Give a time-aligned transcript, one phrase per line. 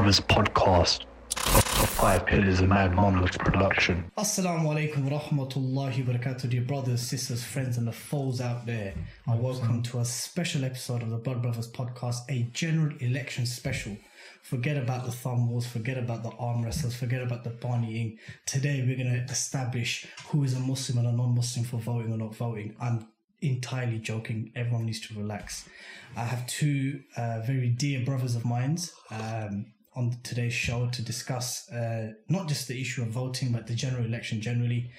[0.00, 1.04] Brothers podcast,
[1.36, 4.10] Five Pillars of Mad Monolith production.
[4.16, 8.94] Assalamu alaikum wa rahmatullahi wa barakatuh, dear brothers, sisters, friends, and the foes out there.
[9.26, 13.94] And welcome to a special episode of the Blood Brothers podcast, a general election special.
[14.42, 18.16] Forget about the thumb wars, forget about the arm wrestles, forget about the bunnying.
[18.46, 22.10] Today, we're going to establish who is a Muslim and a non Muslim for voting
[22.10, 22.74] or not voting.
[22.80, 23.06] I'm
[23.42, 24.50] entirely joking.
[24.56, 25.68] Everyone needs to relax.
[26.16, 28.78] I have two uh, very dear brothers of mine
[29.10, 33.74] um, on today's show to discuss uh, not just the issue of voting, but the
[33.74, 34.90] general election generally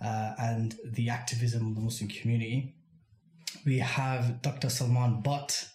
[0.00, 2.74] uh, and the activism of the Muslim community.
[3.64, 4.68] We have Dr.
[4.68, 5.68] Salman Butt,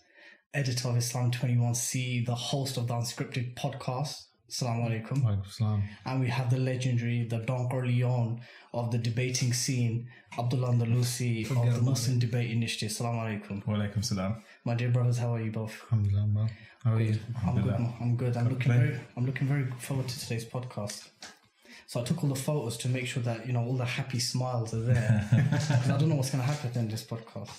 [0.53, 4.23] editor of Islam 21C, the host of the Unscripted podcast.
[4.49, 5.81] Assalamu alaikum.
[6.05, 8.41] And we have the legendary, the Don Corleone
[8.73, 12.89] of the debating scene, Abdullah Andalusi of the Muslim Debate Initiative.
[12.89, 13.65] Assalamu alaikum.
[13.65, 14.41] Walaikum salam.
[14.63, 15.81] My dear brothers, how are you both?
[15.91, 16.49] Alhamdulillah.
[16.87, 17.19] How are you?
[17.45, 17.65] I'm good.
[17.65, 17.93] man.
[17.99, 18.37] I'm good.
[18.37, 18.97] I'm looking very.
[19.17, 21.09] I'm looking very forward to today's podcast.
[21.85, 24.19] So I took all the photos to make sure that you know all the happy
[24.19, 25.27] smiles are there.
[25.83, 27.51] I don't know what's going to happen in this podcast.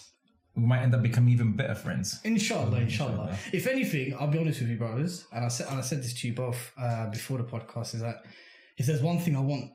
[0.56, 2.20] we might end up becoming even better friends.
[2.24, 3.36] Inshallah, inshallah.
[3.52, 6.14] If anything, I'll be honest with you, brothers, and I said and I said this
[6.22, 8.22] to you both uh, before the podcast is that
[8.78, 9.72] if there's one thing I want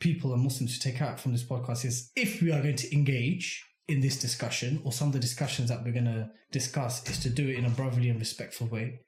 [0.00, 2.94] people and Muslims to take out from this podcast is if we are going to
[2.94, 7.18] engage in this discussion or some of the discussions that we're going to discuss is
[7.20, 9.00] to do it in a brotherly and respectful way.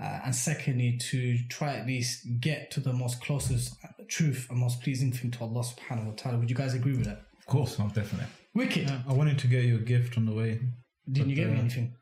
[0.00, 3.74] Uh, and secondly, to try at least get to the most closest
[4.08, 6.38] truth and most pleasing thing to Allah subhanahu wa ta'ala.
[6.38, 7.22] Would you guys agree with that?
[7.38, 8.26] Of course, no, definitely.
[8.54, 8.92] Wicked.
[9.08, 10.60] I wanted to get you a gift on the way.
[11.10, 11.94] Didn't you but, get me uh, anything?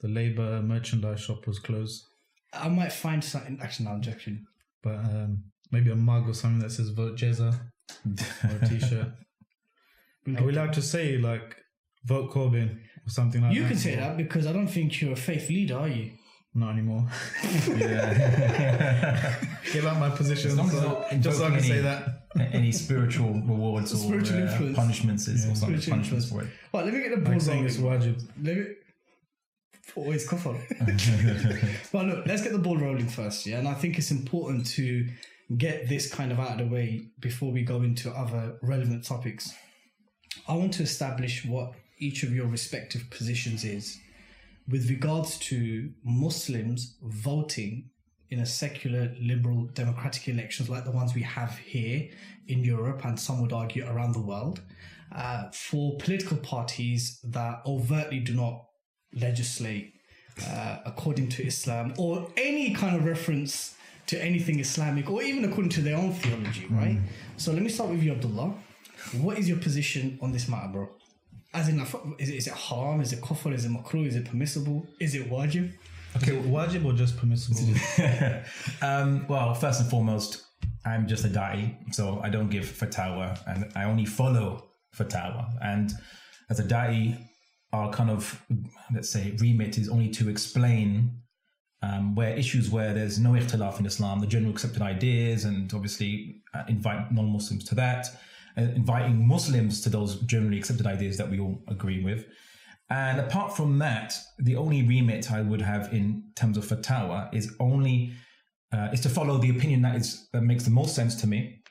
[0.00, 2.04] The Labour merchandise shop was closed,
[2.52, 3.58] I might find something.
[3.62, 4.46] Actually, no, I'm joking.
[4.82, 7.54] but um, maybe a mug or something that says Vote Jezza
[8.44, 9.08] or a t-shirt.
[10.36, 11.56] Are we allowed to say like
[12.04, 13.68] Vote Corbyn or something like You that?
[13.68, 16.12] You can say that because I don't think you're a faith leader, are you?
[16.54, 17.06] Not anymore.
[17.68, 19.34] Yeah.
[19.72, 20.50] Give up my position.
[20.52, 22.14] As long as so- not just so I can invoking say any- that.
[22.52, 26.48] Any spiritual rewards or Spiritual uh, punishments is or something, Spiritual punishments for it.
[26.72, 28.04] Right, let me get the ball Like saying rolling.
[28.04, 28.28] it's wajib.
[28.42, 28.64] Let me.
[29.96, 31.92] Always kufr.
[31.92, 33.58] well, look, let's get the ball rolling first, yeah.
[33.58, 35.08] And I think it's important to
[35.56, 39.52] get this kind of out of the way before we go into other relevant topics.
[40.46, 43.98] I want to establish what each of your respective positions is
[44.68, 47.90] with regards to Muslims voting
[48.30, 52.08] in a secular, liberal, democratic elections like the ones we have here
[52.46, 54.60] in Europe and some would argue around the world,
[55.14, 58.64] uh, for political parties that overtly do not
[59.14, 59.94] legislate
[60.46, 63.74] uh, according to Islam or any kind of reference
[64.06, 66.98] to anything Islamic or even according to their own theology, right?
[67.36, 68.54] So let me start with you, Abdullah.
[69.20, 70.88] What is your position on this matter, bro?
[71.58, 71.80] As in,
[72.20, 73.00] is it, is it haram?
[73.00, 73.52] Is it kufr?
[73.52, 74.06] Is it makruh?
[74.06, 74.86] Is it permissible?
[75.00, 75.72] Is it wajib?
[76.16, 77.58] Okay, wajib or just permissible?
[78.82, 80.44] Um, well, first and foremost,
[80.84, 85.50] I'm just a da'i, so I don't give fatwa, and I only follow fatwa.
[85.60, 85.92] And
[86.48, 87.18] as a da'i,
[87.72, 88.40] our kind of
[88.94, 91.10] let's say remit is only to explain
[91.82, 96.40] um, where issues where there's no ikhtilaf in Islam, the general accepted ideas, and obviously
[96.54, 98.06] uh, invite non-Muslims to that,
[98.62, 102.26] inviting Muslims to those generally accepted ideas that we all agree with.
[102.90, 107.54] And apart from that, the only remit I would have in terms of fatwa is
[107.60, 108.12] only
[108.72, 111.62] uh, is to follow the opinion that is that makes the most sense to me,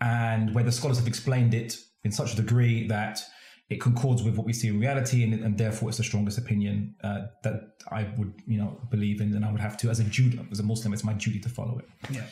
[0.00, 3.22] and where the scholars have explained it in such a degree that
[3.70, 6.94] it concords with what we see in reality, and, and therefore it's the strongest opinion
[7.02, 10.04] uh, that I would you know believe in, and I would have to as a
[10.04, 11.88] Jude as a Muslim, it's my duty to follow it.
[12.10, 12.24] Yeah.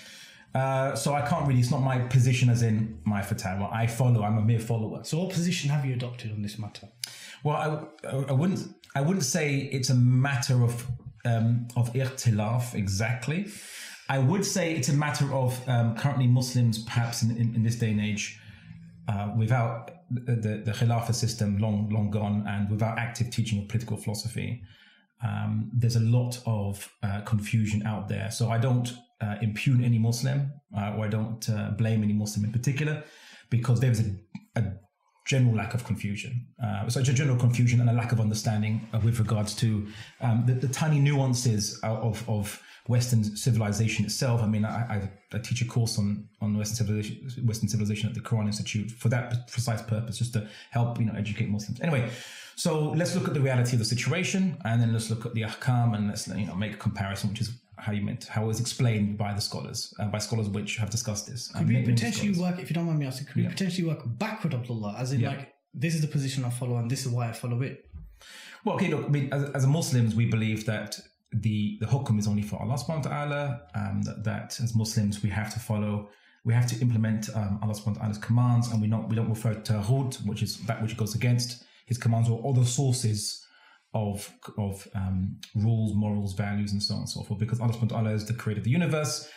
[0.54, 1.60] Uh, so I can't really.
[1.60, 3.72] It's not my position as in my fatwa.
[3.72, 4.22] I follow.
[4.22, 5.04] I'm a mere follower.
[5.04, 6.88] So, what position have you adopted on this matter?
[7.44, 8.74] Well, I, I wouldn't.
[8.94, 10.86] I wouldn't say it's a matter of
[11.24, 13.46] um, of ikhtilaf exactly.
[14.08, 17.76] I would say it's a matter of um, currently Muslims, perhaps in, in, in this
[17.76, 18.40] day and age,
[19.06, 23.68] uh, without the, the, the Khilafah system long long gone, and without active teaching of
[23.68, 24.64] political philosophy,
[25.22, 28.32] um, there's a lot of uh, confusion out there.
[28.32, 32.44] So I don't uh, impugn any Muslim, uh, or I don't uh, blame any Muslim
[32.44, 33.04] in particular,
[33.50, 34.10] because there's a,
[34.56, 34.64] a
[35.26, 36.46] general lack of confusion.
[36.62, 39.86] Uh, so it's a general confusion and a lack of understanding uh, with regards to
[40.20, 44.42] um, the, the tiny nuances of, of Western civilization itself.
[44.42, 48.14] I mean, I, I, I teach a course on, on Western civilization, Western civilization at
[48.14, 51.80] the Quran Institute for that precise purpose, just to help you know educate Muslims.
[51.80, 52.10] Anyway,
[52.56, 55.42] so let's look at the reality of the situation, and then let's look at the
[55.42, 57.50] ahkam, and let's you know make a comparison, which is
[57.80, 60.90] how you meant how it was explained by the scholars, uh, by scholars which have
[60.90, 61.48] discussed this.
[61.48, 64.54] Could we potentially work, if you don't mind me asking, could we potentially work backward,
[64.54, 64.94] Abdullah?
[64.98, 65.30] As in, Yeah.
[65.30, 67.86] like, this is the position I follow and this is why I follow it.
[68.64, 71.00] Well, okay, look, I mean, as, as Muslims, we believe that
[71.32, 75.22] the the hukum is only for Allah subhanahu wa ta'ala, um, that, that as Muslims
[75.22, 76.08] we have to follow,
[76.44, 79.30] we have to implement um, Allah subhanahu wa ta'ala's commands, and we not we don't
[79.30, 83.46] refer to Hud, which is that which goes against his commands or other sources
[83.94, 87.40] of of um, rules, morals, values, and so on and so forth.
[87.40, 89.28] Because Allah subhanahu wa ta'ala is the creator of the universe.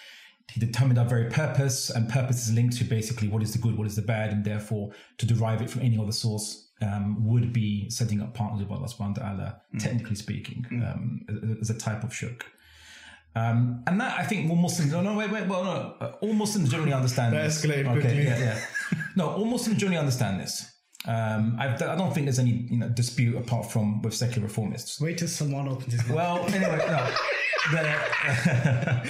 [0.51, 3.77] He determined our very purpose, and purpose is linked to basically what is the good,
[3.77, 7.53] what is the bad, and therefore to derive it from any other source um, would
[7.53, 12.03] be setting up partners with Allah subhanahu wa ta'ala, technically speaking, um, as a type
[12.03, 12.45] of shirk.
[13.35, 14.91] Um, and that I think more Muslims.
[14.91, 15.47] No, no, wait, wait.
[15.47, 17.33] Well, no, uh, all Muslims generally understand.
[17.33, 17.61] That this.
[17.61, 18.23] quickly.
[18.23, 18.59] Yeah, yeah.
[19.15, 20.71] no, all Muslims generally understand this.
[21.05, 25.01] Um, I, I don't think there's any you know, dispute apart from with secular reformists.
[25.01, 26.15] Wait till someone opens his mouth.
[26.15, 27.13] Well, anyway, no.
[27.71, 29.09] The,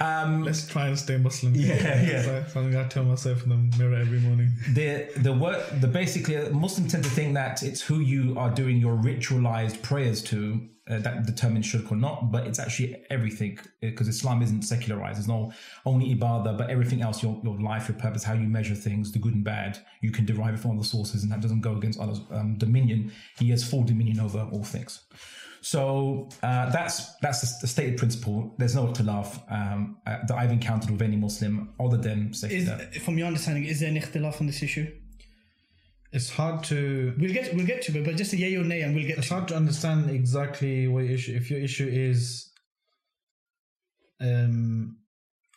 [0.00, 1.54] um, Let's try and stay Muslim.
[1.54, 2.00] Yeah, yeah.
[2.00, 4.50] It's like something I tell myself in the mirror every morning.
[4.74, 8.78] the the word the basically Muslims tend to think that it's who you are doing
[8.78, 14.08] your ritualized prayers to uh, that determines shirk or not, but it's actually everything because
[14.08, 15.18] Islam isn't secularized.
[15.18, 15.52] It's not
[15.84, 19.18] only ibadah, but everything else, your, your life, your purpose, how you measure things, the
[19.18, 22.00] good and bad, you can derive it from other sources, and that doesn't go against
[22.00, 23.12] Allah's um, dominion.
[23.38, 25.00] He has full dominion over all things.
[25.60, 28.54] So uh, that's that's the, stated principle.
[28.58, 32.70] There's no ikhtilaf um, uh, that I've encountered with any Muslim other than Is,
[33.02, 34.86] from your understanding, is there an ikhtilaf on this issue?
[36.10, 38.80] It's hard to We'll get we'll get to it, but just a yay or nay,
[38.82, 41.34] and we'll get it's to hard to understand exactly what your issue.
[41.36, 42.50] If your issue is,
[44.20, 44.96] um,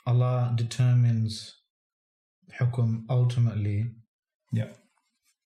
[0.06, 1.56] Allah determines
[2.60, 3.92] hukum ultimately,
[4.52, 4.68] yeah.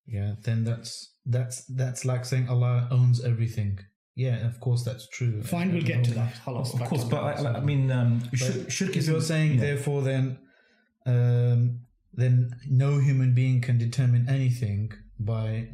[0.08, 3.80] yeah, then that's that's that's like saying Allah owns everything.
[4.16, 5.44] Yeah, of course that's true.
[5.44, 6.34] Fine, we'll get to that.
[6.46, 7.22] Halas, Of course, but.
[7.22, 9.62] I, I mean, um, shirk, But shirk if is you're saying yeah.
[9.62, 10.40] therefore then
[11.06, 11.82] um,
[12.16, 15.68] then no human being can determine anything by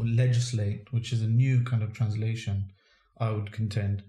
[0.00, 2.64] legislate which is a new kind of translation
[3.18, 4.02] i would contend.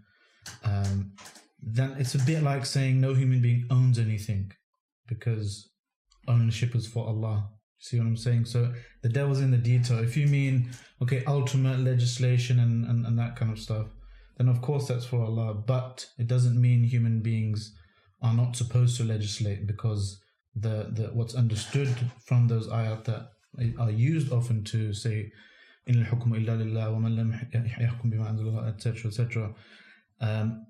[0.63, 1.13] Um,
[1.61, 4.51] then it's a bit like saying no human being owns anything
[5.07, 5.69] because
[6.27, 7.49] ownership is for allah.
[7.79, 8.45] See what i'm saying?
[8.45, 9.99] So the devil's in the detail.
[9.99, 10.69] If you mean
[11.01, 13.87] okay ultimate legislation and, and, and that kind of stuff
[14.37, 15.53] then of course that's for allah.
[15.53, 17.73] But it doesn't mean human beings
[18.21, 20.19] are not supposed to legislate because
[20.59, 21.89] the, the what's understood
[22.25, 23.29] from those ayat that
[23.79, 25.31] are used often to say
[25.85, 29.53] in al-hukm illa lillah wa man lam yahkum bima anzalallah etc etc
[30.21, 30.65] um,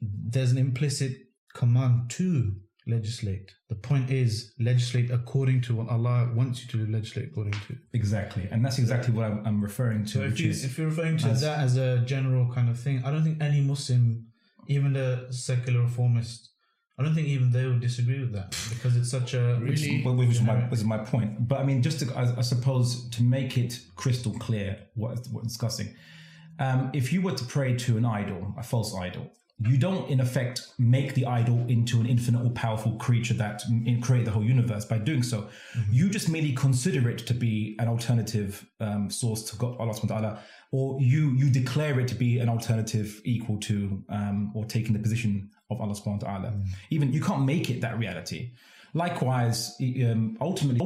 [0.00, 1.12] there's an implicit
[1.54, 2.52] command to
[2.86, 3.52] legislate.
[3.68, 7.76] The point is legislate according to what Allah wants you to legislate according to.
[7.92, 11.18] Exactly, and that's exactly what I'm, I'm referring to, so if, you, if you're referring
[11.18, 14.26] to as- that as a general kind of thing, I don't think any Muslim,
[14.68, 16.50] even the secular reformist,
[16.98, 20.02] I don't think even they would disagree with that because it's such a Really?
[20.02, 21.46] Which is my, which is my point.
[21.46, 25.28] But I mean, just to, I, I suppose to make it crystal clear what what
[25.32, 25.94] we're discussing,
[26.58, 29.30] um, if you were to pray to an idol, a false idol,
[29.60, 33.62] you don't in effect make the idol into an infinite or powerful creature that
[34.02, 35.48] create the whole universe by doing so.
[35.90, 40.10] You just merely consider it to be an alternative um, source to God, Allah subhanahu
[40.10, 44.64] wa ta'ala, or you you declare it to be an alternative equal to um, or
[44.64, 46.52] taking the position of Allah subhanahu wa ta'ala.
[46.90, 48.52] Even you can't make it that reality.
[48.94, 50.80] Likewise, um, ultimately,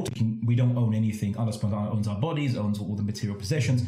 [0.45, 1.37] we don't own anything.
[1.37, 3.83] Allah subhanahu wa ta'ala owns our bodies, owns all the material possessions.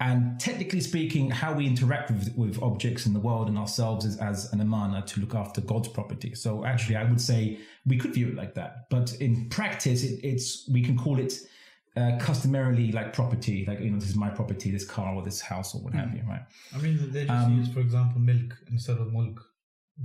[0.00, 4.16] And technically speaking, how we interact with, with objects in the world and ourselves is
[4.18, 6.34] as an amana to look after God's property.
[6.34, 8.88] So actually, I would say we could view it like that.
[8.90, 11.34] But in practice, it, it's we can call it
[11.98, 15.40] uh, customarily like property, like you know, this is my property, this car or this
[15.50, 16.44] house or what have you, right?
[16.74, 19.38] I mean, they just Um, use, for example, milk instead of mulk.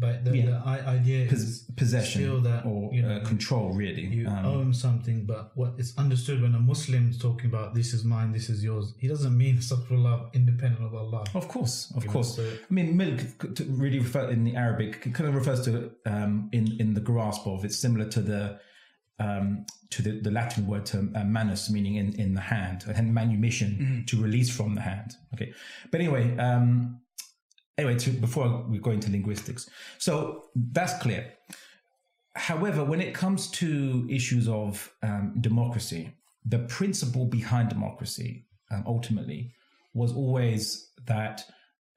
[0.05, 0.45] But the, Yeah.
[0.47, 4.05] the i- idea Pos- is possession still that or you know uh, control, really.
[4.17, 5.17] you Um, own something.
[5.33, 8.59] But what is understood when a Muslim is talking about this is mine, this is
[8.69, 11.23] yours, he doesn't mean astaghfirullah independent of Allah.
[11.41, 12.31] Of course, of You know, course.
[12.38, 13.19] so- I mean, milk
[13.57, 15.71] to really refer in the Arabic it kind of refers to
[16.13, 17.57] um, in in the grasp of.
[17.67, 18.41] It's similar to the
[19.20, 23.13] um, to the, the Latin word term uh, manus, meaning in in the hand, and
[23.13, 25.15] manumission to release from the hand.
[25.34, 25.53] Okay,
[25.91, 27.00] but anyway, um,
[27.77, 31.34] anyway, to, before we go into linguistics, so that's clear.
[32.36, 36.15] However, when it comes to issues of um, democracy,
[36.46, 39.53] the principle behind democracy um, ultimately
[39.93, 41.43] was always that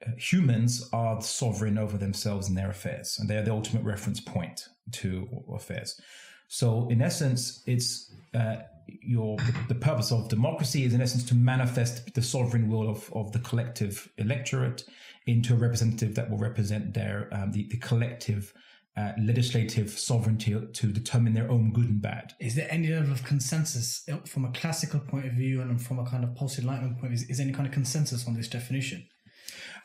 [0.07, 4.69] uh, humans are sovereign over themselves and their affairs, and they're the ultimate reference point
[4.93, 5.99] to affairs.
[6.49, 9.37] So, in essence, it's uh, your
[9.69, 13.41] the purpose of democracy is in essence to manifest the sovereign will of, of the
[13.41, 14.85] collective electorate
[15.27, 18.53] into a representative that will represent their um, the, the collective
[18.97, 22.33] uh, legislative sovereignty to determine their own good and bad.
[22.41, 25.99] Is there any level of consensus uh, from a classical point of view and from
[25.99, 27.27] a kind of post enlightenment point of view?
[27.29, 29.07] Is there any kind of consensus on this definition?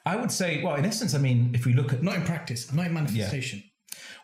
[0.05, 2.71] I would say, well, in essence, I mean, if we look at Not in practice,
[2.71, 3.63] not in manifestation.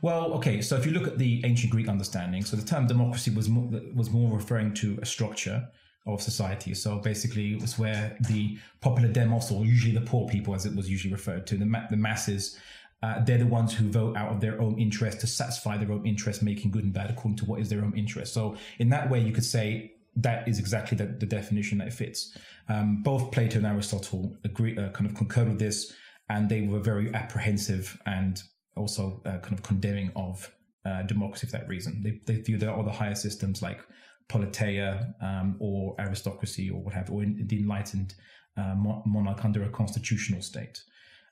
[0.02, 0.62] Well, okay.
[0.62, 3.70] So if you look at the ancient Greek understanding, so the term democracy was more,
[3.96, 5.68] was more referring to a structure
[6.06, 6.74] of society.
[6.74, 10.76] So basically, it was where the popular demos, or usually the poor people, as it
[10.76, 12.58] was usually referred to, the ma- the masses.
[13.04, 16.06] Uh, they're the ones who vote out of their own interest to satisfy their own
[16.06, 18.34] interest, making good and bad according to what is their own interest.
[18.34, 21.94] So, in that way, you could say that is exactly the, the definition that it
[21.94, 22.36] fits.
[22.70, 25.94] Um, both Plato and Aristotle agree, uh, kind of concurred with this,
[26.30, 28.42] and they were very apprehensive and
[28.78, 30.52] also uh, kind of condemning of
[30.86, 32.02] uh, democracy for that reason.
[32.04, 33.82] They, they view there are other higher systems like
[34.30, 38.14] politeia um, or aristocracy or what have or in, the enlightened
[38.58, 40.82] uh, monarch under a constitutional state.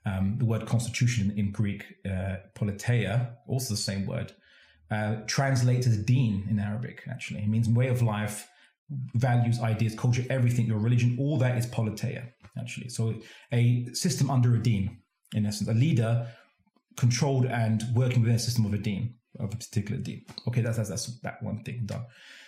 [0.05, 4.33] Um, the word constitution in Greek, uh, politeia, also the same word,
[4.91, 7.39] uh, translates as deen in Arabic, actually.
[7.41, 8.47] It means way of life,
[9.15, 12.89] values, ideas, culture, everything, your religion, all that is politeia, actually.
[12.89, 13.15] So
[13.51, 14.99] a system under a deen,
[15.33, 16.27] in essence, a leader
[16.95, 20.25] controlled and working within a system of a deen, of a particular deen.
[20.47, 22.05] Okay, that's, that's, that's that one thing done.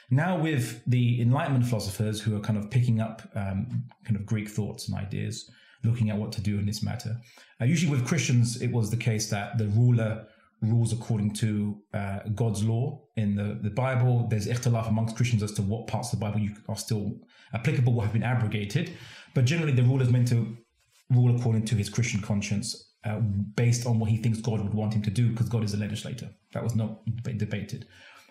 [0.09, 4.47] Now with the Enlightenment philosophers who are kind of picking up um, kind of Greek
[4.49, 5.49] thoughts and ideas,
[5.83, 7.15] looking at what to do in this matter.
[7.61, 10.25] Uh, usually with Christians, it was the case that the ruler
[10.61, 14.27] rules according to uh, God's law in the, the Bible.
[14.29, 17.19] There's ikhtilaf amongst Christians as to what parts of the Bible you are still
[17.53, 18.93] applicable, what have been abrogated.
[19.35, 20.57] But generally, the ruler is meant to
[21.11, 23.19] rule according to his Christian conscience, uh,
[23.55, 25.77] based on what he thinks God would want him to do, because God is a
[25.77, 26.29] legislator.
[26.53, 27.05] That was not
[27.37, 27.87] debated.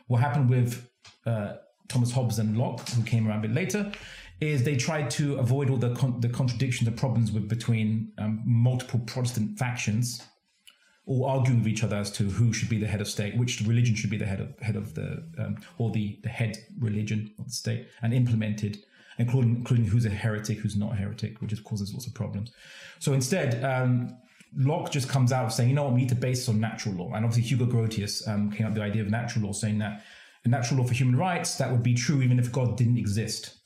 [0.08, 0.88] What happened with
[1.24, 1.54] uh,
[1.88, 3.92] Thomas Hobbes and Locke, who came around a bit later,
[4.40, 8.42] is they tried to avoid all the con- the contradictions, the problems with between um,
[8.44, 10.22] multiple Protestant factions,
[11.06, 13.60] all arguing with each other as to who should be the head of state, which
[13.62, 17.32] religion should be the head of head of the um, or the the head religion
[17.38, 18.78] of the state, and implemented,
[19.18, 22.52] including including who's a heretic, who's not a heretic, which causes lots of problems.
[22.98, 23.64] So instead.
[23.64, 24.18] Um,
[24.56, 26.94] Locke just comes out saying, you know what, we need to base this on natural
[26.94, 27.12] law.
[27.14, 30.02] And obviously, Hugo Grotius um, came up with the idea of natural law, saying that
[30.44, 33.56] a natural law for human rights, that would be true even if God didn't exist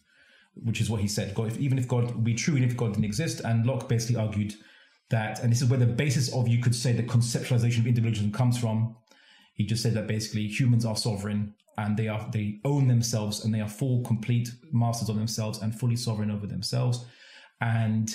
[0.54, 1.34] which is what he said.
[1.34, 3.88] God, if, even if God would be true, even if God didn't exist, and Locke
[3.88, 4.54] basically argued
[5.10, 8.32] that, and this is where the basis of you could say the conceptualization of individualism
[8.32, 8.96] comes from.
[9.54, 13.54] He just said that basically humans are sovereign and they are they own themselves and
[13.54, 17.04] they are full, complete masters of themselves and fully sovereign over themselves.
[17.60, 18.14] And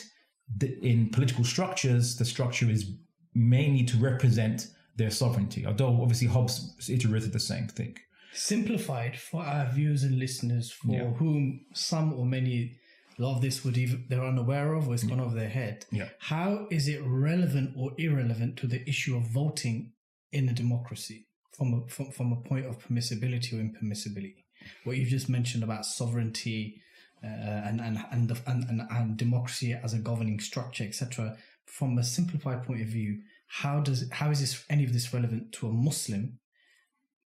[0.58, 2.92] the, in political structures, the structure is
[3.34, 5.66] mainly to represent their sovereignty.
[5.66, 7.98] Although obviously Hobbes iterated the same thing
[8.38, 11.12] simplified for our viewers and listeners for Yeah.
[11.14, 12.78] whom some or many
[13.18, 15.86] a lot of this would even they're unaware of or it's gone over their head.
[15.90, 16.10] Yeah.
[16.20, 19.94] How is it relevant or irrelevant to the issue of voting
[20.34, 24.44] in a democracy from a from, from a point of permissibility or impermissibility?
[24.84, 26.82] What you've just mentioned about sovereignty
[27.28, 31.38] and, and, and, the, and, and democracy as a governing structure, etc.
[31.66, 35.52] From a simplified point of view, how does how is this any of this relevant
[35.54, 36.40] to a Muslim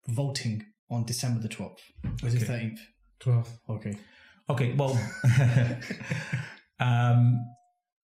[0.09, 1.83] voting on December the twelfth?
[2.23, 2.81] Or is it thirteenth?
[3.21, 3.59] 12.
[3.71, 3.99] Okay.
[4.49, 4.99] Okay, well,
[6.81, 7.45] um,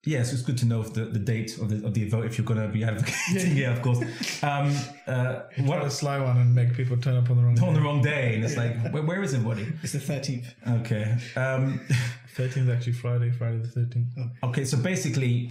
[0.05, 2.45] yes, it's good to know the, the date of the, of the vote if you're
[2.47, 3.57] going to be advocating.
[3.57, 4.01] Yeah, of course.
[4.43, 4.75] Um,
[5.07, 7.67] uh, What a sly one and make people turn up on the wrong day.
[7.67, 9.67] on the wrong day, and it's like, where, where is everybody?
[9.83, 10.55] It's the thirteenth.
[10.69, 11.81] Okay, um,
[12.37, 14.31] 13th is actually Friday, Friday the 13th.
[14.45, 14.65] okay.
[14.65, 15.51] So basically,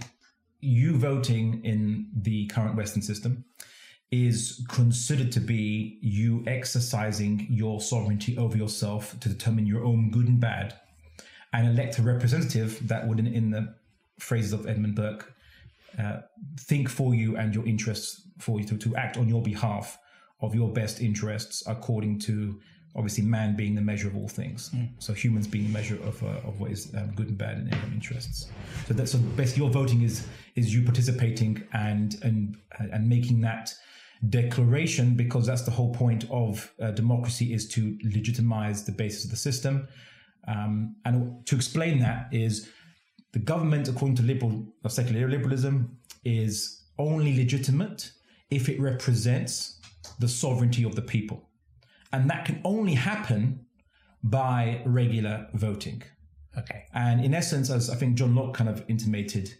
[0.60, 3.44] you voting in the current Western system
[4.10, 10.28] is considered to be you exercising your sovereignty over yourself to determine your own good
[10.28, 10.74] and bad,
[11.52, 13.74] and elect a representative that would, in, in the
[14.18, 15.34] phrases of Edmund Burke,
[15.98, 16.20] uh,
[16.58, 19.98] think for you and your interests for you to, to act on your behalf
[20.40, 22.60] of your best interests according to
[22.96, 24.70] obviously man being the measure of all things.
[24.98, 27.70] So humans being the measure of, uh, of what is um, good and bad in
[27.70, 28.48] their interests.
[28.86, 33.74] So that so basically your voting is is you participating and and and making that
[34.30, 39.30] declaration because that's the whole point of uh, democracy is to legitimize the basis of
[39.30, 39.88] the system.
[40.46, 42.70] Um, and to explain that is
[43.34, 48.12] the government, according to liberal or secular liberalism, is only legitimate
[48.48, 49.80] if it represents
[50.20, 51.48] the sovereignty of the people.
[52.12, 53.66] And that can only happen
[54.22, 56.04] by regular voting.
[56.56, 56.84] Okay.
[56.94, 59.52] And in essence, as I think John Locke kind of intimated,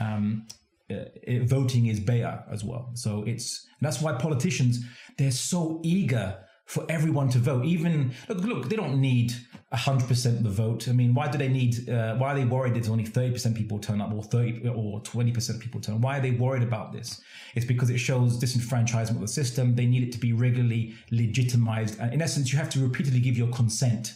[0.00, 0.48] um,
[0.90, 1.04] uh,
[1.44, 2.90] voting is bayah as well.
[2.94, 4.84] So it's that's why politicians
[5.18, 6.36] they're so eager
[6.70, 7.64] for everyone to vote.
[7.64, 9.34] Even look, look, they don't need
[9.72, 10.88] hundred percent of the vote.
[10.88, 11.88] I mean, why do they need?
[11.88, 15.00] Uh, why are they worried that only thirty percent people turn up, or thirty or
[15.00, 15.96] twenty percent people turn?
[15.96, 16.00] up?
[16.00, 17.20] Why are they worried about this?
[17.56, 19.74] It's because it shows disenfranchisement of the system.
[19.74, 21.98] They need it to be regularly legitimized.
[21.98, 24.14] And in essence, you have to repeatedly give your consent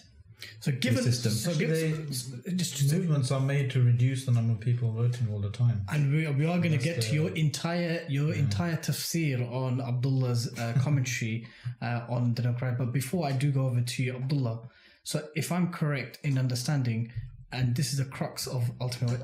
[0.60, 1.32] So given system.
[1.32, 5.26] so Actually, given, just, just Movements are made to reduce the number of people voting
[5.32, 5.82] all the time.
[5.92, 9.80] and we, we are going to get to the- your entire your entire tafsir on
[9.80, 11.46] Abdullah's uh, commentary
[11.82, 12.78] uh, on the Democrat.
[12.78, 14.60] But before I do go over to you, Abdullah,
[15.02, 17.12] so if I'm correct in understanding,
[17.52, 19.20] and this is the crux of ultimate,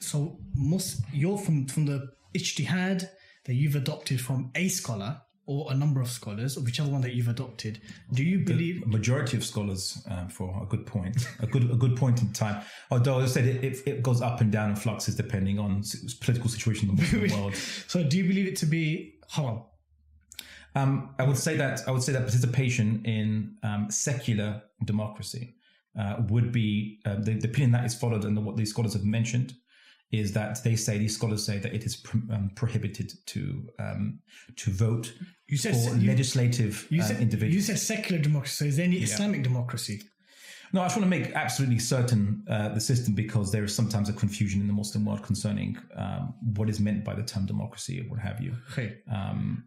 [0.00, 3.08] so most you're from from the ijtihad
[3.44, 7.28] that you've adopted from a scholar or a number of scholars, whichever one that you've
[7.28, 7.80] adopted.
[8.12, 8.82] Do you believe?
[8.82, 12.32] a majority of scholars um, for a good point, a good a good point in
[12.32, 12.62] time.
[12.90, 15.82] Although I said it, it, it goes up and down in fluxes depending on
[16.20, 17.56] political situation in the world.
[17.56, 19.62] So do you believe it to be haram?
[20.74, 25.56] Um, I would say that I would say that participation in um, secular democracy
[25.98, 29.04] uh, would be uh, the, the opinion that is followed, and what these scholars have
[29.04, 29.54] mentioned
[30.12, 33.40] is that they say these scholars say that it is pro- um, prohibited to
[33.78, 34.18] um,
[34.56, 35.12] to vote
[35.48, 37.54] You said for you- legislative You uh, said, individuals.
[37.54, 38.54] you said secular democracy.
[38.56, 40.02] So is there any Islamic democracy?
[40.74, 44.08] No, I just want to make absolutely certain uh, the system because there is sometimes
[44.08, 48.00] a confusion in the Muslim world concerning um, what is meant by the term democracy
[48.00, 48.52] or what have you.
[48.70, 48.96] Okay.
[49.10, 49.64] Um,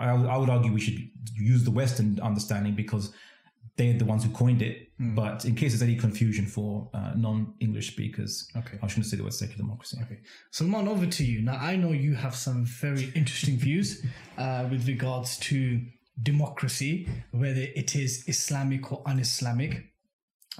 [0.00, 0.98] I, I would argue we should
[1.36, 3.12] use the Western understanding because
[3.78, 4.88] they're the ones who coined it.
[4.98, 5.14] Hmm.
[5.14, 8.78] But in case there's any confusion for uh, non-English speakers, Okay.
[8.82, 9.98] I shouldn't say the word secular democracy.
[10.02, 10.18] Okay.
[10.50, 11.40] Salman, over to you.
[11.42, 14.04] Now, I know you have some very interesting views
[14.36, 15.80] uh, with regards to
[16.20, 19.84] democracy, whether it is Islamic or un-Islamic.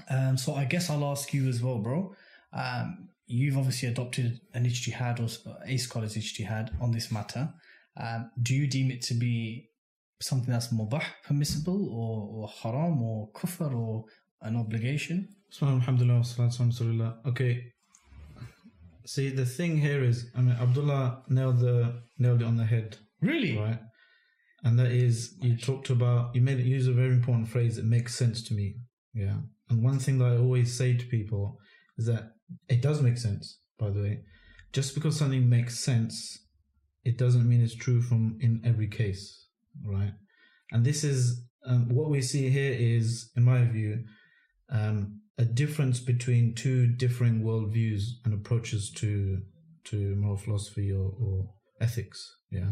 [0.09, 2.15] Um, so I guess I'll ask you as well, bro.
[2.53, 7.53] Um, you've obviously adopted an ijtihad or a scholar's ijtihad on this matter.
[7.97, 9.68] Um, do you deem it to be
[10.21, 14.05] something that's mubah, permissible, or, or haram, or kufr, or
[14.41, 15.27] an obligation?
[15.51, 17.27] Subhanallah, alhamdulillah, wassalatu wassalamu ala rasulillah.
[17.27, 17.63] Okay.
[19.05, 22.97] See, the thing here is, I mean, Abdullah nailed the nailed it on the head,
[23.21, 23.57] Really?
[23.57, 23.79] right?
[24.63, 27.77] And that is, you talked about, you made use of a very important phrase.
[27.77, 28.75] that makes sense to me.
[29.13, 29.37] Yeah.
[29.69, 31.57] And one thing that I always say to people
[31.97, 32.31] is that
[32.67, 33.59] it does make sense.
[33.79, 34.19] By the way,
[34.73, 36.37] just because something makes sense,
[37.05, 39.47] it doesn't mean it's true from in every case,
[39.85, 40.13] right?
[40.71, 44.03] And this is um, what we see here is, in my view,
[44.71, 49.41] um, a difference between two differing worldviews and approaches to
[49.85, 51.49] to moral philosophy or, or
[51.81, 52.35] ethics.
[52.51, 52.71] Yeah.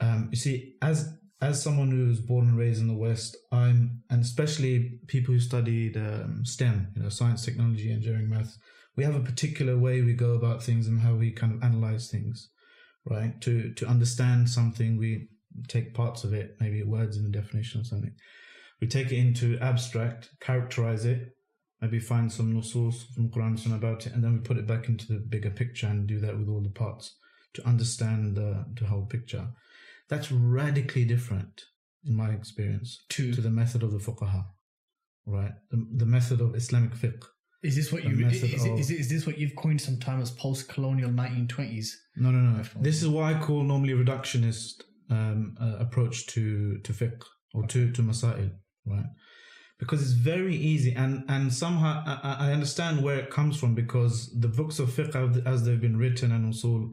[0.00, 4.02] Um, you see, as as someone who was born and raised in the West, I'm,
[4.08, 8.58] and especially people who studied um, STEM, you know, science, technology, engineering, maths,
[8.96, 12.10] we have a particular way we go about things and how we kind of analyze
[12.10, 12.48] things,
[13.04, 13.38] right?
[13.42, 15.28] To to understand something, we
[15.68, 18.14] take parts of it, maybe words in a definition or something.
[18.80, 21.30] We take it into abstract, characterize it,
[21.80, 24.66] maybe find some nusus from Quran and Sunnah about it, and then we put it
[24.66, 27.16] back into the bigger picture and do that with all the parts
[27.54, 29.48] to understand the, the whole picture.
[30.08, 31.64] That's radically different,
[32.04, 34.44] in my experience, To- to the method of the fuqaha,
[35.26, 35.52] right?
[35.70, 37.22] The, the method of Islamic fiqh.
[37.62, 40.20] Is this what The you is, is, of- is, is this what you've coined sometime
[40.20, 41.88] as post-colonial 1920s?
[42.16, 42.62] No, no, no.
[42.80, 47.22] This is what I call normally reductionist um, uh, approach to to fiqh
[47.54, 48.50] or to to masail,
[48.86, 49.06] right?
[49.78, 54.32] Because it's very easy, and and somehow I, I understand where it comes from because
[54.38, 56.92] the books of fiqh as they've been written and usul,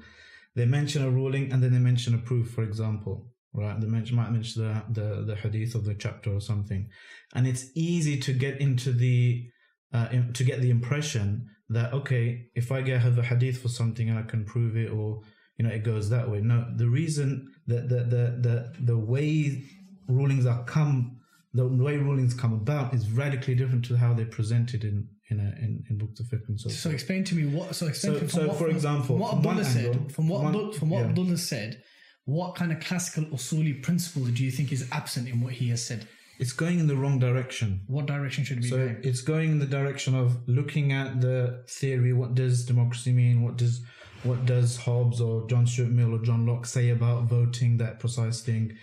[0.55, 3.79] they mention a ruling and then they mention a proof, for example, right?
[3.79, 6.89] They mention, might mention the, the the hadith of the chapter or something,
[7.33, 9.49] and it's easy to get into the
[9.93, 14.09] uh, to get the impression that okay, if I get have a hadith for something
[14.09, 15.21] and I can prove it, or
[15.57, 16.41] you know, it goes that way.
[16.41, 19.63] No, the reason that the the the the way
[20.07, 21.17] rulings are come,
[21.53, 25.49] the way rulings come about is radically different to how they're presented in in a,
[25.63, 26.69] in, in books of fiqh and so.
[26.69, 27.75] So explain to me what.
[27.75, 29.85] So explain So- to me from so what, for example, from what from Abdullah said,
[29.95, 31.09] angle- from what one- from what yeah.
[31.09, 31.81] Abdullah said,
[32.25, 35.85] what kind of classical usuli principle do you think is absent in what he has
[35.85, 36.07] said?
[36.39, 37.81] it's going in the wrong direction.
[37.87, 38.95] What direction should we So go?
[39.03, 42.11] it's going in the direction of looking at the theory.
[42.11, 43.43] What does democracy mean?
[43.43, 43.81] What does
[44.23, 47.77] what does Hobbes or John Stuart Mill or John Locke say about voting?
[47.77, 48.77] That precise thing,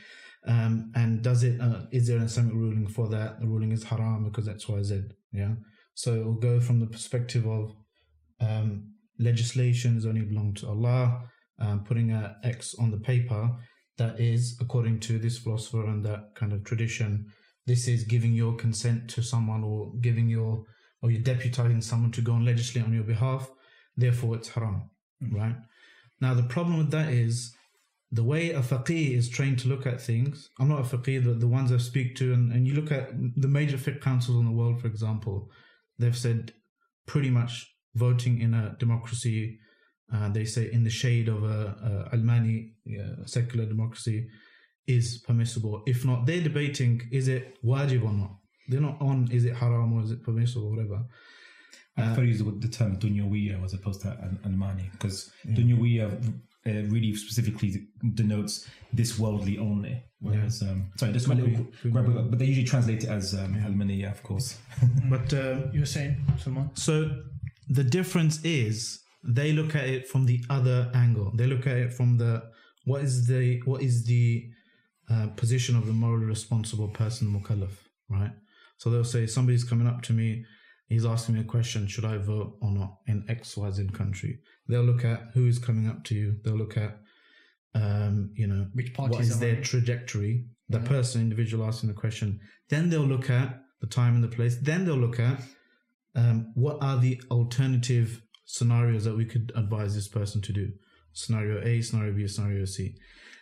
[0.47, 1.61] um, and does it?
[1.61, 3.41] Uh, is there an Islamic ruling for that?
[3.41, 5.03] The ruling is haram because X Y Z.
[5.33, 5.55] Yeah.
[5.95, 7.73] So it will go from the perspective of
[8.41, 11.25] um, legislations only belong to Allah.
[11.59, 12.11] Um, putting
[12.43, 13.51] X on the paper
[14.01, 17.27] that is according to this philosopher and that kind of tradition
[17.67, 20.65] this is giving your consent to someone or giving your
[21.03, 23.51] or you're deputizing someone to go and legislate on your behalf
[23.97, 24.89] therefore it's haram
[25.33, 25.57] right
[26.21, 27.55] now the problem with that is
[28.13, 31.41] the way a faqih is trained to look at things i'm not a faqih but
[31.41, 34.45] the ones i speak to and, and you look at the major fiqh councils in
[34.45, 35.51] the world for example
[35.99, 36.53] they've said
[37.07, 39.59] pretty much voting in a democracy
[40.13, 44.29] uh, they say in the shade of a, a almani uh, secular democracy
[44.87, 45.83] is permissible.
[45.87, 48.37] If not, they're debating is it wajib or not.
[48.69, 51.05] they're not on is it haram or is it permissible or whatever.
[52.03, 56.07] I prefer to use the, the term dunyawiya as opposed to an- almani because dunyawiya
[56.67, 60.03] uh, really specifically denotes this worldly only.
[60.21, 61.41] Whereas, um, sorry, this one,
[62.31, 64.59] but they usually translate it as um, almaniya, of course.
[65.09, 66.71] But uh, You were saying, someone?
[66.75, 66.95] So
[67.69, 71.33] the difference is they look at it from the other angle.
[71.35, 72.43] They look at it from the
[72.85, 74.45] what is the what is the
[75.11, 77.73] uh, position of the morally responsible person, mukallaf,
[78.09, 78.33] right?
[78.79, 80.45] So they'll say somebody's coming up to me,
[80.91, 84.41] he's asking me a question: Should I vote or not in X Y Z country?
[84.69, 86.37] They'll look at who is coming up to you.
[86.45, 86.99] They'll look at
[87.75, 89.63] um, you know Which what parties is their on?
[89.63, 92.41] trajectory, the person, individual asking the question.
[92.69, 94.57] Then they'll look at the time and the place.
[94.61, 95.41] Then they'll look at
[96.15, 100.73] um, what are the alternative scenarios that we could advise this person to do.
[101.13, 102.97] Scenario A, scenario B, scenario C.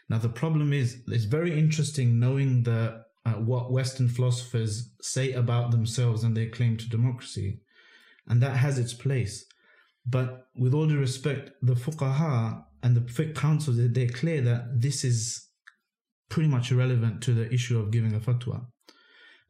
[0.09, 5.71] Now the problem is, it's very interesting knowing the uh, what Western philosophers say about
[5.71, 7.61] themselves and their claim to democracy,
[8.27, 9.45] and that has its place.
[10.07, 14.81] But with all due respect, the fuqaha and the fiqh councils, they- they're clear that
[14.81, 15.49] this is
[16.29, 18.67] pretty much irrelevant to the issue of giving a fatwa.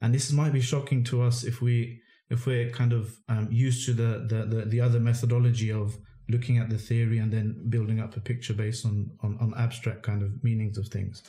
[0.00, 2.00] And this might be shocking to us if we
[2.30, 5.96] if we're kind of um, used to the, the, the, the other methodology of
[6.28, 10.02] looking at the theory and then building up a picture based on, on, on abstract
[10.02, 11.22] kind of meanings of things.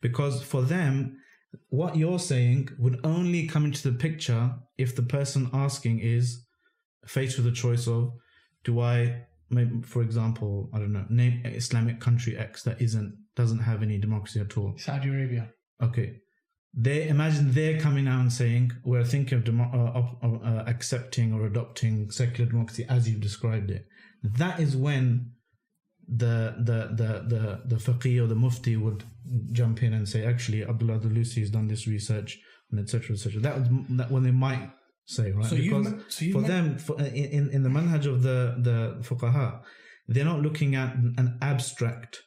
[0.00, 1.18] Because for them,
[1.68, 6.44] what you're saying would only come into the picture if the person asking is
[7.06, 8.12] faced with a choice of
[8.64, 13.60] do I maybe for example, I don't know, name Islamic country X that isn't doesn't
[13.60, 14.74] have any democracy at all.
[14.76, 15.50] Saudi Arabia.
[15.82, 16.20] Okay.
[16.74, 21.32] They imagine they're coming out and saying we're thinking of demo- uh, of, uh, accepting
[21.32, 23.86] or adopting secular democracy as you've described it.
[24.22, 25.32] That is when
[26.08, 29.02] the the the the the faqih or the mufti would
[29.52, 32.38] jump in and say, actually, Abdullah Andalusi has done this research
[32.70, 33.14] and etc.
[33.16, 33.40] etc.
[33.40, 34.70] That was that when they might
[35.06, 38.06] say right So because ma- so you've for them for, in in- in the manhaj
[38.06, 39.62] of the the fuqaha,
[40.08, 42.22] they're not looking at an abstract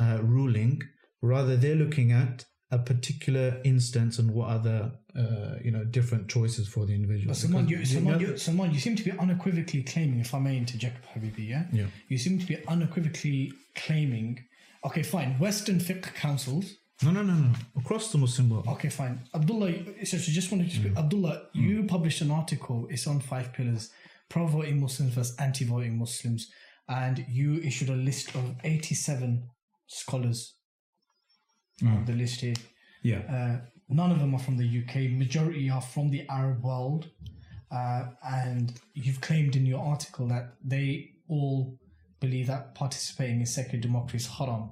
[0.00, 0.80] uh, ruling.
[1.20, 6.66] Rather, they're looking at a particular instance and what other uh, you know different choices
[6.66, 7.28] for the individual.
[7.28, 10.56] But someone, you, someone, you, someone, you seem to be unequivocally claiming, if I may
[10.56, 11.64] interject, Habibi, yeah?
[11.70, 11.86] Yeah.
[12.08, 14.42] You seem to be unequivocally claiming,
[14.86, 17.52] okay, fine, Western fiqh councils, no, no, no, no.
[17.76, 18.66] Across the Muslim world.
[18.68, 19.20] okay, fine.
[19.34, 19.72] Abdullah,
[20.04, 23.90] so just wanted to speak, Abdullah, you published an article, it's on five pillars,
[24.30, 26.50] pro-voting Muslims versus anti-voting Muslims,
[26.88, 29.42] and you issued a list of 87
[29.88, 30.54] scholars
[31.90, 32.54] on the list here.
[33.02, 33.18] Yeah.
[33.28, 35.10] Uh, none of them are from the UK.
[35.10, 37.08] Majority are from the Arab world,
[37.70, 41.78] uh, and you've claimed in your article that they all
[42.20, 44.70] believe that participating in secular democracy is haram,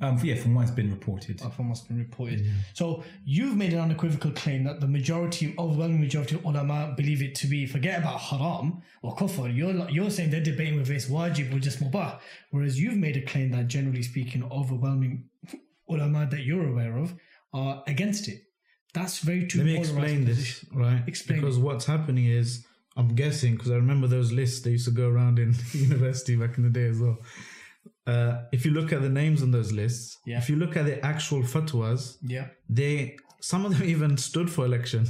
[0.00, 1.40] Um, yeah, from what has been reported.
[1.42, 2.44] uh, from what's been reported.
[2.74, 7.34] So you've made an unequivocal claim that the majority, overwhelming majority of ulama believe it
[7.36, 7.66] to be.
[7.66, 9.54] Forget about haram or kufr.
[9.54, 12.18] You're you're saying they're debating whether it's wajib or just mubah,
[12.50, 15.24] whereas you've made a claim that generally speaking, overwhelming
[15.88, 17.14] ulama that you're aware of
[17.52, 18.40] are against it.
[18.94, 21.02] That's very two Let me explain this, right?
[21.06, 22.64] Explain Because what's happening is,
[22.96, 26.56] I'm guessing, because I remember those lists they used to go around in university back
[26.58, 27.18] in the day as well.
[28.06, 30.38] Uh, if you look at the names on those lists, Yeah.
[30.38, 32.48] if you look at the actual fatwas, Yeah.
[32.68, 35.06] they some of them even stood for election,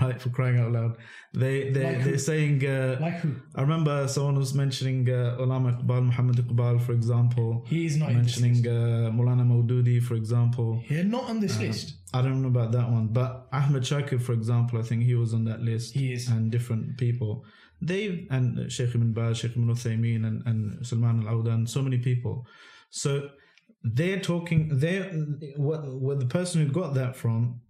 [0.00, 0.20] right?
[0.20, 0.96] For crying out loud,
[1.34, 2.66] they they Like they're saying.
[2.66, 3.30] Uh, Like who?
[3.54, 7.64] I remember someone was mentioning uh, Allama Iqbal, Muhammad Iqbal, for example.
[7.66, 10.82] He is not mentioning uh, Maulana Maududi, for example.
[10.88, 11.86] They're not on Uh, this list.
[12.14, 15.32] I don't know about that one, but Ahmed Shakir, for example, I think he was
[15.34, 15.94] on that list.
[15.94, 16.28] He is.
[16.28, 17.44] and different people.
[17.90, 21.98] They and Sheikh Ibn Baz, Sheikh Ibn Uthaymeen, and, and Salman Al Audah, so many
[21.98, 22.46] people.
[22.90, 23.10] So
[23.82, 24.60] they're talking.
[24.82, 24.96] They
[25.68, 27.60] what what the person who got that from.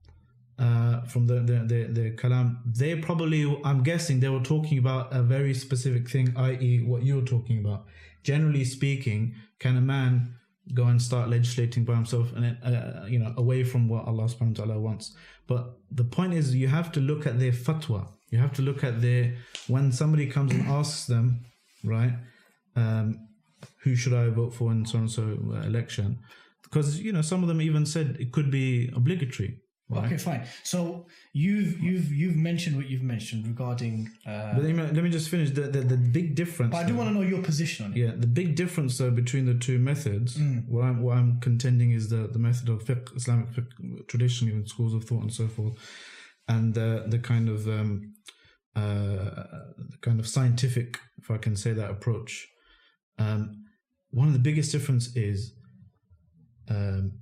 [0.58, 5.12] Uh, from the, the the the kalam, they probably I'm guessing they were talking about
[5.12, 7.86] a very specific thing, i.e., what you're talking about.
[8.22, 10.34] Generally speaking, can a man
[10.74, 14.58] go and start legislating by himself and uh, you know away from what Allah subhanahu
[14.58, 15.16] wa ta'ala wants?
[15.46, 18.08] But the point is you have to look at their fatwa.
[18.30, 19.34] You have to look at their
[19.68, 21.44] when somebody comes and asks them
[21.82, 22.12] right
[22.76, 23.28] um,
[23.78, 25.22] who should I vote for in so and so
[25.64, 26.18] election?
[26.62, 29.58] Because you know some of them even said it could be obligatory
[29.94, 30.42] right Okay, fine.
[30.64, 34.10] So you've you've you've mentioned what you've mentioned regarding.
[34.26, 36.84] Uh, but let me, let me just finish the, the, the big difference but I
[36.86, 37.98] do though- want to know your position on it.
[37.98, 40.68] Yeah, the big difference though between the two methods, Mm.
[40.68, 44.66] what I'm what I'm contending is the, the method of fiqh, Islamic fiqh, traditionally in
[44.66, 45.74] schools of thought and so forth,
[46.48, 47.92] and the the kind of um,
[48.74, 49.44] uh,
[49.92, 52.48] the kind of scientific, if I can say that approach.
[53.18, 53.64] Um,
[54.10, 55.54] one of the biggest difference is
[56.68, 57.12] um,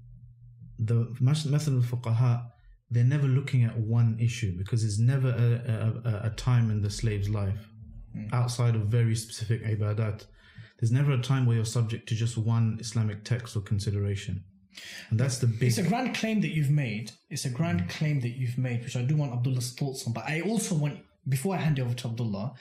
[0.78, 2.46] the method of fuqaha
[2.90, 6.90] they're never looking at one issue because there's never a, a, a- time in the
[6.90, 7.68] slave's life
[8.16, 8.33] mm.
[8.33, 10.26] outside of very specific ibadat.
[10.79, 14.42] There's never a time where you're subject to just one Islamic text or consideration.
[15.11, 15.68] And that's the big.
[15.68, 17.12] It's a grand claim that you've made.
[17.29, 17.88] It's a grand mm.
[17.90, 20.12] claim that you've made, which I do want Abdullah's thoughts on.
[20.12, 22.55] But I also want, before I hand it over to Abdullah,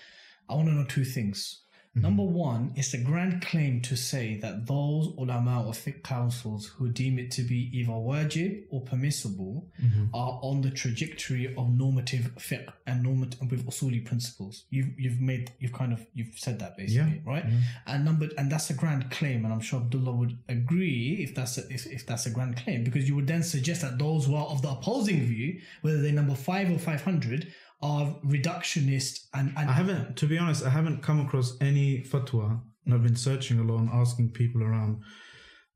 [0.50, 1.64] I want to know two things.
[2.00, 2.08] Mm-hmm.
[2.08, 6.90] Number one, it's a grand claim to say that those ulama or fiqh councils who
[6.90, 10.06] deem it to be either wajib or permissible mm-hmm.
[10.14, 14.66] are on the trajectory of normative fiqh and normative with usuli principles.
[14.70, 17.46] You've you've made you've kind of you've said that basically, right?
[17.88, 21.58] And number and that's a grand claim, and I'm sure Abdullah would agree if that's
[21.58, 24.36] a, if, if that's a grand claim because you would then suggest that those who
[24.36, 27.52] are of the opposing view, whether they're number five or five hundred,
[27.82, 32.62] are reductionist and, and I haven't, to be honest, I haven't come across any fatwa,
[32.86, 35.02] and I've been searching a lot and asking people around,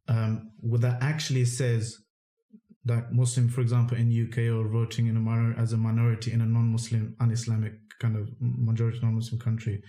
[0.07, 1.97] um, where that actually says
[2.85, 6.41] that Muslim, for example, in UK or voting in a minor, as a minority in
[6.41, 9.81] a non-Muslim, un-Islamic kind of majority non-Muslim country.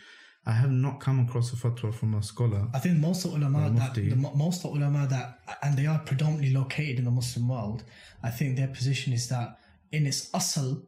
[0.46, 2.68] I have not come across a fatwa from a scholar.
[2.74, 6.52] I think most of ulama that the, most of ulama that and they are predominantly
[6.52, 7.82] located in the Muslim world.
[8.22, 9.56] I think their position is that
[9.90, 10.82] in its asal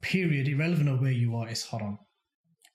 [0.00, 1.98] period, irrelevant of where you are, is haram.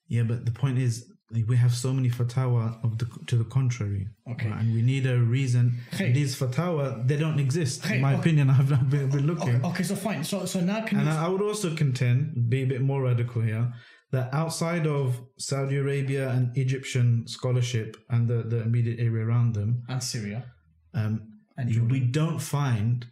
[0.08, 1.12] Yeah, but the point is,
[1.48, 4.08] we have so many fatwa of the to the contrary.
[4.32, 4.50] Okay.
[4.50, 4.60] right?
[4.62, 5.80] And we need a reason.
[5.94, 6.12] Okay.
[6.12, 7.84] These fatwa, they don't exist.
[7.84, 8.20] Okay, In my okay.
[8.22, 9.56] opinion, I've not been, been looking.
[9.56, 10.24] Okay, okay, so fine.
[10.24, 13.02] So so now can And you, I I would also contend, be a bit more
[13.02, 13.74] radical here,
[14.12, 19.82] that outside of Saudi Arabia and Egyptian scholarship and the, the immediate area around them,
[19.90, 20.46] and Syria
[20.94, 21.14] um,
[21.58, 23.08] and you- we don't find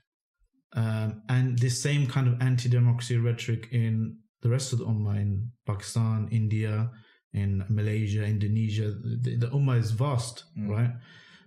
[0.76, 5.52] um, and this same kind of anti-democracy rhetoric in the rest of the ummah in
[5.66, 6.90] Pakistan, India,
[7.34, 8.94] in Malaysia, Indonesia.
[9.22, 10.70] The, the ummah is vast, mm.
[10.70, 10.92] right?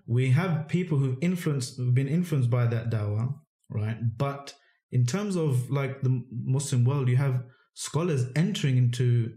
[0.06, 3.34] We have people who've influenced, who've been influenced by that dawah,
[3.68, 3.98] right?
[4.16, 4.54] But
[4.92, 7.42] in terms of like the Muslim world, you have
[7.74, 9.32] scholars entering into,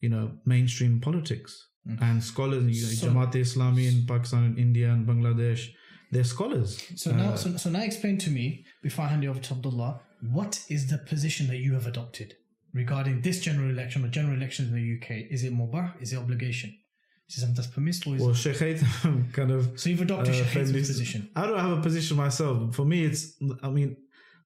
[0.00, 1.68] you know, mainstream politics.
[1.88, 2.02] Mm.
[2.02, 5.68] And scholars, you know, So- Jamaat Islami in Pakistan and India and Bangladesh,
[6.10, 6.80] they're scholars.
[6.94, 9.54] So now, uh, so, so now explain to me before I hand you over to
[9.54, 12.34] Abdullah, what is the position that you have adopted
[12.72, 15.08] regarding this general election or general elections in the UK?
[15.34, 16.00] Is it mubah?
[16.02, 16.70] Is it obligation?
[17.28, 18.12] Is it something that's permissible?
[18.12, 18.36] Or is Well, it...
[18.36, 19.80] Sheikh Haytham kind of.
[19.80, 21.30] So you've adopted uh, Sheikh Haytham's position.
[21.34, 22.74] I don't have a position myself.
[22.76, 23.34] For me, it's.
[23.62, 23.96] I mean,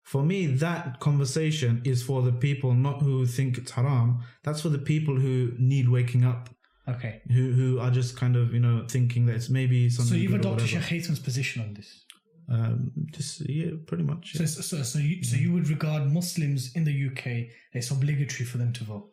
[0.04, 4.20] for me, that conversation is for the people not who think it's haram.
[4.44, 6.48] That's for the people who need waking up,
[6.88, 7.20] Okay.
[7.34, 10.14] who who are just kind of you know thinking that it's maybe something.
[10.14, 10.82] So you've adopted Sheikh.
[10.82, 12.04] Haytham's position on this.
[12.50, 14.32] Um, just yeah, pretty much.
[14.34, 18.46] So, so, so, so you, so you would regard Muslims in the UK it's obligatory
[18.46, 19.10] for them to vote.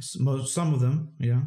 [0.00, 1.40] Some of them, yeah.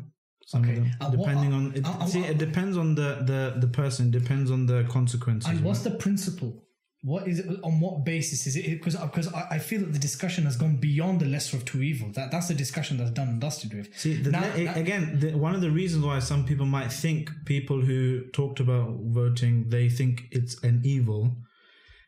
[0.46, 0.78] Some Okay.
[0.78, 1.86] of them, what- depending on it.
[1.86, 4.10] uh, uh, see, uh, it depends on the the the person.
[4.10, 5.50] Depends on the consequences.
[5.52, 5.92] And what's right?
[5.92, 6.66] the principle?
[7.02, 7.48] What is it?
[7.64, 8.66] On what basis is it?
[8.72, 11.82] Because because I, I feel that the discussion has gone beyond the lesser of two
[11.82, 12.16] evils.
[12.16, 13.98] That that's the discussion that's done and dusted with.
[13.98, 16.92] See, the, Now- a- now- again, the, one of the reasons why some people might
[16.92, 21.38] think people who talked about voting they think it's an evil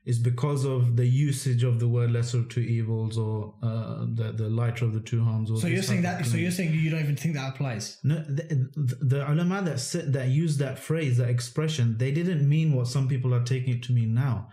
[0.04, 4.34] is because of the usage of the word lesser of two evils or uh, the
[4.36, 5.50] the lighter of the two harms.
[5.52, 6.26] Or So you're saying that?
[6.26, 7.98] So you're saying you don't even think that applies?
[8.04, 12.44] No, the, the, the ulama that said, that used that phrase, that expression, they didn't
[12.50, 14.50] mean what some people are taking it to mean now.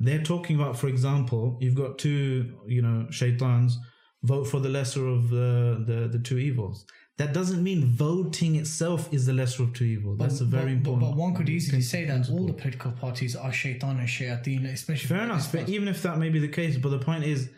[0.00, 3.78] They're talking about, for example, you've got two, you know, shaitans
[4.22, 6.86] vote for the lesser of the, the, the two evils.
[7.18, 10.18] That doesn't mean voting itself is the lesser of two evils.
[10.18, 11.02] That's a very but, important.
[11.02, 14.64] But, but one could easily say that all the political parties are shaitan and shayateen,
[14.72, 15.52] especially Fair enough.
[15.52, 17.50] But even if that may be the case, but the point is,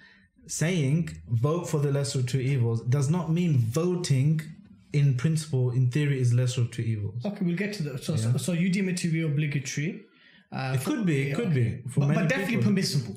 [0.48, 4.40] saying vote for the lesser of two evils does not mean voting
[4.92, 7.24] in principle, in theory, is lesser of two evils.
[7.24, 8.02] Okay, we'll get to that.
[8.02, 10.02] So, so, so you deem it to be obligatory.
[10.52, 11.82] Uh, It could be, it could be.
[11.90, 12.70] For but, many but definitely people.
[12.70, 13.16] permissible.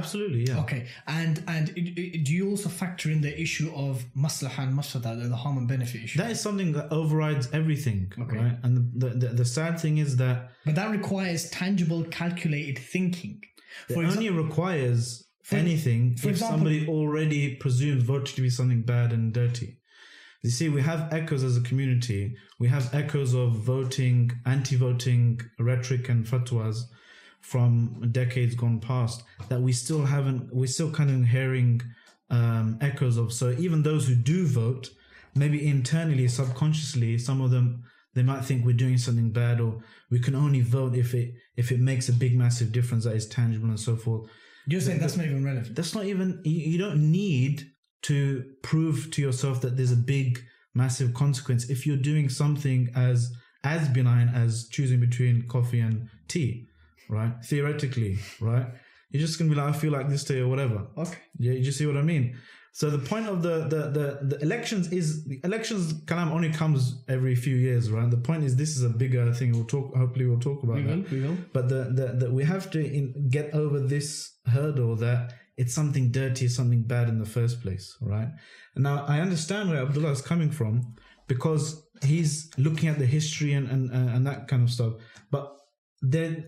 [0.00, 0.60] Absolutely, yeah.
[0.60, 5.36] Okay, and and do you also factor in the issue of maslaha and mafsada, the
[5.36, 6.18] harm and benefit issue?
[6.18, 8.38] That is something that overrides everything, Okay.
[8.38, 8.56] right?
[8.62, 13.42] And the, the the sad thing is that but that requires tangible, calculated thinking.
[13.88, 18.82] it For only requires anything for if example- somebody already presumes voting to be something
[18.94, 19.76] bad and dirty.
[20.42, 22.34] You see, we have echoes as a community.
[22.58, 26.82] We have echoes of voting, anti-voting rhetoric and fatwas
[27.40, 30.52] from decades gone past that we still haven't.
[30.52, 31.80] We're still kind of hearing
[32.30, 33.32] um, echoes of.
[33.32, 34.90] So even those who do vote,
[35.34, 40.18] maybe internally, subconsciously, some of them they might think we're doing something bad, or we
[40.18, 43.68] can only vote if it if it makes a big, massive difference that is tangible
[43.68, 44.28] and so forth.
[44.66, 45.74] you're saying that's not even relevant.
[45.74, 46.40] That's not even.
[46.44, 47.71] You, you don't need
[48.02, 50.42] to prove to yourself that there's a big,
[50.74, 53.32] massive consequence if you're doing something as
[53.64, 56.66] as benign as choosing between coffee and tea,
[57.08, 57.32] right?
[57.44, 58.66] Theoretically, right?
[59.10, 60.86] You're just gonna be like, I feel like this day or whatever.
[60.96, 61.18] Okay.
[61.38, 62.36] Yeah, you just see what I mean.
[62.74, 67.04] So the point of the the the, the elections is the elections kalam only comes
[67.06, 68.10] every few years, right?
[68.10, 69.52] The point is this is a bigger thing.
[69.52, 69.94] We'll talk.
[69.94, 70.96] Hopefully, we'll talk about We that.
[70.96, 71.04] will.
[71.12, 71.36] We will.
[71.52, 76.10] But the, the, the we have to in, get over this hurdle that it's something
[76.10, 78.28] dirty, something bad in the first place, right?
[78.74, 80.94] And now I understand where Abdullah is coming from
[81.26, 84.94] because he's looking at the history and and, and that kind of stuff.
[85.30, 85.52] But
[86.00, 86.44] there,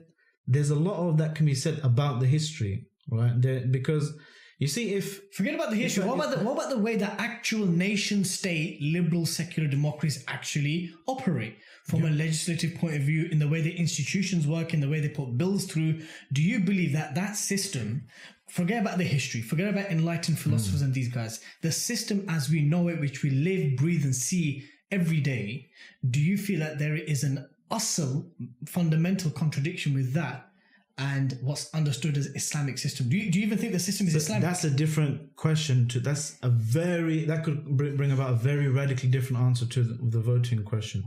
[0.46, 3.40] there's a lot of that can be said about the history, right?
[3.40, 4.16] There, because
[4.58, 6.04] you see, if Forget about the history.
[6.04, 10.94] What about the what about the way that actual nation state liberal secular democracies actually
[11.06, 14.88] operate from a legislative point of view in the way the institutions work, in the
[14.88, 16.00] way they put bills through?
[16.32, 18.04] Do you believe that that system?
[18.48, 19.40] Forget about the history.
[19.40, 20.50] Forget about enlightened hmm.
[20.50, 21.40] philosophers and these guys.
[21.62, 25.70] The system as we know it, which we live, breathe, and see every day.
[26.08, 28.26] Do you feel that there is an asl
[28.66, 30.48] fundamental contradiction with that?
[30.96, 33.08] And what's understood as Islamic system?
[33.08, 34.42] Do you, do you even think the system is Islamic?
[34.42, 38.68] that's a different question to that's a very that could br- bring about a very
[38.68, 41.02] radically different answer to the, the voting question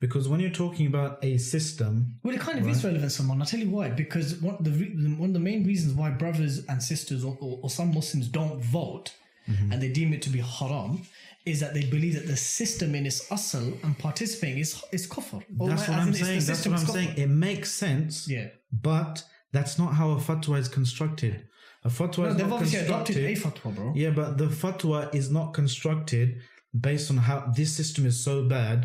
[0.00, 3.40] because when you're talking about a system Well, it kind of is relevant, someone.
[3.40, 3.90] I'll tell you why.
[3.90, 7.36] Because one of the, re- one of the main reasons why brothers and sisters or,
[7.40, 9.12] or, or some Muslims don't vote
[9.48, 9.72] Mm-hmm.
[9.72, 11.00] and they deem it to be haram
[11.46, 15.42] is that they believe that the system in its asl and participating is is kufr.
[15.68, 18.48] That's what i'm saying that's what i'm saying it makes sense Yeah.
[18.70, 21.48] but that's not how a fatwa is constructed
[21.84, 23.92] a fatwa No, is they've obviously adopted a fatwa, bro.
[23.96, 26.36] yeah but the fatwa is not constructed
[26.78, 28.78] based on how this system is so bad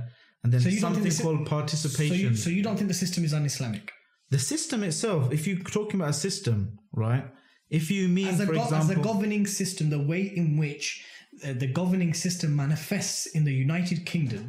[0.45, 2.77] and then So you don't think something the called So participation you, so you don't
[2.77, 3.91] think the system is un-Islamic?
[4.35, 6.57] the system itself if you're talking about a system
[7.05, 7.25] right
[7.79, 10.47] if you mean As a, for go- example as a governing system, the way in
[10.61, 10.85] which
[11.43, 14.43] uh, the governing system manifests in the United Kingdom,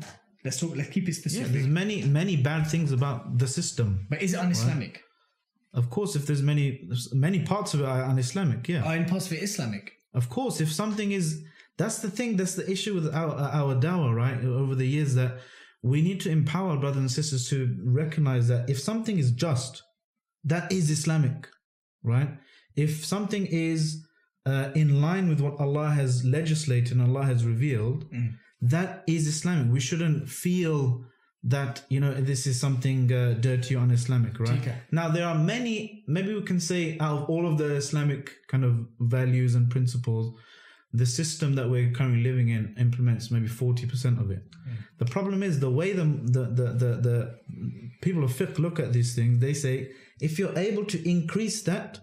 [0.44, 0.72] let's talk.
[0.76, 1.46] Let's keep it specific.
[1.46, 3.88] Yeah, there's many many bad things about the system.
[4.11, 4.94] but is it un-Islamic?
[5.80, 6.66] Of course, if there's many
[7.26, 8.87] many parts of it are un-Islamic, yeah.
[8.87, 9.85] Or in parts of it Islamic?
[10.20, 11.26] of course, if something is
[11.80, 12.30] that's the thing.
[12.38, 14.38] That's the issue with our our dawah, right?
[14.62, 15.32] Over the years, that
[15.87, 19.83] we need to empower brothers and sisters to recognize that if something is just,
[20.44, 21.49] that is Islamic,
[22.03, 22.31] right?
[22.75, 24.07] If something is
[24.44, 28.07] uh, in line with what Allah has legislated and Allah has revealed,
[28.61, 29.72] that is Islamic.
[29.72, 31.05] We shouldn't feel
[31.44, 34.59] that you know this is something uh, dirty or un-Islamic, right?
[34.61, 34.77] Okay.
[34.90, 36.05] Now there are many.
[36.09, 40.38] Maybe we can say out of all of the Islamic kind of values and principles,
[40.92, 44.42] the system that we're currently living in implements maybe forty percent of it.
[44.68, 44.77] Mm.
[44.99, 47.38] The problem is the way the the, the the the
[48.03, 49.40] people of fiqh look at these things.
[49.40, 51.99] They say if you're able to increase that,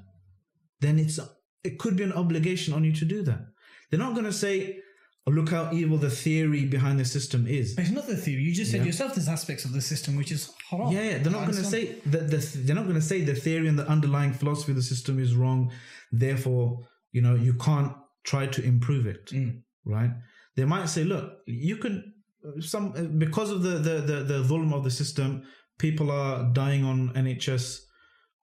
[0.81, 1.19] then it's
[1.63, 3.41] it could be an obligation on you to do that.
[3.89, 4.79] They're not going to say,
[5.27, 8.41] oh, "Look how evil the theory behind the system is." It's not the theory.
[8.43, 10.91] You just said yourself there's aspects of the system which is haram.
[10.91, 11.17] Yeah, yeah.
[11.19, 13.79] They're not going to say that the, they're not going to say the theory and
[13.79, 15.71] the underlying philosophy of the system is wrong.
[16.11, 16.79] Therefore,
[17.11, 17.93] you know, you can't
[18.23, 19.61] try to improve it, mm.
[19.85, 20.11] right?
[20.55, 22.13] They might say, look, you can
[22.59, 25.43] some because of the the the, the volume of the system,
[25.77, 27.79] people are dying on NHS.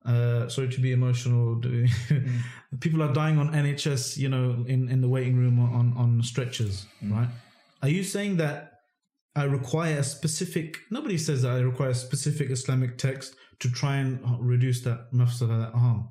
[0.04, 1.56] Uh, sorry to be emotional.
[1.56, 2.40] doing- mm.
[2.80, 6.86] people are dying on NHS, you know, in, in the waiting room on on stretchers,
[7.04, 7.12] mm.
[7.12, 7.28] right?
[7.82, 8.70] Are you saying that
[9.36, 10.78] I require a specific.
[10.90, 15.66] Nobody says that I require a specific Islamic text to try and reduce that mafsada,
[15.66, 16.08] that harm.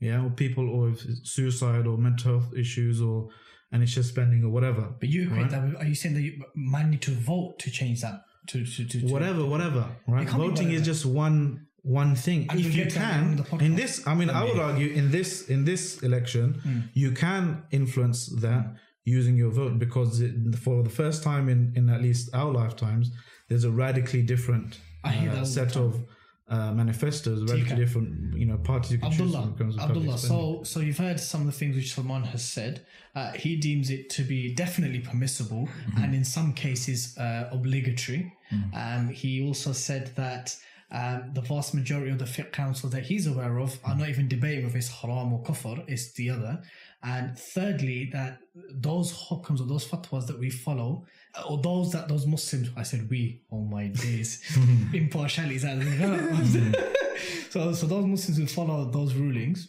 [0.00, 3.28] Yeah, or people, or if it's suicide, or mental health issues, or
[3.72, 4.92] NHS spending, or whatever.
[5.00, 5.50] But you equate Right.
[5.50, 8.20] that are you saying that you man need to vote to change that?
[8.48, 9.84] To, to, to, to whatever, whatever.
[10.06, 10.28] Right?
[10.28, 12.46] Voting is just one one thing.
[12.50, 14.88] And if you get to that in can, in this, I mean, I would argue
[14.92, 16.80] in this in this election, Hmm.
[16.94, 18.64] you can influence that
[19.04, 20.32] using your vote because it,
[20.64, 23.10] for the first time in in at least our lifetimes,
[23.48, 26.04] there's a radically different uh, set of
[26.48, 27.76] uh, manifestos, radically Okay.
[27.76, 30.18] different, you know, parties you can choose Abdullah, when it comes to Abdullah.
[30.18, 32.86] So, so you've heard some of the things which Salman has said.
[33.14, 36.02] Uh, he deems it to be definitely permissible Mm-hmm.
[36.04, 38.32] and in some cases uh, obligatory.
[38.74, 40.56] Um, he also said that
[40.92, 44.28] um, the vast majority of the fiqh council that he's aware of are not even
[44.28, 45.82] debating if it's haram or kufr.
[45.88, 46.62] It's the other.
[47.02, 48.38] And thirdly, that
[48.70, 51.06] those hukams or those fatwas that we follow,
[51.48, 54.42] or those that those Muslims, I said we, oh my days,
[54.94, 55.82] impartiality is out
[57.50, 59.66] so, so those Muslims who follow those rulings,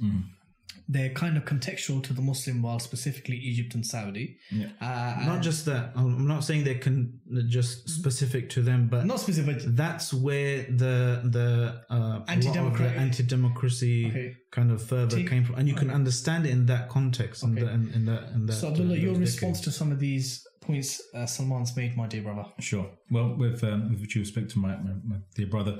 [0.90, 4.38] they're kind of contextual to the Muslim world, specifically Egypt and Saudi.
[4.80, 5.92] Uh, not just that.
[5.98, 9.58] I'm not saying they can just specific to them, but not specific.
[9.76, 14.36] that's where the the uh, a lot the Anti-democratic- anti-democracy Okay.
[14.52, 17.52] kind of further Take- came from, and you can understand it in that context, in,
[17.52, 17.64] Okay.
[17.66, 18.54] the, in, in that in that.
[18.54, 19.62] So, Abdullah, uh, your those response decades.
[19.66, 22.46] to some of these points uh, Salman's made, my dear brother.
[22.60, 22.88] Sure.
[23.10, 25.80] Well, with um, with due respect to my, my, my dear brother,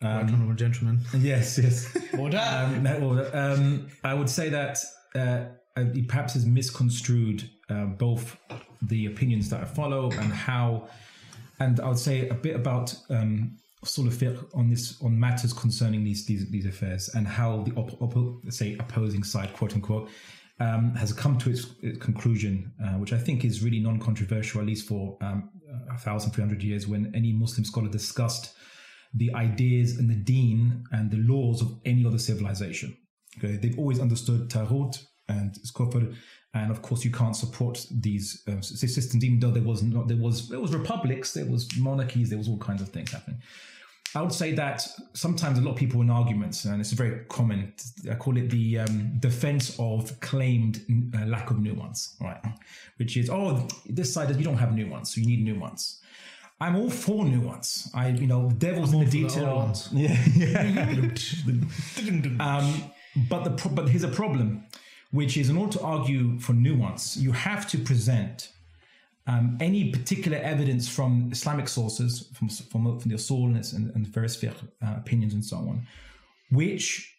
[0.00, 1.00] Right honourable gentleman.
[1.18, 1.96] Yes, yes.
[2.16, 2.38] Order.
[2.38, 3.28] um, that order.
[3.34, 4.78] Um, I would say that
[5.14, 8.36] uh, uh, he perhaps has misconstrued uh, both
[8.82, 10.88] the opinions that I follow and how,
[11.58, 16.04] and I would say a bit about um, sort of on this on matters concerning
[16.04, 20.08] these these, these affairs and how the op- op- say opposing side, quote unquote,
[20.60, 24.66] um, has come to its, its conclusion, uh, which I think is really non-controversial, at
[24.66, 25.50] least for um,
[25.90, 28.54] a thousand three hundred years, when any Muslim scholar discussed
[29.14, 32.96] the ideas and the deen and the laws of any other civilization.
[33.38, 34.92] Okay, they've always understood tarot
[35.28, 36.14] and kufr,
[36.54, 40.16] and of course you can't support these uh, systems, even though there was not there
[40.16, 43.40] was there was republics, there was monarchies, there was all kinds of things happening.
[44.14, 47.74] I would say that sometimes a lot of people in arguments, and it's very common.
[48.10, 50.80] I call it the um, defense of claimed
[51.14, 52.40] uh, lack of nuance, right?
[52.96, 56.00] Which is, oh, this side is you don't have nuance, so you need nuance.
[56.60, 57.90] I'm all for nuance.
[57.94, 59.72] I, you know, the devil's in the detail.
[59.92, 60.90] Yeah, yeah.
[62.40, 62.82] um,
[63.28, 64.64] but the pro- but here's a problem,
[65.12, 68.50] which is in order to argue for nuance, you have to present
[69.28, 74.36] um, any particular evidence from Islamic sources, from from, from the Usul and, and various
[74.36, 75.86] fiqh, uh, opinions and so on,
[76.50, 77.14] which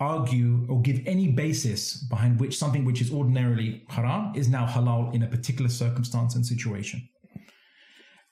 [0.00, 5.14] argue or give any basis behind which something which is ordinarily haram is now halal
[5.14, 7.08] in a particular circumstance and situation.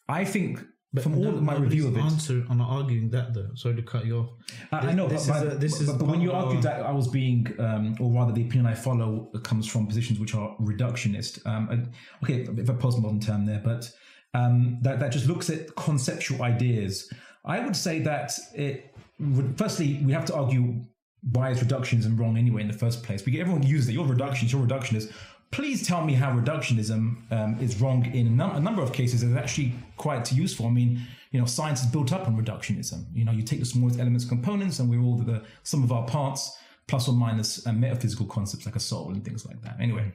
[0.08, 0.60] I think
[1.02, 3.50] from all of my review of it, answer not arguing that though.
[3.54, 4.30] Sorry to cut you off.
[4.72, 6.62] I, I know, this but, is but, a- this but- is but when you argued
[6.64, 10.34] that I was being, um, or rather, the opinion I follow comes from positions which
[10.34, 11.46] are reductionist.
[11.46, 11.90] Um,
[12.24, 13.90] okay, a bit of a postmodern term there, but
[14.34, 17.08] um, that that just looks at conceptual ideas.
[17.44, 18.92] I would say that it.
[19.20, 20.84] would- Firstly, we have to argue
[21.32, 23.24] why is reductionism wrong anyway in the first place.
[23.26, 23.92] We everyone uses it.
[23.92, 24.52] You're reductionist.
[24.52, 25.12] You're reductionist.
[25.52, 29.22] Please tell me how reductionism um, is wrong in a, num- a number of cases.
[29.22, 30.66] It's actually quite useful.
[30.66, 31.00] I mean,
[31.32, 33.04] you know, science is built up on reductionism.
[33.12, 35.90] You know, you take the smallest elements, components, and we're all the, the sum of
[35.90, 39.76] our parts, plus or minus uh, metaphysical concepts like a soul and things like that.
[39.80, 40.12] Anyway,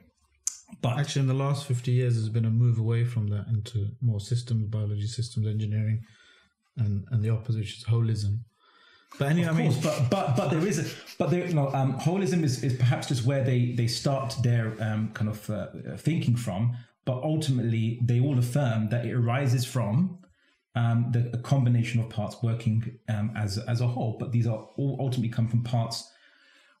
[0.82, 3.88] but Actually, in the last 50 years, there's been a move away from that into
[4.00, 6.02] more systems, biology, systems engineering,
[6.76, 8.40] and, and the opposite, which is holism.
[9.18, 11.98] But anyway, Of I mean, but but but there is a but there no um,
[11.98, 16.36] holism is, is perhaps just where they they start their um, kind of uh, thinking
[16.36, 20.18] from, but ultimately they all affirm that it arises from
[20.74, 24.16] um, the a combination of parts working um, as as a whole.
[24.18, 26.12] But these are all ultimately come from parts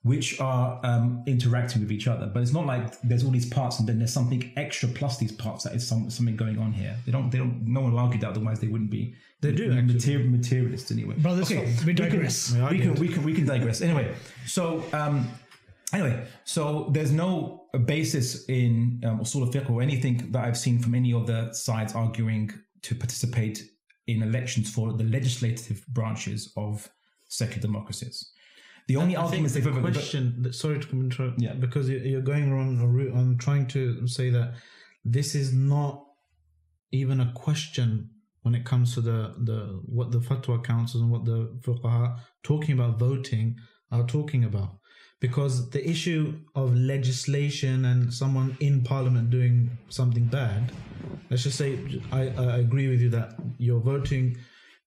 [0.06, 2.26] which are um, interacting with each other.
[2.32, 5.32] But it's not like there's all these parts and then there's something extra plus these
[5.32, 6.96] parts that is some, something going on here.
[7.04, 7.30] They don't.
[7.30, 7.66] They don't.
[7.66, 8.30] No one will argue that.
[8.30, 9.14] Otherwise, they wouldn't be.
[9.40, 9.70] They do.
[9.82, 11.14] Material, materialist anyway.
[11.18, 12.54] Brothers, we we can- digress.
[12.54, 14.14] We we can we can we can digress anyway
[14.46, 15.28] so um
[15.92, 21.12] anyway so there's no basis in um, usul or anything that i've seen from any
[21.12, 22.50] of the sides arguing
[22.82, 23.62] to participate
[24.06, 26.88] in elections for the legislative branches of
[27.28, 28.32] secular democracies
[28.88, 30.42] the only I arguments the they've ever question.
[30.42, 31.40] that- sorry to interrupt.
[31.40, 31.54] Yeah.
[31.54, 34.54] because you- you're going on a route on trying to say that
[35.04, 36.02] this is not
[36.92, 38.10] even a question
[38.42, 39.58] when it comes to the the
[39.96, 43.56] what the fatwa councils and what the fuqaha talking about voting
[43.90, 44.78] are talking about.
[45.18, 46.22] Because the issue
[46.54, 50.70] of legislation and someone in parliament doing something bad,
[51.30, 51.78] let's just say
[52.12, 54.36] I, I agree with you that you're voting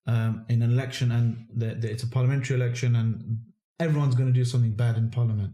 [0.05, 3.39] um, in an election and the, the, it's a parliamentary election and
[3.79, 5.53] everyone's going to do something bad in parliament.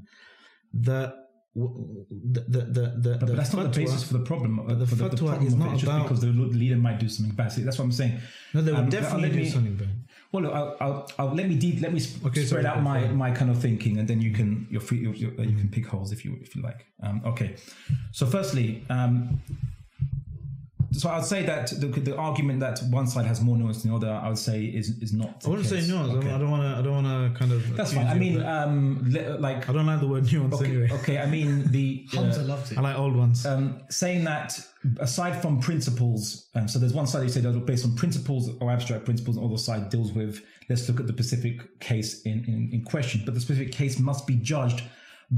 [0.74, 1.14] The
[1.56, 4.60] the the the, the, but, the that's not the basis for the problem.
[4.60, 7.52] uh, the fatwa problem is not just about- because the leader might do something bad.
[7.52, 8.20] See, that's what I'm saying.
[8.54, 9.90] No, they will Um, definitely do me- something bad.
[10.32, 13.08] Well, look, I'll, I'll, I'll let me deep, let me sp- Okay, spread out my,
[13.08, 15.60] my kind of thinking, and then you can you're free you, you, you Mm-hmm.
[15.60, 16.86] can pick holes if you if you like.
[17.04, 17.56] Um, okay,
[18.12, 19.42] so firstly, um,
[21.00, 23.98] so I'd say that the, the argument that one side has more nuance than the
[23.98, 25.44] other, I would say is is not.
[25.46, 26.14] I wouldn't say nuance.
[26.14, 26.32] Okay.
[26.32, 26.80] I don't want to.
[26.80, 27.76] I don't want to kind of.
[27.76, 28.08] That's fine.
[28.08, 30.90] I mean, um, le- like I don't like the word nuance okay, anyway.
[30.92, 31.18] okay.
[31.18, 32.78] I mean the uh, Hamza loved it.
[32.78, 33.46] I like old ones.
[33.46, 34.60] um, saying that
[35.00, 38.72] aside from principles, um, so there's one side you say that based on principles or
[38.72, 42.46] abstract principles, and the other side deals with let's look at the specific case in,
[42.46, 43.22] in, in question.
[43.26, 44.84] But the specific case must be judged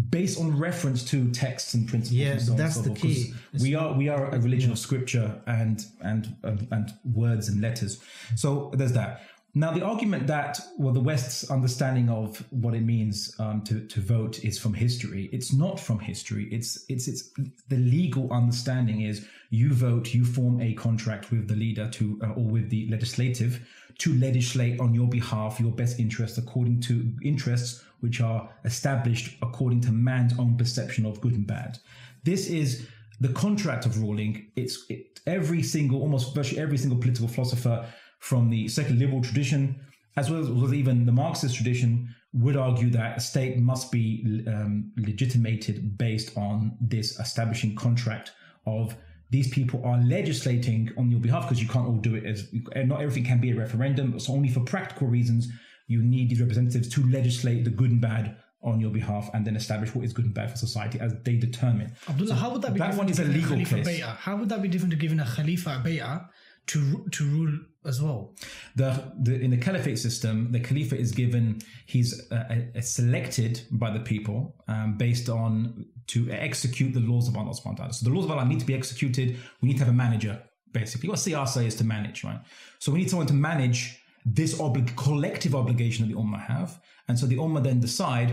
[0.09, 2.19] based on reference to texts and principles.
[2.19, 3.33] Yeah, and so that's so the key.
[3.59, 7.99] We are we are a religion of scripture and and and, and words and letters.
[8.35, 9.21] So there's that.
[9.57, 13.99] Now, the argument that, well, the West's understanding of what it means um, to, to
[13.99, 15.31] vote is from history.
[15.33, 16.47] It's not from history.
[16.51, 17.31] It's, it's, it's
[17.67, 22.33] the legal understanding is you vote, you form a contract with the leader to, uh,
[22.33, 23.67] or with the legislative
[23.97, 29.81] to legislate on your behalf, your best interests according to interests which are established according
[29.81, 31.77] to man's own perception of good and bad.
[32.23, 32.87] This is
[33.19, 34.51] the contract of ruling.
[34.55, 37.85] It's it, every single, almost virtually every single political philosopher
[38.19, 39.79] from the secular liberal tradition
[40.17, 43.91] as well as, well as even the Marxist tradition, would argue that a state must
[43.91, 48.31] be um, legitimated based on this establishing contract
[48.65, 48.95] of
[49.29, 52.49] these people are legislating on your behalf because you can't all do it as
[52.85, 54.19] not everything can be a referendum.
[54.19, 55.49] So only for practical reasons
[55.87, 59.55] you need these representatives to legislate the good and bad on your behalf and then
[59.55, 61.91] establish what is good and bad for society as they determine.
[62.09, 64.01] Abdullah, how would that be that different one is to a giving legal Khalifa case.
[64.01, 64.17] Bay'ah?
[64.17, 66.27] How would that be different to giving a Khalifa a Bay'ah
[66.67, 68.33] to, to rule as well?
[68.75, 73.91] The, the in the caliphate system, the caliph is given he's uh, uh, selected by
[73.91, 77.93] the people um, based on to execute the laws of Allah subhanahu wa ta'ala.
[77.93, 79.37] So the laws of Allah need to be executed.
[79.61, 81.09] We need to have a manager, basically.
[81.09, 82.39] What siyasa is to manage, right?
[82.79, 84.01] So we need someone to manage
[84.33, 86.69] this obli- collective obligation that the ummah have,
[87.07, 88.29] and so the ummah then decide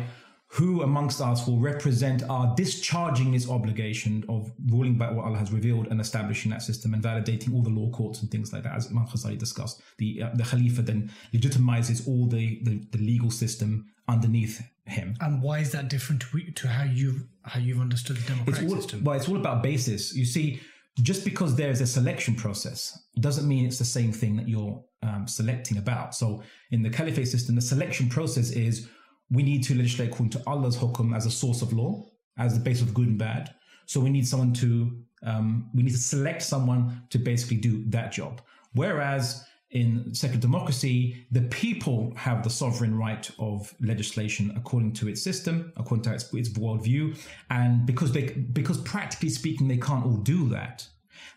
[0.49, 5.51] who amongst us will represent our discharging this obligation of ruling by what Allah has
[5.53, 8.74] revealed and establishing that system and validating all the law courts and things like that,
[8.76, 9.82] as Imam Ghazali discussed.
[9.99, 15.16] The uh, the Khalifa then legitimizes all the, the, the legal system underneath him.
[15.20, 18.68] And why is that different to, to how you've how you've understood the It's democratic
[18.68, 19.05] all, system?
[19.05, 20.14] well, it's all about basis.
[20.14, 20.61] You see,
[21.03, 25.28] just because there's a selection process doesn't mean it's the same thing that you're um,
[25.28, 26.14] selecting about.
[26.14, 28.88] So in the caliphate system, the selection process is
[29.30, 32.05] we need to legislate according to Allah's hukum as a source of law,
[32.38, 33.55] as the base of good and bad.
[33.86, 38.12] So we need someone to um, we need to select someone to basically do that
[38.12, 38.42] job.
[38.74, 45.22] Whereas in secular democracy, the people have the sovereign right of legislation according to its
[45.22, 47.16] system, according to its, its worldview,
[47.50, 50.86] and because they because practically speaking they can't all do that,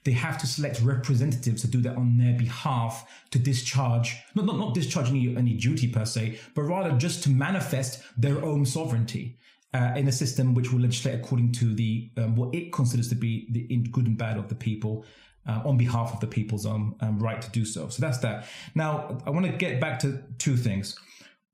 [0.08, 2.94] they have to select representatives to do that on their behalf
[3.30, 7.30] to discharge not not, not discharge any, any duty per se, but rather just to
[7.30, 9.38] manifest their own sovereignty.
[9.74, 13.16] Uh, in a system which will legislate according to the um, what it considers to
[13.16, 15.06] be the good and bad of the people,
[15.48, 17.90] uh, on behalf of the people's um, um, right to do so.
[17.90, 18.46] So that's that.
[18.76, 20.98] Now, I want to get back to two things.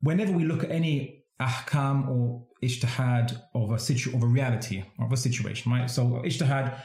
[0.01, 5.12] Whenever we look at any ahkam or ijtihad of a situ of a reality of
[5.12, 5.89] a situation, right?
[5.89, 6.78] So ijtihad,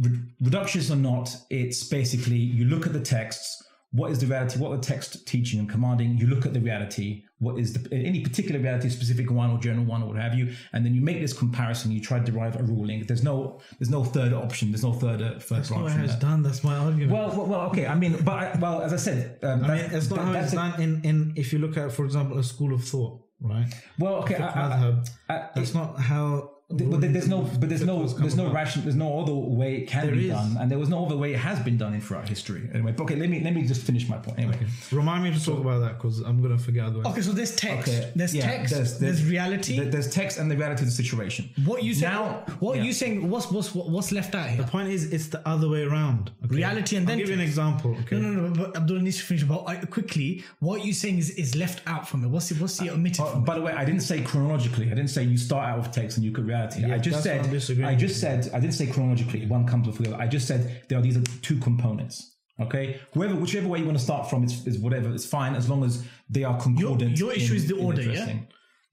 [0.00, 3.62] re- reductions or not, it's basically you look at the texts.
[3.90, 4.58] What is the reality?
[4.58, 6.18] What are the text teaching and commanding?
[6.18, 7.24] You look at the reality.
[7.38, 10.54] What is the any particular reality, specific one or general one or what have you,
[10.74, 11.90] and then you make this comparison.
[11.92, 13.06] You try to derive a ruling.
[13.06, 14.72] There's no there's no third option.
[14.72, 16.20] There's no third uh, third That's not how it's that.
[16.20, 16.42] done.
[16.42, 17.12] That's my argument.
[17.12, 17.86] Well, well, well, okay.
[17.86, 20.32] I mean, but I, well, as I said, um, I mean, it's not that- how
[20.34, 23.22] it's a- done in, in if you look at, for example, a school of thought,
[23.40, 23.72] right?
[23.98, 24.34] Well, okay.
[24.36, 26.50] I, I, Madhab, I- that's not how.
[26.70, 30.04] But there's no, but there's no, there's no rational, there's no other way it can
[30.04, 30.32] There be is.
[30.32, 32.68] done, and there was no other way it has been done in throughout history.
[32.74, 34.38] Anyway, but okay, let me let me just finish my point.
[34.38, 34.58] Anyway,
[34.92, 37.06] Remind me to talk about that because I'm gonna forget otherwise.
[37.06, 39.78] Okay, so there's text, okay, there's yeah, text, there's, reality.
[39.78, 41.48] there- there's text and the reality of the situation.
[41.64, 42.12] what you saying?
[42.12, 42.44] now?
[42.60, 42.82] what yeah.
[42.82, 43.30] you saying?
[43.30, 44.62] What's what's what's left out here?
[44.62, 46.32] The point is, it's the other way around.
[46.44, 46.54] okay?
[46.56, 47.96] Reality and I'll then give you an example.
[48.02, 48.20] Okay.
[48.20, 48.54] No, no, no.
[48.54, 49.44] But Abdullah needs to finish.
[49.44, 52.28] But I, quickly, what you saying is, is left out from it.
[52.28, 54.86] What's the, what's the omitted Uh, from by the way, I didn't say chronologically.
[54.92, 56.57] I didn't say you start out with text and you could reality.
[56.66, 59.46] I just I'm said I just said I didn't say chronologically.
[59.46, 60.22] One comes before the other.
[60.22, 62.34] I just said there are these are two components.
[62.60, 65.08] Okay, whoever whichever way you want to start from is, is whatever.
[65.14, 67.18] It's fine as long as they are concordant.
[67.18, 68.34] your issue in- is the order, yeah?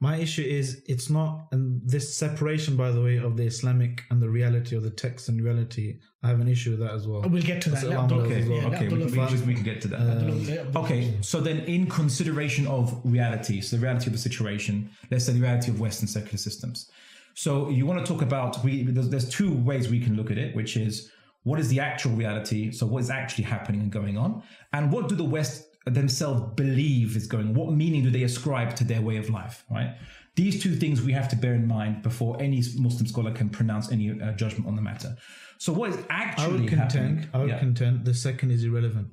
[0.01, 4.21] My issue is it's not, and this separation, by the way, of the Islamic and
[4.21, 5.99] the reality of the text and reality.
[6.21, 7.21] I have an issue with that as well.
[7.21, 7.75] We'll get to that.
[7.75, 8.57] That's Let Islam Abdullah- does Okay, well.
[8.57, 9.45] yeah, okay, we, Abdullah we, finish.
[9.47, 9.99] we can get to that.
[10.01, 14.89] Uh, Abdullah- Okay, so then in consideration of reality, so the reality of the situation,
[15.09, 16.91] let's say the reality of Western secular systems.
[17.35, 20.37] So you want to talk about, we, there's, there's two ways we can look at
[20.37, 21.11] it, which is
[21.43, 22.71] what is the actual reality?
[22.71, 24.41] So what is actually happening and going on?
[24.73, 27.53] And what do the West themselves believe is going?
[27.53, 29.95] What meaning do they ascribe to their way of life, right?
[30.35, 33.91] These two things we have to bear in mind before any Muslim scholar can pronounce
[33.91, 35.15] any uh, judgment on the matter.
[35.57, 37.19] So what is I actually would contend.
[37.19, 37.29] happening?
[37.33, 37.59] I would Yeah.
[37.59, 39.09] contend the second is irrelevant.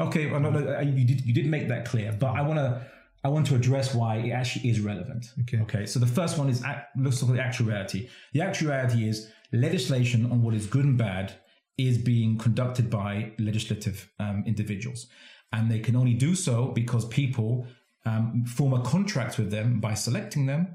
[0.00, 2.58] Okay, well, no, no, uh, you did you did make that clear, but I want
[2.58, 2.84] to
[3.24, 5.32] I want to address why it actually is relevant.
[5.40, 5.58] Okay.
[5.62, 5.86] Okay.
[5.86, 6.62] So the first one is
[6.96, 8.10] let's look at the actuality.
[8.34, 11.32] The actuality is legislation on what is good and bad
[11.78, 15.06] is being conducted by legislative um, individuals,
[15.52, 17.66] and they can only do so because people
[18.04, 20.68] um, form a contract with them by selecting them.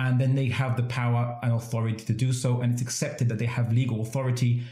[0.00, 3.40] And then they have the power and authority to do so, and it's accepted that
[3.40, 4.62] they have legal authority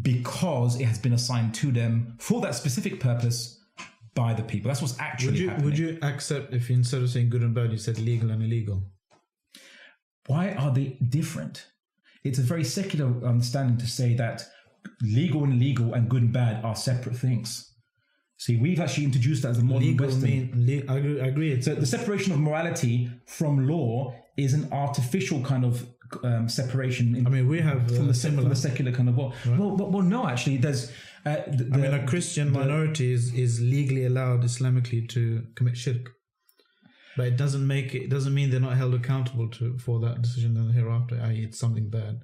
[0.00, 3.61] because it has been assigned to them for that specific purpose
[4.14, 4.68] by the people.
[4.68, 5.64] That's what's actually Would you happening.
[5.70, 8.82] would you accept if instead of saying good and bad, you said legal and illegal?
[10.26, 11.66] Why are they different?
[12.24, 14.46] It's a very secular understanding to say that
[15.02, 17.68] legal and illegal and good and bad are separate things.
[18.36, 20.22] See, we've actually introduced that as a modern Legal Western.
[20.24, 21.20] mean le- I agree.
[21.20, 21.52] I agree.
[21.52, 25.86] It's So the separation of morality from law is an artificial kind of
[26.24, 27.14] um, separation.
[27.14, 28.42] In, I mean, we have from, uh, the, similar.
[28.42, 29.34] from the secular kind of world.
[29.46, 30.90] Well, well, well, no, actually, there's.
[31.24, 36.10] Uh, the, I mean, a Christian minority is, is legally allowed Islamically to commit shirk,
[37.16, 40.22] but it doesn't make it, it doesn't mean they're not held accountable to for that
[40.22, 41.20] decision in the hereafter.
[41.22, 42.22] I.e., it's something bad.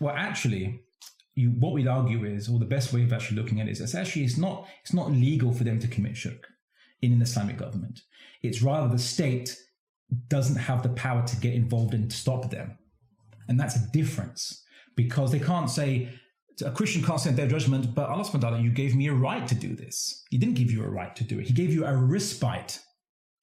[0.00, 0.82] Well, actually,
[1.34, 3.80] you what we'd argue is, or the best way of actually looking at it is,
[3.80, 6.46] it's actually it's not it's not legal for them to commit shirk
[7.02, 8.00] in an Islamic government.
[8.42, 9.56] It's rather the state
[10.28, 12.78] doesn't have the power to get involved and stop them,
[13.48, 14.64] and that's a difference
[14.94, 16.08] because they can't say
[16.62, 19.12] a Christian can't in their judgment, but Allah subhanahu wa ta'ala, you gave me a
[19.14, 20.24] right to do this.
[20.30, 21.46] He didn't give you a right to do it.
[21.46, 22.80] He gave you a respite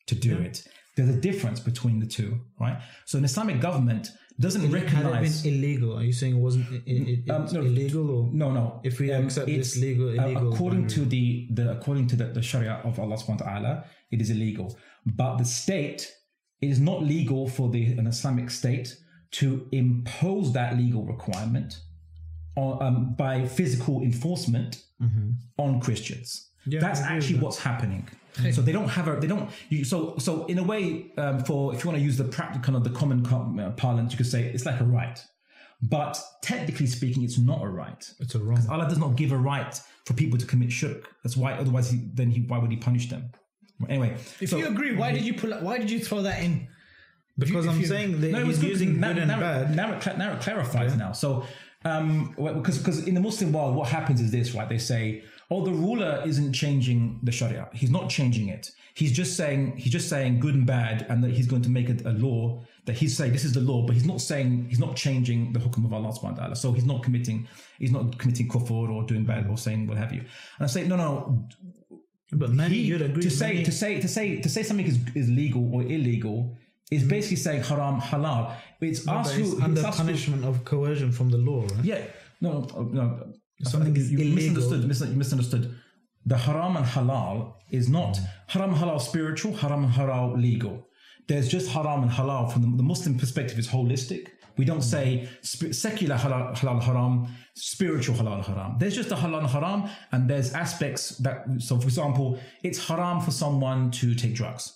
[0.07, 0.68] to do it.
[0.95, 2.82] There's a difference between the two, right?
[3.05, 5.43] So an Islamic government doesn't Had it recognize.
[5.43, 5.97] been illegal?
[5.97, 6.82] Are you saying it wasn't i- i-
[7.13, 8.80] it, Um, no, illegal or No, no.
[8.84, 11.05] If we Um, accept it's, this legal uh, according boundary.
[11.05, 14.30] to the, the according to the, the Sharia of Allah Subhanahu wa Taala, it is
[14.30, 14.78] illegal.
[15.05, 16.11] But the state,
[16.61, 18.95] it is not legal for the an Islamic state
[19.32, 21.80] to impose that legal requirement
[22.56, 24.84] on, um, by physical enforcement
[25.58, 26.49] on Christians.
[26.62, 26.72] Mm-hmm.
[26.72, 27.43] Yeah, That's I agree with actually that.
[27.45, 28.08] what's happening.
[28.51, 31.74] So they don't have a they don't you, so so in a way um, for
[31.74, 34.18] if you want to use the practical kind of the common com- uh, parlance you
[34.18, 35.18] could say it's like a right,
[35.82, 38.03] but technically speaking it's not a right.
[38.20, 38.62] it's a wrong.
[38.70, 41.08] Allah does not give a right for people to commit shirk.
[41.24, 43.32] That's why otherwise he, then he why would he punish them?
[43.88, 45.51] Anyway, If so- you agree, why did you pull?
[45.53, 46.68] Why did you throw that in?
[47.38, 49.39] Because if I'm you- saying that no, it was he's using now, good and now,
[49.39, 49.76] bad.
[49.76, 51.12] Now it, cla- now it clarifies now.
[51.14, 51.45] So,
[51.86, 54.68] um, because because in the Muslim world, what happens is this, right?
[54.68, 57.70] They say, "Oh, the ruler isn't changing the Sharia.
[57.74, 58.72] He's not changing it.
[58.96, 61.90] He's just saying he's just saying good and bad, and that he's going to make
[61.90, 64.80] a, a law that he's saying this is the law, but he's not saying he's
[64.80, 66.58] not changing the hukum of Allah subhanahu wa taala.
[66.58, 67.48] So he's not committing
[67.80, 70.22] he's not committing kufr or doing bad or saying what have you.
[70.22, 71.48] And I say, no, no,
[72.32, 73.22] But many, he- you'd agree.
[73.24, 76.56] to say many- to say to say to say something is, is legal or illegal
[76.92, 78.54] is basically saying haram halal.
[78.82, 81.86] It's but us it's who under us who- punishment of coercion from the law, right?
[81.86, 82.01] yeah,
[82.41, 83.34] no, no, no.
[83.63, 84.36] Something is you illegal.
[84.36, 85.09] misunderstood.
[85.09, 85.76] You misunderstood.
[86.26, 88.28] The haram and halal is not mm.
[88.47, 90.88] haram and halal spiritual, haram and halal legal.
[91.28, 94.28] There's just haram and halal from the, the Muslim perspective is holistic.
[94.57, 94.84] We don't mm.
[94.84, 98.78] say sp- secular halal, halal haram, spiritual halal haram.
[98.80, 101.45] There's just a halal and haram, and there's aspects that.
[101.59, 104.73] So, for example, it's haram for someone to take drugs.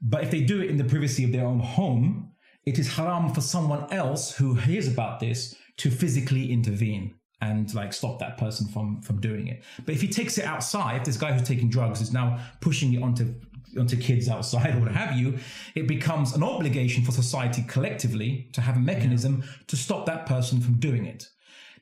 [0.00, 2.31] But if they do it in the privacy of their own home,
[2.64, 7.92] it is haram for someone else who hears about this to physically intervene and like
[7.92, 9.62] stop that person from from doing it.
[9.84, 12.94] But if he takes it outside, if this guy who's taking drugs is now pushing
[12.94, 13.34] it onto
[13.78, 15.38] onto kids outside or what have you,
[15.74, 20.60] it becomes an obligation for society collectively to have a mechanism to stop that person
[20.60, 21.28] from doing it.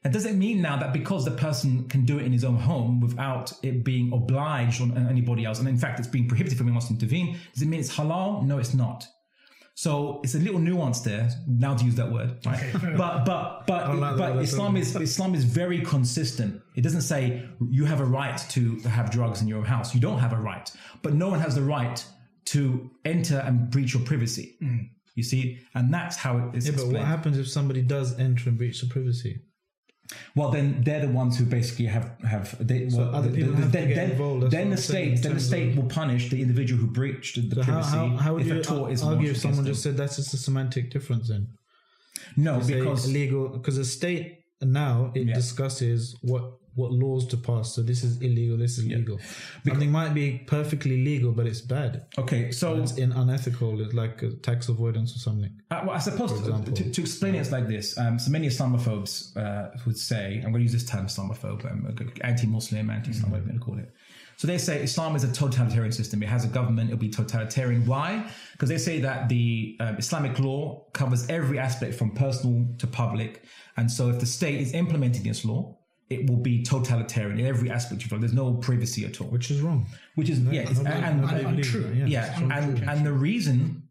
[0.02, 2.56] That does it mean now that because the person can do it in his own
[2.56, 6.64] home without it being obliged on anybody else, and in fact it's being prohibited for
[6.64, 8.42] anyone else to intervene, does it mean it's halal?
[8.46, 9.06] No, it's not.
[9.80, 11.30] So it's a little nuance there.
[11.46, 12.70] Now to use that word, right?
[12.98, 16.60] but but but like but Islam is Islam is very consistent.
[16.76, 19.94] It doesn't say you have a right to have drugs in your house.
[19.94, 20.70] You don't have a right,
[21.00, 22.04] but no one has the right
[22.52, 24.56] to enter and breach your privacy.
[24.60, 24.80] Hmm.
[25.14, 28.50] You see, and that's how it is Yeah, but what happens if somebody does enter
[28.50, 29.40] and breach the privacy?
[30.34, 32.56] Well, then they're the ones who basically have have.
[32.66, 35.10] They, well, other people have to then, get then, involved, that's then the I'm saying,
[35.10, 37.96] in state, then the state will punish the individual who breached the So privacy.
[37.96, 40.34] how, how would if you a tort is argue if someone just said that's just
[40.34, 41.48] a semantic difference then?
[42.36, 45.34] no, because legal because the state now it Yeah.
[45.34, 46.44] discusses what
[46.74, 47.74] what laws to pass.
[47.74, 48.56] So this is illegal.
[48.56, 49.18] This is legal.
[49.66, 52.06] Something might be perfectly legal, but it's bad.
[52.18, 53.80] okay, so It's in unethical.
[53.80, 55.52] It's like tax avoidance or something.
[55.70, 57.98] Uh, well, I suppose to, to, to explain it, it's like this.
[57.98, 61.96] Um, so many Islamophobes uh, would say, I'm going to use this term Islamophobe, um,
[62.22, 63.94] anti-Muslim, anti-Islam, whatever you want to call it.
[64.36, 66.22] So they say Islam is a totalitarian system.
[66.22, 66.88] It has a government.
[66.88, 67.84] It'll be totalitarian.
[67.84, 68.26] Why?
[68.52, 73.44] Because they say that the um, Islamic law covers every aspect from personal to public.
[73.76, 75.76] And so if the state is implementing this law,
[76.10, 78.20] it will be totalitarian in every aspect of life.
[78.20, 79.28] There's no privacy at all.
[79.28, 79.86] Which is wrong.
[80.16, 80.88] Which is, yeah, it's, and,
[81.24, 81.92] and- untrue.
[81.94, 82.06] Yeah.
[82.06, 82.52] yeah, wrong.
[82.52, 83.84] and and the reason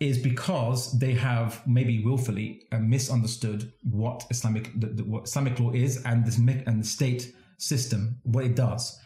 [0.00, 4.70] is because they have maybe willfully uh, misunderstood what Islamic
[5.06, 8.98] what Islamic law is and this and the state system what it does.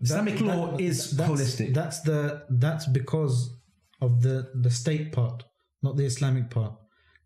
[0.00, 1.74] Islamic law That- is that's, holistic.
[1.74, 3.36] That's the that's because
[4.00, 5.42] of the the state part,
[5.82, 6.74] not the Islamic part.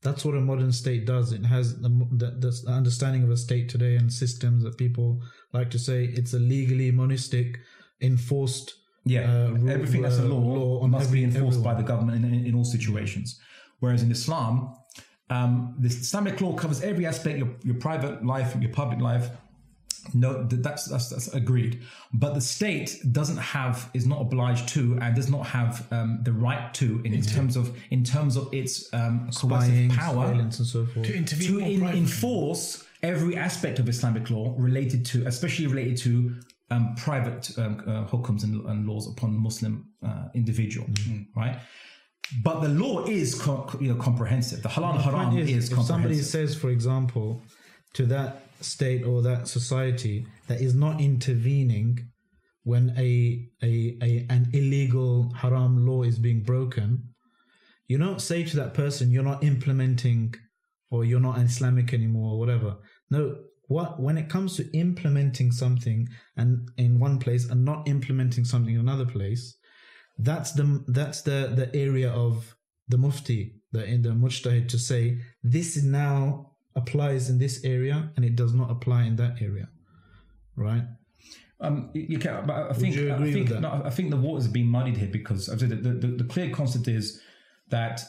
[0.03, 1.33] That's what a modern state does.
[1.33, 2.31] It has the, the,
[2.67, 5.23] the understanding of a state today and systems that people
[5.53, 7.61] like to say it's a legally monistic,
[8.01, 8.75] enforced.
[9.05, 11.83] yeah, uh, rule- everything that's a uh, law, law must be every- enforced by the
[11.83, 13.41] government in, in, in all situations.
[13.81, 14.75] Whereas in Islam,
[15.31, 19.31] um, the Islamic law covers every aspect your your private life, your public life,
[20.15, 21.83] No, that's, that's that's agreed.
[22.13, 26.33] But the state doesn't have is not obliged to and does not have um, the
[26.33, 30.87] right to in, in terms of in terms of its um, coercive power and so
[30.87, 31.07] forth.
[31.07, 36.35] to intervene to in, enforce every aspect of Islamic law related to, especially related to
[36.71, 40.87] um, private um, uh, hukums and, and laws upon Muslim uh, individual,
[41.37, 41.59] right?
[42.43, 44.63] But the law is co- you know comprehensive.
[44.63, 47.43] The halal and The haram point is, if somebody says, for example,
[47.95, 52.09] to that state or that society that is not intervening
[52.65, 57.03] when a, a, a an illegal haram law is being broken,
[57.89, 60.35] you don't say to that person, "You're not implementing,"
[60.91, 62.77] or "You're not Islamic anymore," or whatever.
[63.11, 63.37] No,
[63.67, 68.75] what when it comes to implementing something and in one place and not implementing something
[68.75, 69.57] in another place,
[70.19, 72.57] that's the that's the the area of
[72.89, 78.11] the mufti, the in the mujtahid to say this is now applies in this area
[78.16, 79.68] and it does not apply in that area,
[80.57, 80.85] right?
[81.61, 83.61] Um, you can, but I think I think with that?
[83.61, 86.51] no, I think the waters been muddied here because I've said the, the, the clear
[86.51, 87.20] concept is
[87.68, 88.03] that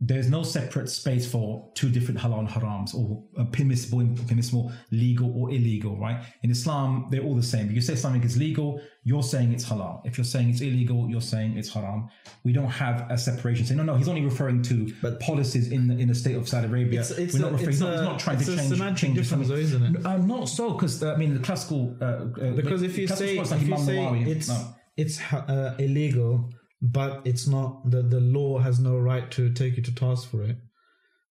[0.00, 5.32] there's no separate space for two different halal and harams or uh, permissible, permissible, legal
[5.36, 6.24] or illegal, right?
[6.44, 7.66] In Islam, they're all the same.
[7.68, 10.00] If you say something is legal, you're saying it's halal.
[10.04, 12.08] If you're saying it's illegal, you're saying it's haram.
[12.44, 13.66] We don't have a separation.
[13.66, 16.48] Say, no, no, he's only referring to but policies in the, in the state of
[16.48, 17.00] Saudi Arabia.
[17.00, 19.00] It's- it's We're a- not referring, it's he's, not, he's not trying to a change,
[19.00, 20.06] change difference, though, isn't it?
[20.06, 21.96] Um, not so, because uh, I mean, the classical.
[22.00, 23.98] Uh, uh, Because if you say if you say
[24.32, 24.74] it's no.
[24.96, 29.82] it's uh, illegal, but it's not the the law has no right to take you
[29.82, 30.56] to task for it,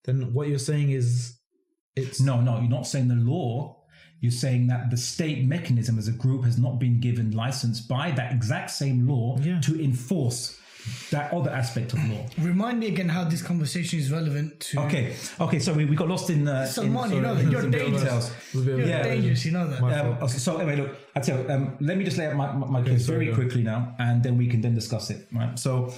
[0.06, 1.38] then what you're saying is
[1.96, 3.76] it's No, no, you're not saying the law.
[4.20, 8.12] You're saying that the state mechanism as a group has not been given license by
[8.12, 9.60] that exact same law Yeah.
[9.62, 10.60] to enforce
[11.12, 12.26] that other aspect of law.
[12.38, 14.80] Remind me again how this conversation is relevant to.
[14.82, 15.60] Okay, okay.
[15.60, 16.48] So we, we got lost in.
[16.48, 18.02] Uh, in Salman, you know sorry, that you're in the dangerous.
[18.04, 18.32] details.
[18.54, 19.04] You're Yeah.
[19.04, 19.82] dangerous, you know that.
[19.82, 20.32] Um, fault.
[20.32, 22.82] so anyway, look, I tell you, um, let me just lay out my, my, my
[22.84, 23.36] case sorry, very go.
[23.36, 25.28] quickly now, and then we can then discuss it.
[25.34, 25.58] Right.
[25.58, 25.94] So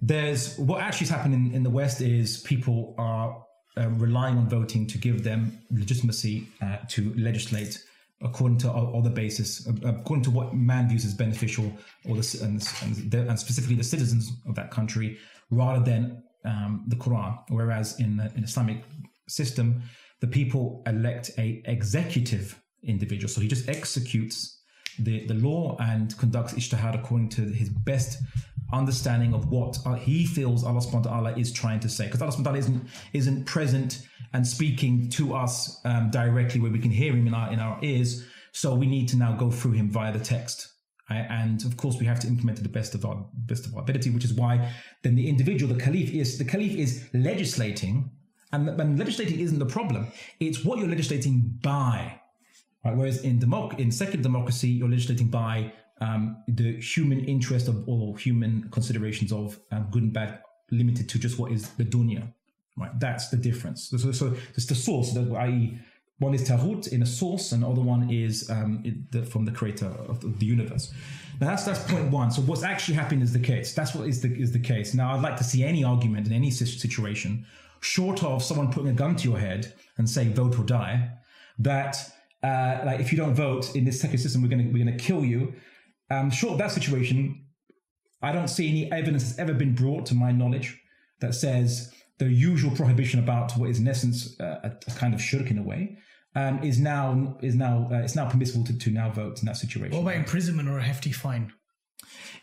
[0.00, 3.44] there's what actually is happening in, in the West is people are
[3.76, 7.82] uh, relying on voting to give them legitimacy uh, to legislate
[8.22, 11.72] according to other basis, uh, according to what man views as beneficial,
[12.08, 15.18] or the, and, and, and specifically the citizens of that country,
[15.50, 17.38] rather than um, the Quran.
[17.48, 18.84] Whereas in the in Islamic
[19.28, 19.82] system,
[20.20, 24.62] the people elect a executive individual, so he just executes
[24.98, 28.22] the, the law and conducts ijtihad according to his best
[28.72, 32.06] understanding of what uh, he feels Allah subhanahu wa ta'ala is trying to say.
[32.06, 36.70] Because Allah subhanahu wa ta'ala isn't, isn't present and speaking to us um, directly where
[36.70, 38.24] we can hear him in our, in our ears.
[38.52, 40.72] So we need to now go through him via the text.
[41.12, 41.26] right?
[41.30, 43.82] And of course, we have to implement to the best of our best of our
[43.82, 48.10] ability, which is why then the individual, the caliph is the caliph is legislating,
[48.52, 50.08] and, and legislating isn't the problem.
[50.40, 52.20] It's what you're legislating by.
[52.84, 52.96] Right?
[52.96, 58.18] Whereas in democ- in secular democracy, you're legislating by um, the human interest of or
[58.18, 60.40] human considerations of um, good and bad,
[60.70, 62.24] limited to just what is the dunya.
[62.76, 62.98] Right?
[62.98, 63.90] That's the difference.
[63.90, 65.16] So, so it's the source.
[65.16, 65.78] I.e.,
[66.18, 69.52] one is taghut in a source, and the other one is um, the, from the
[69.52, 70.92] creator of the, the universe.
[71.40, 72.30] Now that's that's point one.
[72.30, 73.74] So what's actually happening is the case.
[73.74, 74.94] That's what is the is the case.
[74.94, 77.46] Now I'd like to see any argument in any situation,
[77.80, 81.10] short of someone putting a gun to your head and saying vote or die,
[81.58, 81.96] that
[82.42, 85.24] uh, like if you don't vote in this second system, we're gonna we're gonna kill
[85.24, 85.52] you.
[86.12, 87.46] Um, short of that situation,
[88.20, 90.68] I don't see any evidence that's ever been brought to my knowledge
[91.20, 95.20] that says the usual prohibition about what is in essence uh, a, a kind of
[95.20, 95.96] shirk in a way
[96.34, 99.56] um, is now is now uh, it's now permissible to, to now vote in that
[99.56, 99.92] situation.
[99.96, 101.52] What about imprisonment or a hefty fine?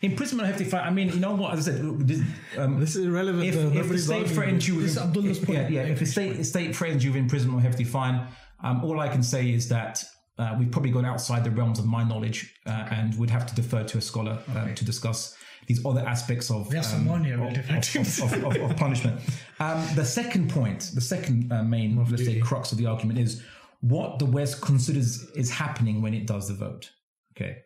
[0.02, 0.86] Imprisonment or hefty fine.
[0.86, 1.54] I mean, you know what?
[1.54, 2.22] As I said, this,
[2.58, 3.44] um, This is irrelevant.
[3.46, 3.80] if, though.
[3.80, 5.58] if the state arguing threatens you with This is Abdullah's point.
[5.60, 8.28] yeah, yeah, if the state state threatens you with imprisonment or hefty fine,
[8.64, 10.04] um, all I can say is that
[10.40, 13.54] uh, we've probably gone outside the realms of my knowledge, uh, and would have to
[13.54, 15.36] defer to a scholar um, to discuss
[15.68, 19.20] these other aspects of um, of, of, of, of, of punishment.
[19.60, 23.44] Um, the second point, the second uh, main, let's say, crux of the argument is
[23.82, 26.90] what the West considers is happening when it does the vote.
[27.36, 27.60] Okay.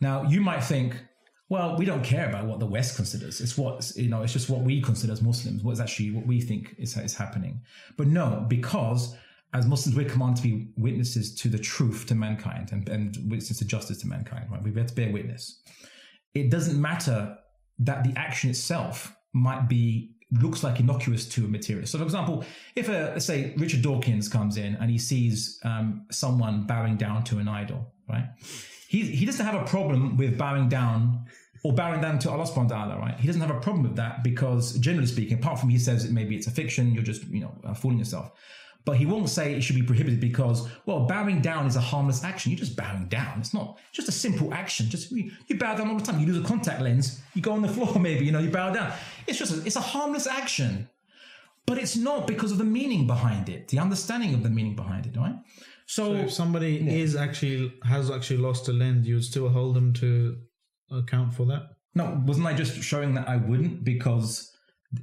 [0.00, 1.00] Now you might think,
[1.48, 3.40] well, we don't care about what the West considers.
[3.40, 4.22] It's what you know.
[4.22, 5.62] It's just what we consider as Muslims.
[5.62, 7.60] What's actually what we think is is happening.
[7.96, 9.16] But no, because
[9.52, 13.58] as Muslims, we're commanded to be witnesses to the truth to mankind and, and witnesses
[13.58, 14.46] to justice to mankind.
[14.50, 14.62] Right?
[14.62, 15.60] We have to bear witness.
[16.34, 17.36] It doesn't matter
[17.80, 21.86] that the action itself might be looks like innocuous to a material.
[21.86, 22.44] So, for example,
[22.76, 27.38] if a say Richard Dawkins comes in and he sees um, someone bowing down to
[27.38, 28.28] an idol, right?
[28.88, 31.26] He he doesn't have a problem with bowing down
[31.62, 33.20] or bowing down to Allah subhanahu wa ta'ala, right?
[33.20, 36.12] He doesn't have a problem with that because generally speaking, apart from he says that
[36.12, 38.32] maybe it's a fiction, you're just, you know, uh, fooling yourself.
[38.84, 42.24] But he won't say it should be prohibited because, well, bowing down is a harmless
[42.24, 42.50] action.
[42.50, 43.38] You're just bowing down.
[43.38, 44.88] It's not it's just a simple action.
[44.88, 46.18] Just you, you bow down all the time.
[46.18, 47.20] You lose a contact lens.
[47.34, 48.24] You go on the floor, maybe.
[48.24, 48.92] You know, you bow down.
[49.26, 50.88] It's just a, it's a harmless action,
[51.66, 55.06] but it's not because of the meaning behind it, the understanding of the meaning behind
[55.06, 55.36] it, right?
[55.86, 59.92] So, if somebody is actually has actually lost a lens, you would still hold them
[59.94, 60.38] to
[60.90, 61.62] account for that.
[61.94, 64.52] no, wasn't I just showing that I wouldn't because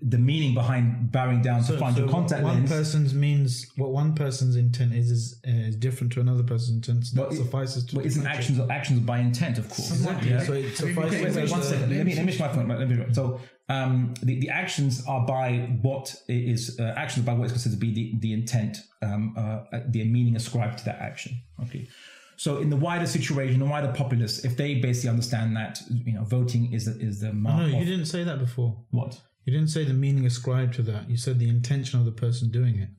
[0.01, 2.69] the meaning behind bowing down to find your contact one lens?
[2.69, 7.05] person's means what one person's intent is is, uh, is different to another person's intent.
[7.05, 7.95] So that it- suffices to.
[7.97, 8.59] Well, isn't differentiate.
[8.59, 9.91] actions actions by intent, of course.
[9.91, 10.29] Exactly.
[10.31, 10.43] Yeah.
[10.43, 11.21] So it suffices.
[11.23, 11.81] wait, Wait, one Uh, second.
[11.81, 12.67] Let me, let me finish my point.
[12.67, 17.45] Let me, so, um, the, the actions are by what is uh, actions by what
[17.45, 21.31] is considered to be the, the intent, um, uh, the meaning ascribed to that action.
[21.63, 21.87] Okay.
[22.35, 26.23] So, in the wider situation, the wider populace, if they basically understand that you know
[26.25, 28.77] voting is the, is the mark No, of you didn't say that before.
[28.91, 29.19] what?
[29.47, 31.09] You didn't say the meaning ascribed to that.
[31.09, 32.89] You said the intention of the person doing it.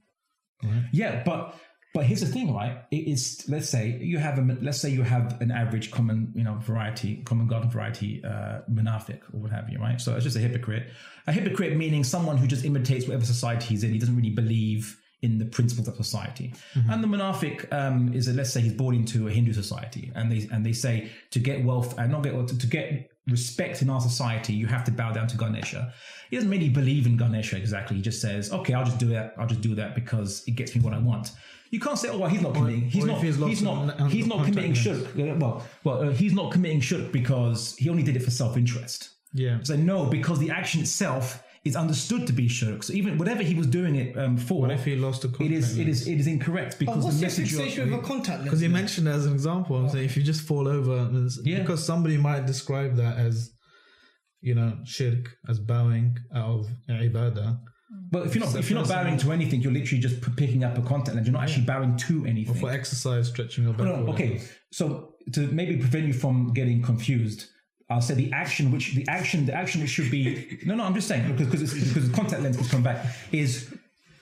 [0.92, 1.54] Yeah, but
[1.92, 2.84] but here's the thing, right?
[2.90, 6.44] It is let's say you have a let's say you have an average common you
[6.44, 10.00] know variety, common garden variety uh, munafiq or what have you, right?
[10.00, 10.88] So it's just a hypocrite.
[11.26, 13.92] A hypocrite meaning someone who just imitates whatever society he's in.
[13.92, 16.54] He doesn't really believe in the principles of society.
[16.90, 20.32] And the munafiq um, is a, let's say he's born into a Hindu society, and
[20.32, 23.82] they and they say to get wealth and not get wealth, to, to get respect
[23.82, 25.92] in our society, you have to bow down to Ganesha.
[26.30, 27.96] He doesn't really believe in Ganesha exactly.
[27.96, 29.34] He just says, okay, I'll just do that.
[29.38, 31.32] I'll just do that because it gets me what I want.
[31.70, 32.82] You can't say, oh, well, he's not committing.
[32.88, 33.22] He's or if not.
[33.22, 34.10] he's He's, not.
[34.10, 34.78] he's not committing lens.
[34.78, 35.06] shirk.
[35.18, 39.10] Uh, Well, well, uh, he's not committing shirk because he only did it for self-interest.
[39.34, 39.58] Yeah.
[39.62, 42.82] So no, because the action itself is understood to be shirk.
[42.82, 45.50] So even whatever he was doing it um, for, What if he lost a contact
[45.52, 45.76] is.
[45.78, 46.00] It lens?
[46.02, 46.08] is.
[46.08, 47.52] It is incorrect But because what's the the message.
[47.52, 48.44] you're- fixation with a contact lens?
[48.44, 49.76] Because he mentioned it as an example.
[49.76, 51.10] I'm saying if you just fall over,
[51.44, 51.58] Yeah.
[51.60, 53.52] because somebody might describe that as,
[54.40, 57.58] you know, shirk, as bowing out of ibadah,
[58.10, 60.76] But if you're not, if you're not bowing to anything, you're literally just picking up
[60.78, 61.26] a contact lens.
[61.26, 62.54] You're not actually bowing to anything.
[62.54, 63.86] for exercise, stretching your back.
[63.86, 64.40] No, no, okay.
[64.70, 67.46] So to maybe prevent you from getting confused,
[67.90, 70.94] I'll say the action which the action the action which should be no no I'm
[70.94, 73.74] just saying because because, it's, because the contact lens could come back is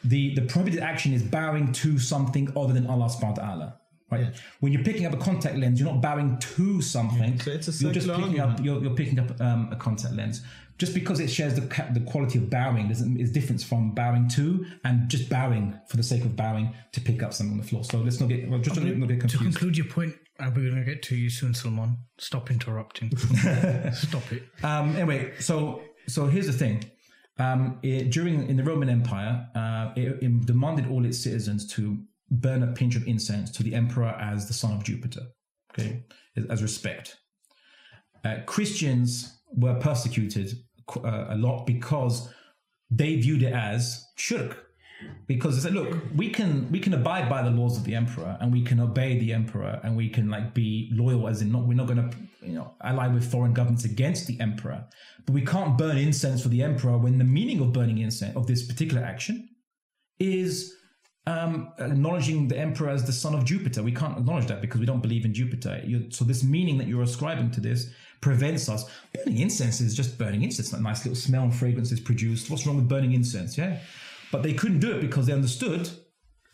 [0.05, 3.81] the the prohibited action is bowing to something other than Allah subhanahu wa ta'ala.
[4.11, 4.28] Right.
[4.61, 7.40] When you're picking up a contact lens, you're not bowing to something.
[7.40, 10.14] So it's a you're just circular picking up you're, you're picking up um, a contact
[10.14, 10.42] lens.
[10.78, 14.64] Just because it shares the the quality of bowing doesn't is different from bowing to
[14.84, 17.82] and just bowing for the sake of bowing to pick up something on the floor.
[17.82, 20.76] So let's not get well, just not, not get to conclude your point, we're going
[20.76, 21.98] to get to you soon, Salman.
[22.18, 23.16] Stop interrupting.
[23.92, 24.42] Stop it.
[24.62, 26.84] Um, anyway, so so here's the thing.
[27.38, 31.98] Um, it, during in the Roman Empire, uh, it, it demanded all its citizens to
[32.31, 35.22] burn a pinch of incense to the emperor as the son of Jupiter,
[35.72, 36.05] okay,
[36.51, 37.16] as, respect.
[38.24, 40.55] Uh, Christians were persecuted
[40.97, 42.29] uh, a lot because
[42.91, 44.64] they viewed it as shirk.
[45.27, 48.39] Because they said, look, we can we can abide by the laws of the emperor
[48.41, 51.66] and we can obey the emperor and we can like be loyal as in not
[51.66, 54.83] we're not going to you know ally with foreign governments against the emperor,
[55.27, 58.47] but we can't burn incense for the emperor when the meaning of burning incense of
[58.47, 59.47] this particular action
[60.18, 60.76] is
[61.27, 63.83] um, acknowledging the emperor as the son of Jupiter.
[63.83, 65.83] We can't acknowledge that because we don't believe in Jupiter.
[65.85, 68.89] you so this meaning that you're ascribing to this prevents us.
[69.12, 70.72] Burning incense is just burning incense.
[70.72, 72.49] A nice little smell and fragrance is produced.
[72.51, 73.59] What's wrong with burning incense?
[73.59, 73.79] Yeah,
[74.31, 75.89] but they couldn't do it because they understood.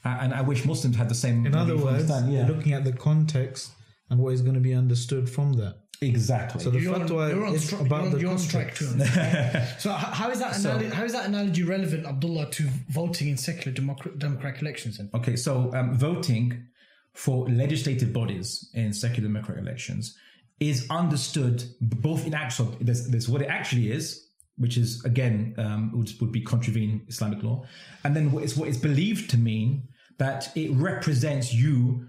[0.05, 1.45] uh, And I wish Muslims had the same.
[1.47, 2.47] In other words, yeah.
[2.47, 3.73] looking at the context
[4.11, 5.82] and what is going to be understood from that.
[6.03, 6.63] Exactly.
[6.63, 8.39] So the You're on, fatwa you're on, is stri- about you're on, the you're on
[8.39, 8.77] context.
[8.83, 9.79] strike too.
[9.79, 13.75] so how is that analogy, how is that analogy relevant, Abdullah, to voting in secular
[13.77, 14.99] democ- democratic elections?
[14.99, 16.67] Then Okay, so um, voting
[17.15, 20.17] for legislative bodies in secular democratic elections
[20.61, 24.29] is understood both in actual there's, there's what it actually is,
[24.59, 27.65] which is again um, would, would be contravening Islamic law,
[28.05, 29.89] and then what it's what it's believed to mean
[30.19, 32.07] that it represents you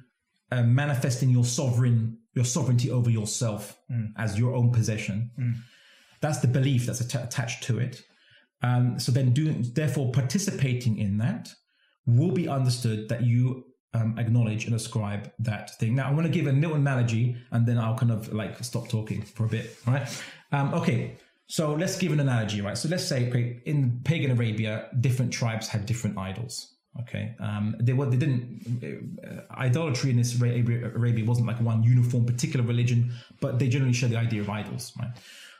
[0.51, 3.77] uh, manifesting your sovereign your sovereignty over yourself
[4.17, 5.31] as your own possession.
[6.21, 8.03] That's the belief that's atta- attached to it.
[8.61, 11.53] Um, so then, doing therefore participating in that
[12.05, 15.95] will be understood that you um, acknowledge and ascribe that thing.
[15.95, 18.87] Now, I want to give a little analogy, and then I'll kind of like stop
[18.87, 19.77] talking for a bit.
[19.85, 20.07] Right?
[20.51, 21.17] Um, okay.
[21.47, 22.77] So let's give an analogy, right?
[22.77, 26.72] So let's say, okay, in pagan Arabia, different tribes had different idols.
[27.01, 31.81] Okay, um, they were they didn't uh, idolatry in this Arabia, Arabia wasn't like one
[31.81, 35.11] uniform particular religion, but they generally share the idea of idols, right?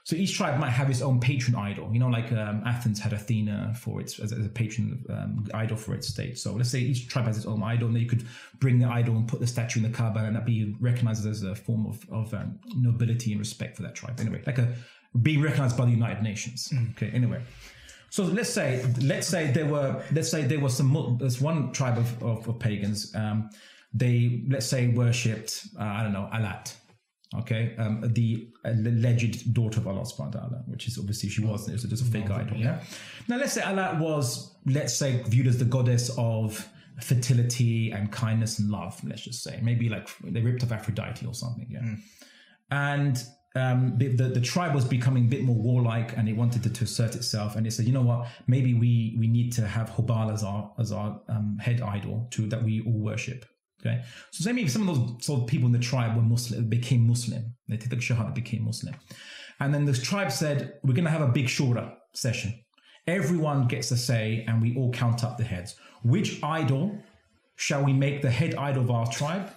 [0.05, 1.89] So each tribe might have its own patron idol.
[1.93, 5.77] You know, like um, Athens had Athena for its as, as a patron um, idol
[5.77, 6.37] for its state.
[6.37, 8.25] So let's say each tribe has its own idol, and then you could
[8.59, 11.43] bring the idol and put the statue in the Kaaba, and that be recognized as
[11.43, 14.19] a form of, of um, nobility and respect for that tribe.
[14.19, 14.75] Anyway, like a
[15.21, 16.73] being recognized by the United Nations.
[16.91, 17.09] Okay.
[17.11, 17.41] Anyway,
[18.13, 21.97] So let's say let's say there were let's say there was some there's one tribe
[21.97, 23.11] of, of, of pagans.
[23.15, 23.49] Um,
[23.91, 26.75] they let's say worshipped uh, I don't know Alat,
[27.39, 31.67] okay, um, the alleged daughter of Allah Subhanahu wa Taala, which is obviously she was
[31.67, 32.55] it was just a fake idol.
[32.55, 32.83] Yeah.
[33.27, 36.69] Now let's say Alat was let's say viewed as the goddess of
[37.01, 39.03] fertility and kindness and love.
[39.03, 41.65] Let's just say maybe like they ripped off Aphrodite or something.
[41.67, 41.95] Yeah
[42.73, 43.23] and
[43.55, 46.83] um, the, the tribe was becoming a bit more warlike, and it wanted to, to
[46.85, 47.55] assert itself.
[47.55, 48.27] And they said, you know what?
[48.47, 52.47] Maybe we we need to have Hubal as our as our um, head idol to
[52.47, 53.45] that we all worship.
[53.81, 54.01] Okay,
[54.31, 57.53] so maybe some of those sort of people in the tribe were Muslim, became Muslim.
[57.67, 58.95] They took the shahada, became Muslim,
[59.59, 62.53] and then the tribe said, we're going to have a big shura session.
[63.07, 65.75] Everyone gets a say, and we all count up the heads.
[66.03, 66.97] Which idol
[67.57, 69.49] shall we make the head idol of our tribe?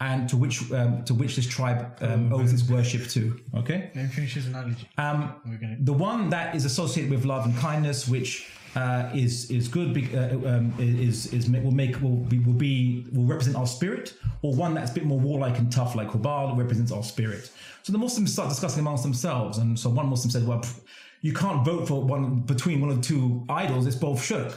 [0.00, 3.40] And to which um, to which this tribe um, owes its worship to?
[3.56, 4.88] Okay, Let me finish this analogy.
[4.98, 5.76] um, gonna.
[5.80, 10.14] the one that is associated with love and kindness, which uh, is is good, be-
[10.16, 14.52] uh, um, is is will make will be will be will represent our spirit, or
[14.52, 17.50] one that's a bit more warlike and tough, like Hubal, represents our spirit.
[17.84, 20.80] So the Muslims start discussing amongst themselves, and so one Muslim said, "Well, pff,
[21.20, 24.54] you can't vote for one between one of the two idols; it's both shirk."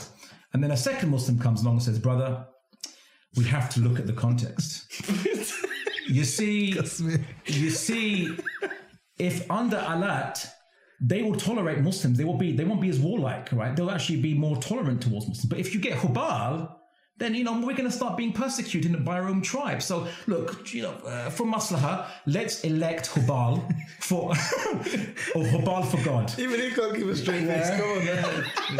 [0.53, 2.47] And then a second Muslim comes along and says, "Brother,
[3.35, 4.91] we have to look at the context."
[6.07, 6.79] you see,
[7.45, 8.37] you see,
[9.19, 10.47] if under Allat,
[10.99, 12.17] they will tolerate Muslims.
[12.17, 12.55] They will be.
[12.55, 13.75] They won't be as warlike, right?
[13.75, 15.45] They'll actually be more tolerant towards Muslims.
[15.45, 16.75] But if you get Hubal,
[17.17, 19.81] then you know we're going to start being persecuted by our own tribe.
[19.81, 23.67] So look, you know, uh, for maslaha, let's elect Hubal
[23.99, 24.29] for
[25.35, 26.33] or Hubal for God.
[26.39, 27.69] Even he can't keep a straight face.
[27.69, 28.79] Come on.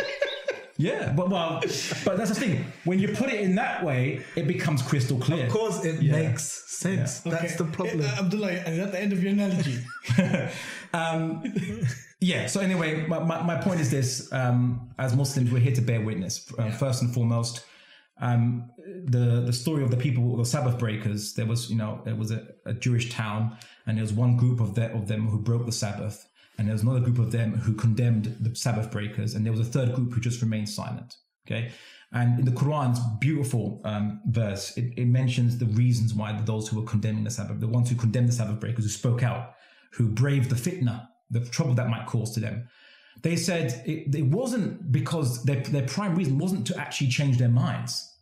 [0.77, 1.59] Yeah, but well,
[2.05, 2.65] but that's the thing.
[2.85, 5.47] When you put it in that way, it becomes crystal clear.
[5.47, 7.19] Of course, it makes sense.
[7.21, 8.01] That's the problem.
[8.01, 9.83] Uh, Abdullah, is that the end of your analogy?
[10.93, 11.43] um,
[12.19, 12.45] yeah.
[12.45, 16.01] So anyway, my, my, my point is this: um, as Muslims, we're here to bear
[16.01, 16.51] witness.
[16.57, 17.65] Uh, First and foremost,
[18.21, 18.69] um,
[19.05, 21.33] the the story of the people, the Sabbath breakers.
[21.33, 23.57] There was, you know, there was a, a Jewish town,
[23.87, 26.27] and there was one group of the, of them who broke the Sabbath,
[26.57, 29.61] and there was another group of them who condemned the Sabbath breakers, and there was
[29.61, 31.15] a third group who just remained silent.
[31.45, 31.71] Okay.
[32.13, 36.79] And in the Quran's beautiful um, verse, it, it mentions the reasons why those who
[36.79, 39.55] were condemning the Sabbath, the ones who condemned the Sabbath breakers, who spoke out,
[39.91, 42.69] who braved the fitna, the trouble that might cause to them.
[43.23, 47.49] They said it, it wasn't because their, their prime reason wasn't to actually change their
[47.49, 48.13] minds.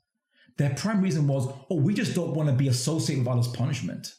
[0.58, 4.16] Their prime reason was, oh, we just don't want to be associated with Allah's punishment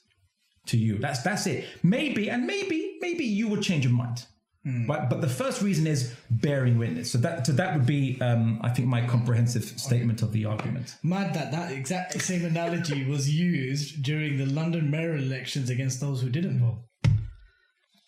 [0.67, 0.99] to you.
[0.99, 1.64] That's that's it.
[1.83, 4.24] Maybe and maybe maybe you would change your mind.
[4.88, 7.12] But but the first reason is bearing witness.
[7.12, 10.97] So that so that would be um, I think my comprehensive statement of the argument.
[11.05, 16.20] Mad that that exact same analogy was used during the London mayor elections against those
[16.20, 16.80] who didn't vote.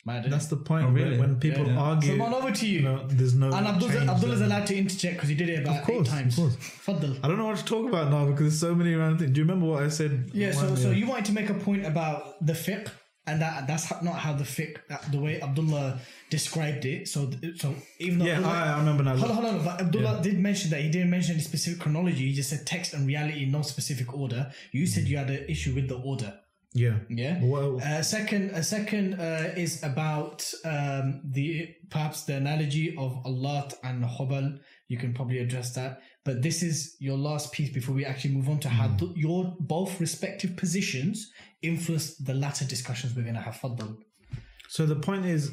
[0.04, 0.24] Mad.
[0.30, 0.86] That's the point.
[0.86, 1.18] Oh, really?
[1.18, 1.76] When people Yeah.
[1.78, 2.80] argue, Salman, over to you.
[2.82, 3.52] know, there's no.
[3.52, 6.10] and Abdullah, change Abdullah's allowed to interject because he did it about Of course, eight
[6.10, 6.38] times.
[6.38, 6.56] of course.
[6.56, 7.18] Faddal.
[7.22, 9.30] I don't know what to talk about now because there's so many random things.
[9.32, 10.30] Do you remember what I said?
[10.32, 12.88] Yeah, so so you wanted to make a point about the fiqh,
[13.28, 16.00] and that that's not how the fiqh, that, the way Abdullah
[16.30, 17.08] described it.
[17.08, 19.16] So so even though Yeah, Abdullah, I, I remember now.
[19.16, 19.64] Hold on, hold on.
[19.64, 22.26] But Abdullah did mention that he didn't mention any specific chronology.
[22.28, 24.50] He just said text and reality in no specific order.
[24.72, 26.32] You said you had an issue with the order.
[26.74, 26.96] Yeah.
[27.08, 27.40] Yeah.
[27.42, 33.74] Well, Uh, second, a second uh, is about um, the perhaps the analogy of Allat
[33.82, 34.58] and Hubal.
[34.88, 36.00] You can probably address that.
[36.24, 39.56] But this is your last piece before we actually move on to how th- your
[39.60, 41.32] both respective positions
[41.62, 43.56] influence the latter discussions we're going to have.
[43.56, 43.96] Faddal.
[44.68, 45.50] So the point is,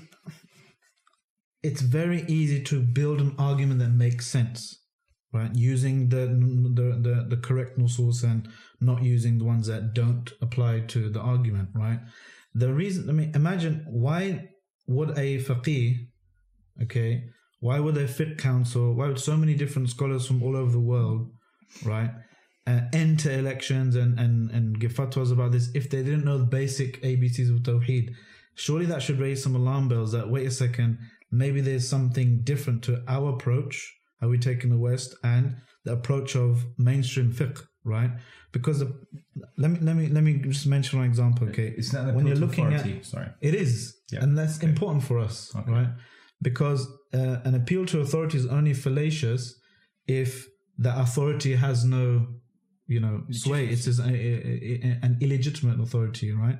[1.64, 4.82] it's very easy to build an argument that makes sense,
[5.34, 5.54] right?
[5.56, 6.28] Using the
[6.76, 8.48] the the, the correct source and
[8.80, 12.00] not using the ones that don't apply to the argument, right?
[12.54, 14.50] The reason, I mean, imagine why
[14.88, 16.08] would a faqih,
[16.84, 17.24] okay,
[17.60, 20.80] why would a fiqh council, why would so many different scholars from all over the
[20.80, 21.32] world,
[21.84, 22.12] right,
[22.68, 26.46] uh, enter elections and, and, and give fatwas about this if they didn't know the
[26.46, 28.14] basic ABCs of Tawheed?
[28.56, 30.98] Surely that should raise some alarm bells that, wait a second,
[31.32, 35.94] maybe there's something different to our approach, how we take in the West, and the
[35.94, 38.12] approach of mainstream fiqh, right?
[38.54, 38.96] Because the,
[39.58, 41.74] let me let me let me just mention one example, okay?
[41.78, 43.00] It's not when you're looking authority.
[43.00, 43.28] at Sorry.
[43.42, 45.70] it is, Yeah, and that's important for us, Okay.
[45.72, 45.90] right?
[46.42, 49.60] Because uh, an appeal to authority is only fallacious
[50.08, 50.48] if
[50.78, 52.28] the authority has no,
[52.88, 53.68] you know, sway.
[53.68, 56.60] It's a, a- a- an illegitimate authority, right?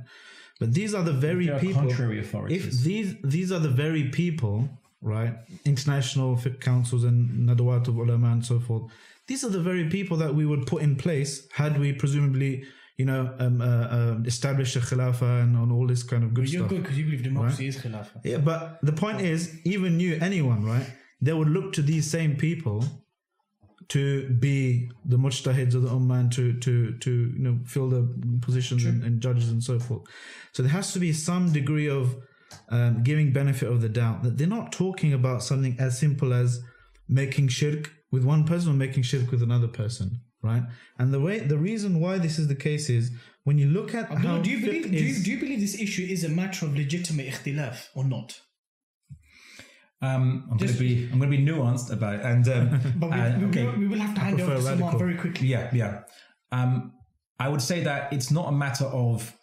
[0.60, 1.82] But these are the very are people.
[1.82, 2.66] contrary authorities.
[2.66, 4.70] If these these are the very people,
[5.02, 5.34] right?
[5.66, 8.84] International councils and nadawat of ulama and so forth.
[9.28, 12.64] These are the very people that we would put in place had we presumably,
[12.98, 13.66] you know, um, uh,
[13.98, 16.70] uh, established a khilafah and on all this kind of good You're stuff.
[16.70, 18.22] good because you believe democracy is khilafah.
[18.24, 20.88] Yeah, but the point is, even you, anyone, right?
[21.22, 22.84] they would look to these same people
[23.90, 28.08] to be the mujtahids of the ummah and to to to you know fill the
[28.42, 30.04] positions and, and judges and so forth.
[30.54, 32.16] So there has to be some degree of
[32.70, 36.62] um, giving benefit of the doubt that they're not talking about something as simple as
[37.08, 40.64] making shirk with one person or making shirk with another person, right?
[40.98, 43.12] And the way the reason why this is the case is
[43.44, 45.80] when you look at Abdullah, how do you believe do you, do you believe this
[45.80, 48.40] issue is a matter of legitimate ikhtilaf or not?
[50.02, 52.22] Um, I'm going to be I'm going to be nuanced about it.
[52.26, 54.62] And um, But we, uh, we, okay, will, we will have to hand over to
[54.62, 55.00] radical.
[55.00, 55.48] very quickly.
[55.48, 56.02] yeah, yeah.
[56.52, 56.94] Um,
[57.40, 59.34] I would say that it's not a matter of.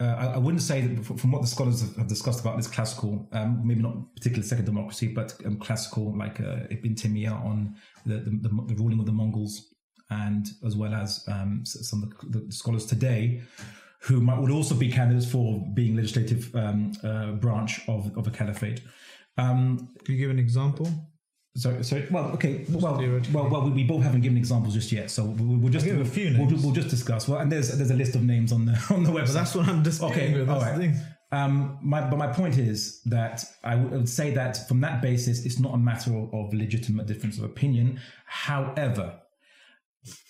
[0.00, 2.68] Uh, I, I wouldn't say that from what the scholars have, have discussed about this
[2.68, 7.74] classical, um, maybe not particularly second democracy, but um, classical like uh, Ibn Taymiyyah on
[8.06, 9.74] the, the, the, the ruling of the Mongols,
[10.10, 13.42] and as well as um, some of the, the scholars today,
[14.02, 18.30] who might would also be candidates for being legislative um, uh, branch of, of a
[18.30, 18.80] caliphate.
[19.38, 20.88] Um, Can you give an example?
[21.56, 22.94] so, so well, okay, well,
[23.32, 26.00] well, well, we, both haven't given examples just yet, so we, we'll just I'll give
[26.06, 27.26] a few We'll, we'll just discuss.
[27.28, 29.26] Well, and there's there's a list of names on the on the website.
[29.26, 30.50] But that's what I'm disputing Okay, with.
[30.50, 30.94] All thing.
[31.30, 35.58] Um, my, but my point is that I would- say that from that basis, it's
[35.58, 38.00] not a matter of, of legitimate difference of opinion.
[38.26, 39.20] However,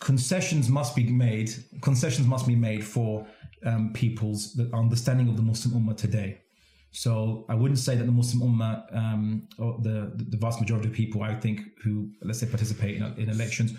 [0.00, 1.50] concessions must be made.
[1.82, 3.26] Concessions must be made for
[3.64, 6.40] um, people's understanding of the Muslim Ummah today.
[6.90, 10.94] So I wouldn't say that the Muslim Ummah, um, or the the vast majority of
[10.94, 13.74] people, I think, who let's say participate in, in elections,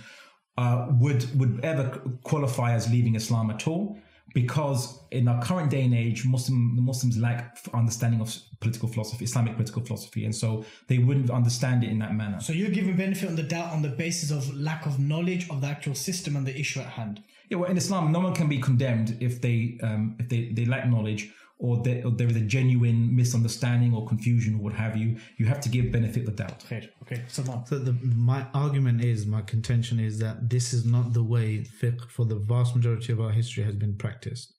[0.57, 3.97] uh, would would ever qualify as leaving Islam at all,
[4.33, 9.25] because in our current day and age, Muslim the Muslims lack understanding of political philosophy,
[9.25, 12.39] Islamic political philosophy, and so they wouldn't understand it in that manner.
[12.39, 15.61] So you're giving benefit on the doubt on the basis of lack of knowledge of
[15.61, 17.23] the actual system and the issue at hand.
[17.49, 20.65] Yeah, well, in Islam, no one can be condemned if they um, if they, they
[20.65, 24.95] lack knowledge or, they, or there is a genuine misunderstanding or confusion or what have
[24.95, 25.17] you.
[25.37, 26.59] You have to give benefit of the doubt.
[26.69, 26.87] Khair.
[27.03, 27.65] Okay, Salman.
[27.65, 32.09] So the, my argument is, my contention is that this is not the way fiqh
[32.09, 34.53] for the vast majority of our history has been practiced.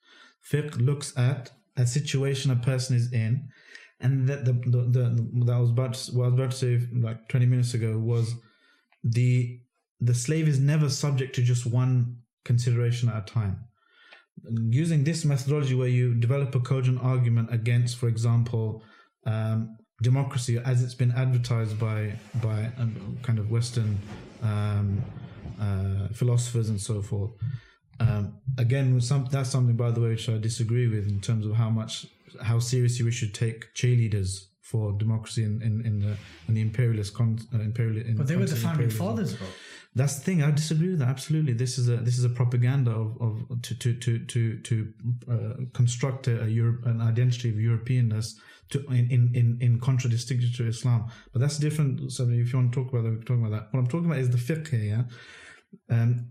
[0.52, 3.48] Fiqh looks at a situation a person is in,
[4.00, 6.56] and that the, the, the that I was about to, what I was about to
[6.56, 8.34] say like twenty minutes ago was
[9.02, 9.60] the
[10.00, 13.64] the slave is never subject to just one consideration at a time.
[14.70, 18.82] Using this methodology where you develop a cogent argument against, for example,
[19.26, 23.98] um, democracy as it's been advertised by by um, kind of Western
[24.42, 25.02] um,
[25.60, 27.32] uh, philosophers and so forth.
[28.00, 31.54] Um, again, some, that's something, by the way, which I disagree with in terms of
[31.54, 32.06] how much
[32.42, 36.16] how seriously we should take cheerleaders for democracy in, in, in the
[36.48, 37.98] in the imperialist con, uh, imperial.
[37.98, 39.36] In But they were the founding fathers.
[39.94, 40.42] That's the thing.
[40.42, 41.08] I disagree with that.
[41.08, 44.92] Absolutely, this is a this is a propaganda of, of to to to to to
[45.28, 48.34] uh, construct a, a Europe, an identity of Europeanness
[48.70, 51.10] to in, in in in contradistinction to Islam.
[51.32, 52.12] But that's different.
[52.12, 53.68] So if you want to talk about that, we can talk about that.
[53.72, 55.06] What I'm talking about is the fiqh here.
[55.88, 56.02] Yeah?
[56.02, 56.30] Um,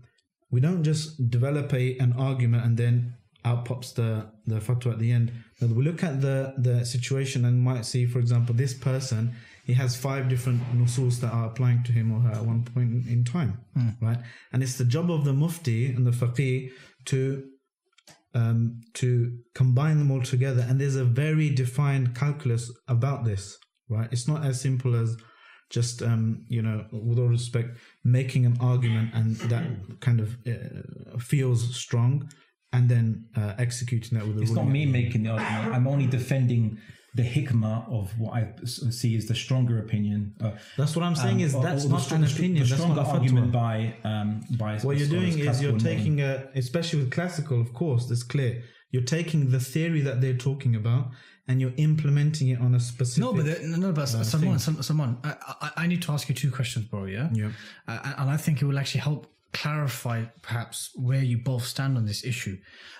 [0.50, 4.98] we don't just develop a an argument and then out pops the the fatwa at
[4.98, 5.32] the end.
[5.60, 9.34] No, we look at the the situation and might see, for example, this person
[9.70, 13.06] he has five different nusus that are applying to him or her at one point
[13.06, 13.52] in- time,
[14.00, 14.18] right?
[14.52, 16.70] And it's the job of the mufti and the faqih
[17.10, 17.20] to
[18.34, 19.08] um, to
[19.54, 20.62] combine them all together.
[20.68, 23.58] And there's a very defined calculus about this,
[23.88, 24.08] right?
[24.14, 25.16] It's not as simple as
[25.78, 29.64] just um, you know, with all respect, making an argument and that
[30.00, 32.28] kind of uh, feels strong,
[32.72, 33.06] and then
[33.36, 35.74] uh, executing that with It's not me making the argument.
[35.74, 36.78] I'm only defending
[37.14, 40.34] the hikmah of what I see as the stronger opinion.
[40.40, 41.40] Uh, That's what I'm saying.
[41.40, 42.62] is that's or the not strong- an opinion.
[42.62, 43.52] The That's stronger not a argument fatwa.
[43.52, 45.96] by um, by What you're doing is you're and modern.
[45.96, 48.62] taking a, especially with classical, of course, that's clear.
[48.92, 51.10] You're taking the theory that they're talking about
[51.48, 53.22] and you're implementing it on a specific.
[53.24, 56.28] No, but the, no, no, but someone, Salman, Salman I, I, I need to ask
[56.28, 57.06] you two questions, bro.
[57.06, 57.28] Yeah.
[57.32, 57.50] Yeah.
[57.88, 62.04] Uh, and I think it will actually help clarify perhaps where you both stand on
[62.06, 62.56] this issue,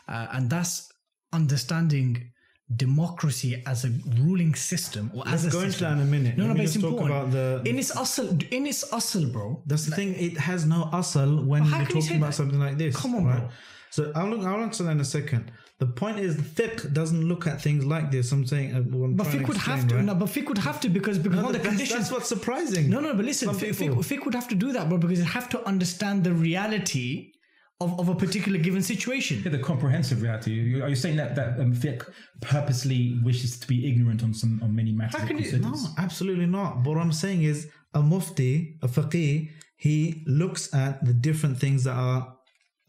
[0.09, 0.93] uh, and that's
[1.32, 2.31] understanding
[2.77, 3.91] democracy as a
[4.21, 6.37] ruling system or as Let's a go into that in a minute.
[6.37, 7.11] No, Let no, but it's important.
[7.11, 9.63] about the- in its asl, in its asl, bro.
[9.67, 10.15] That's the thing.
[10.15, 12.33] It has no asal when you're can you talking about that?
[12.35, 12.97] something like this.
[12.97, 13.39] Come on, right?
[13.41, 13.49] bro.
[13.91, 15.51] So I'll look, I'll answer that in a second.
[15.81, 18.31] The point is, fiqh doesn't look at things like this.
[18.33, 19.97] I'm saying, uh, I'm But fiqh would have to.
[19.97, 20.05] right?
[20.05, 21.99] No, but fiqh would have to because because No, one of the that's, conditions.
[22.01, 22.89] that's what's surprising.
[22.91, 25.25] No, no, but listen, fiqh, fiqh, fiqh would have to do that, bro, because it
[25.25, 27.33] have to understand the reality
[27.81, 29.40] of, of a particular given situation.
[29.44, 30.81] Yeah, the comprehensive reality.
[30.81, 32.07] Are you saying that that um, fiqh
[32.40, 35.20] purposely wishes to be ignorant on some on many matters?
[35.20, 36.82] How can you- No, absolutely not.
[36.82, 41.85] But what I'm saying is, a mufti, a faqih, he looks at the different things
[41.85, 42.36] that are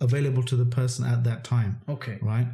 [0.01, 1.81] available to the person at that time.
[1.87, 2.19] Okay.
[2.21, 2.47] right?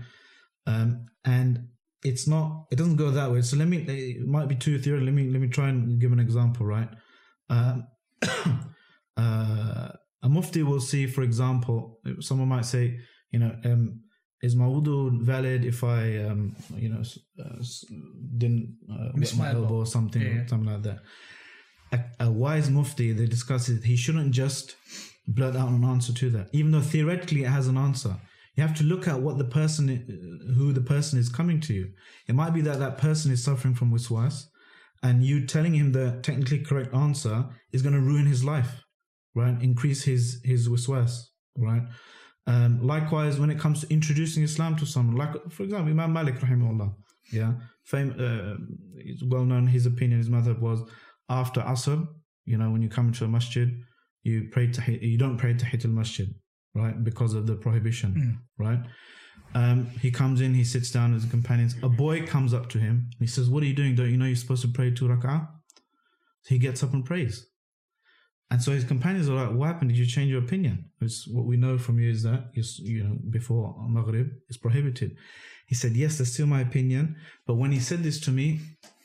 [0.67, 1.67] Um, and
[2.03, 2.67] it's not.
[2.71, 3.41] It doesn't go that way.
[3.41, 3.77] So let me.
[3.77, 5.05] It might be too theoretical.
[5.11, 6.89] Let me let me try and give an example, right?
[7.49, 7.87] Um,
[9.17, 9.89] uh,
[10.23, 12.97] a mufti will see, for example, someone might say,
[13.31, 14.01] you know, um,
[14.41, 17.01] is my wudu valid if I, um, you know,
[17.43, 17.63] uh,
[18.37, 19.61] didn't uh, Miss my elbow.
[19.63, 20.45] elbow or something, Yeah, yeah.
[20.47, 20.99] something like that.
[21.91, 23.83] A, a wise mufti, they discuss it.
[23.83, 24.75] He shouldn't just
[25.27, 28.15] blurt out an answer to that, even though theoretically it has an answer.
[28.55, 29.87] You have to look at what the person,
[30.57, 31.91] who the person is coming to you.
[32.27, 34.45] It might be that that person is suffering from wiswas,
[35.03, 38.81] and you telling him the technically correct answer is going to ruin his life,
[39.37, 39.55] right?
[39.61, 41.11] Increase his his wiswas,
[41.57, 41.83] right?
[42.47, 46.39] Um, likewise, when it comes to introducing Islam to someone, like for example, Imam Malik,
[46.39, 46.93] rahimahullah,
[47.31, 47.53] yeah,
[47.83, 48.55] fame, uh,
[48.95, 49.67] it's well known.
[49.67, 50.79] His opinion, his method was
[51.29, 52.07] after Asr,
[52.45, 53.69] you know, when you come into a masjid,
[54.23, 56.27] you pray tahit, you don't pray tahit al masjid,
[56.73, 57.03] right?
[57.03, 58.79] Because of the prohibition, right?
[59.53, 61.75] Um, he comes in, he sits down with his companions.
[61.81, 63.95] A boy comes up to him he says, What are you doing?
[63.95, 65.47] Don't you know you're supposed to pray two rak'ah?
[66.41, 67.45] So he gets up and prays.
[68.50, 69.90] And so his companions are like, What happened?
[69.90, 70.90] Did you change your opinion?
[70.98, 75.16] Because what we know from you is that, is, you know, before Maghrib is prohibited.
[75.66, 77.16] He said, Yes, that's still my opinion.
[77.46, 78.60] But when he said this to me,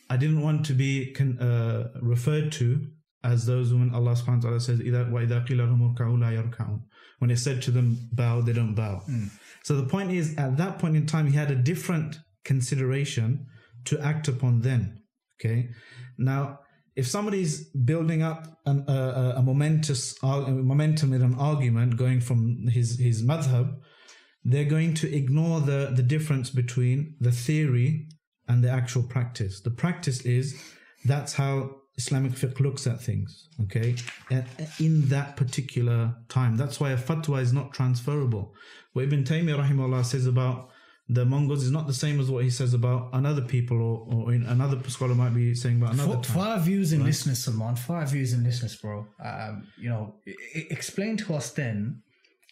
[0.10, 2.88] I didn't want to be con- uh, referred to
[3.24, 6.82] as those when Allah subhanahu wa ta'ala says, إِذَا وَإِذَا قِيلَ لَهُمُ ارْكَعُوا لَا يَرْكَعُونَ
[7.20, 9.02] When it said to them, bow, they don't bow.
[9.64, 13.48] So the point is, at that point in time, he had a different consideration
[13.86, 15.02] to act upon then.
[15.40, 15.70] Okay.
[16.18, 16.60] Now,
[16.95, 23.23] if somebody's building up an, a, momentous momentum in an argument going from his, his
[23.23, 23.77] madhab,
[24.45, 28.09] they're going to ignore the, the difference between the theory
[28.49, 29.61] and the actual practice.
[29.61, 30.61] The practice is
[31.05, 33.95] that's how Islamic fiqh looks at things, okay,
[34.81, 36.57] in that particular time.
[36.57, 38.55] That's why a fatwa is not transferable.
[38.93, 40.71] What Ibn Taymiyyah rahimahullah says about
[41.15, 44.33] the Mongols is not the same as what he says about another people or, or
[44.33, 47.77] in another scholar might be saying about another For, for our viewers and listeners, Salman,
[47.77, 50.15] for our viewers and listeners, bro, um, you know,
[50.71, 52.03] explain to us then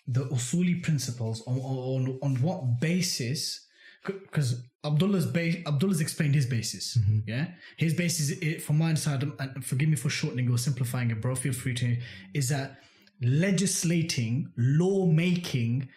[0.07, 3.67] the usuli principles on on, on what basis,
[4.05, 6.99] because Abdullah's ba- Abdullah's explained his basis.
[7.27, 11.21] Yeah, his basis, it, from my side, and forgive me for shortening or simplifying it,
[11.21, 11.35] bro.
[11.35, 11.97] Feel free to.
[12.35, 12.79] Is that
[13.23, 15.89] legislating, law making,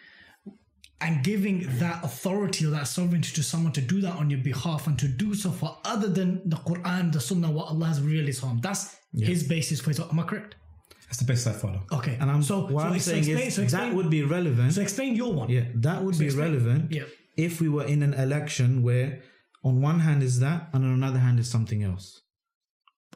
[1.04, 4.86] and giving that authority or that sovereignty to someone to do that on your behalf
[4.88, 8.32] and to do so for other than the Quran, the Sunnah, what Allah has really
[8.42, 8.60] on.
[8.66, 8.96] That's
[9.30, 10.00] his basis for his.
[10.00, 10.56] Am I correct?
[11.06, 11.80] That's the best I follow.
[11.98, 12.16] Okay.
[12.20, 14.22] and I'm so what so I'm ex- saying explain, is so explain, that would be
[14.38, 14.72] relevant.
[14.72, 15.48] so explain your one.
[15.56, 17.04] Yeah, that would be explain- relevant yeah.
[17.36, 19.08] if we were in an election where
[19.62, 22.06] on one hand is that and on another hand is something else.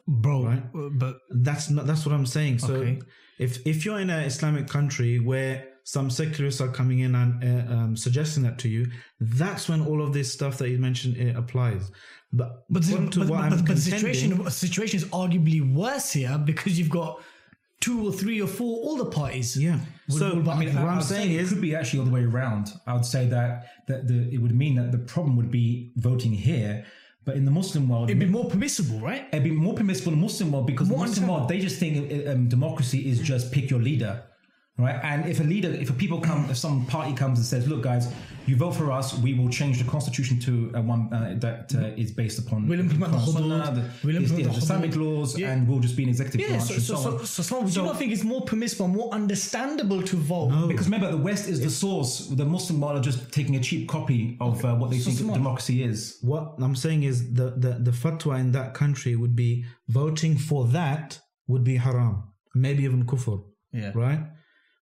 [0.07, 0.45] bro.
[0.45, 0.63] Right.
[0.75, 1.15] uh, But
[1.47, 2.59] That's not that's what I'm saying.
[2.59, 2.99] So Okay.
[3.45, 5.53] if if you're in an Islamic country where
[5.89, 8.85] some secularists are coming in and uh, um, suggesting that to you,
[9.19, 11.91] that's when all of this stuff that you mentioned uh, applies.
[12.31, 16.11] But but the, according but, what but, I'm but the situation situation is arguably worse
[16.11, 17.19] here because you've got
[17.79, 19.57] two or three or four all the parties.
[19.57, 19.79] yeah.
[20.09, 22.11] So what I mean, I'm I'd say saying it is could be actually all the
[22.11, 22.71] way around.
[22.85, 23.49] I would say that
[23.87, 26.85] that the it would mean that the problem would be voting here,
[27.25, 29.25] but in the Muslim world, It'd be more permissible, right?
[29.31, 31.93] it'd be more permissible in the Muslim world because More Muslim world they just think
[31.97, 34.23] uh, um, democracy is just pick your leader,
[34.79, 34.99] right?
[35.03, 37.81] And if a leader, if a people come, if some party comes and says, "Look,
[37.83, 38.05] guys,
[38.49, 42.01] you vote for us, we will change the constitution to uh, one uh, that uh,
[42.03, 45.51] is based upon We'll implement the Quran, hudud, we'll implement yeah, the Islamic laws, Yeah.
[45.51, 47.43] and we'll just be an executive Yeah, branch so and so, so, so, on." so,
[47.43, 50.49] so, do you not think it's more permissible, more understandable to vote?
[50.67, 52.11] Because remember, the West is the source.
[52.41, 55.37] The Muslim world are just taking a cheap copy of uh, what they think smart.
[55.41, 56.17] democracy is.
[56.21, 59.51] what I'm saying is the, the, the fatwa in that country would be
[59.87, 62.15] voting for that would be haram,
[62.55, 63.43] maybe even kufr,
[63.73, 63.91] Yeah.
[63.95, 64.21] right?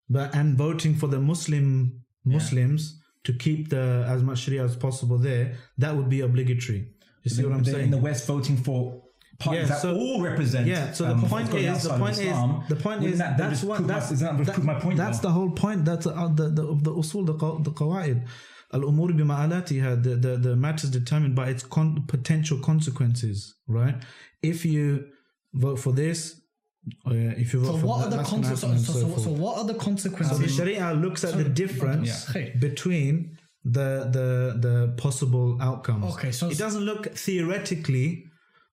[0.09, 5.19] But and voting for the Muslim Muslims to keep the as much Sharia as possible
[5.19, 6.89] there, that would be obligatory.
[7.23, 7.85] You see what I'm saying?
[7.85, 9.03] in the West voting for
[9.39, 10.67] parties Yeah, that all represent.
[10.67, 10.93] yeah.
[10.93, 12.63] So the um, point is, the point Islam.
[12.63, 14.97] is, the point is, that- that that's what my- that's does that that- my point.
[14.99, 15.29] That's though?
[15.29, 15.85] the whole point.
[15.87, 17.33] That's uh, the the the usul, the
[17.63, 18.27] the qawaid.
[18.73, 23.95] Al-umur bima'alatiha, the, the, the matters determined by its con- potential consequences, right?
[24.43, 25.07] If you
[25.55, 26.41] vote for this,
[27.07, 28.87] or if you vote So for what that, are the consequences?
[28.87, 30.37] So, so, so so what are the consequences?
[30.37, 32.49] So the Sharia looks at the difference Yeah.
[32.59, 36.05] between the the the possible outcomes.
[36.15, 38.25] Okay, so- it doesn't look theoretically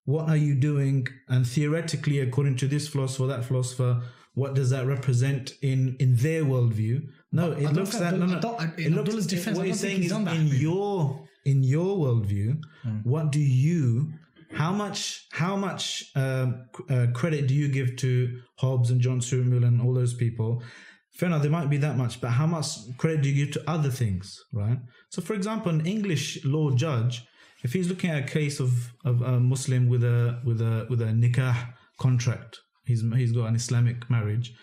[0.06, 4.02] what are you doing, and theoretically, according to this philosopher, that philosopher,
[4.34, 7.02] what does that represent in in their worldview?
[7.32, 8.58] No, it looks think at no, Abdul- no.
[8.58, 11.64] I don't- It looks Abdullah's defense, What I he's saying he's is in your in
[11.64, 12.98] your worldview, Hmm.
[13.04, 14.12] what do you?
[14.54, 19.22] How much how much um, c- uh, credit do you give to Hobbes and John
[19.22, 20.62] Stuart and all those people?
[21.14, 22.68] Fair enough, there might be that much, but how much
[22.98, 24.80] credit do you give to other things, right?
[25.10, 27.24] So, for example, an English law judge,
[27.64, 31.02] if he's looking at a case of, of a Muslim with a with a with
[31.02, 34.54] a nikah contract, he's he's got an Islamic marriage.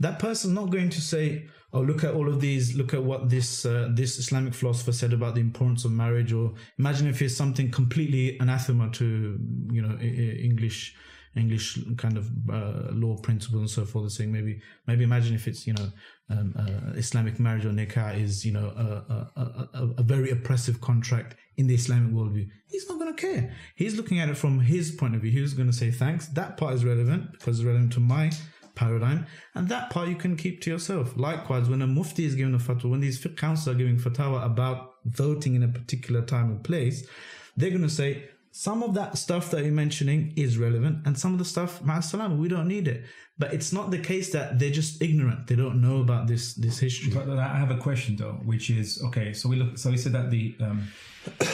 [0.00, 2.76] That person's not going to say, "Oh, look at all of these.
[2.76, 6.54] Look at what this uh, this Islamic philosopher said about the importance of marriage." Or
[6.78, 9.38] imagine if it's something completely anathema to
[9.70, 10.94] you know English
[11.36, 14.10] English kind of uh, law principles and so forth.
[14.12, 15.92] Saying maybe maybe imagine if it's you know
[16.30, 19.42] um, uh, Islamic marriage or nikah is you know a, a,
[19.74, 22.48] a, a very oppressive contract in the Islamic worldview.
[22.68, 23.54] He's not going to care.
[23.74, 25.30] He's looking at it from his point of view.
[25.30, 26.26] He's going to say thanks.
[26.28, 28.30] That part is relevant because it's relevant to my
[28.76, 31.16] paradigm, and that part you can keep to yourself.
[31.16, 34.44] Likewise, when a mufti is giving a fatwa, when these fiqh councils are giving fatwa
[34.44, 37.08] about voting in a particular time and place,
[37.56, 41.32] they're going to say some of that stuff that you're mentioning is relevant, and some
[41.34, 43.04] of the stuff, ma'asalam, we don't need it.
[43.38, 46.78] But it's not the case that they're just ignorant; they don't know about this this
[46.78, 47.12] history.
[47.12, 49.34] But I have a question though, which is okay.
[49.34, 49.76] So we look.
[49.76, 50.88] So we said that the um,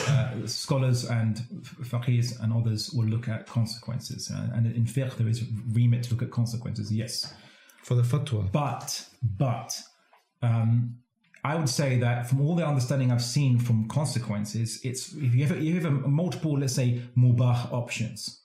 [0.07, 1.35] uh, scholars and
[1.91, 5.43] faqihs and others will look at consequences, uh, and in fiqh there is
[5.73, 6.89] remit to look at consequences.
[6.89, 7.33] Yes,
[7.83, 8.49] for the fatwa.
[8.49, 9.77] but but
[10.41, 11.02] um,
[11.43, 15.45] I would say that from all the understanding I've seen from consequences, it's if you
[15.45, 18.41] have you have a multiple, let's say mubah options,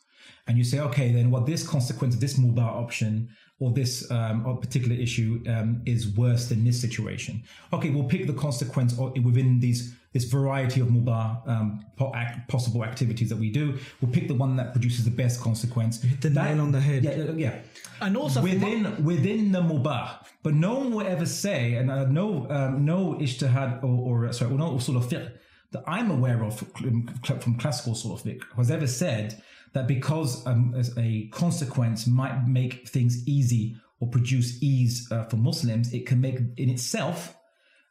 [0.48, 3.28] and you say, okay, then what this consequence, of this mubah option,
[3.60, 7.42] or this um, particular issue um, is worse than this situation.
[7.72, 12.84] Okay, we'll pick the consequence within these this variety of mubah um, po- act, possible
[12.84, 13.78] activities that we do.
[14.00, 16.00] We'll pick the one that produces the best consequence.
[16.02, 17.04] hit the That- nail on the head.
[17.04, 17.54] Yeah, yeah, yeah
[18.00, 20.24] And also, from within within the mubah.
[20.42, 24.52] But no one will ever say, and uh, no um, no ijtihad or, or sorry,
[24.52, 25.30] or no sort of fiqh
[25.72, 27.06] that I'm aware of from
[27.40, 29.42] from classical sort of fiqh has ever said
[29.74, 35.92] that because um, a consequence might make things easy or produce ease uh, for Muslims,
[35.92, 37.36] it can make in itself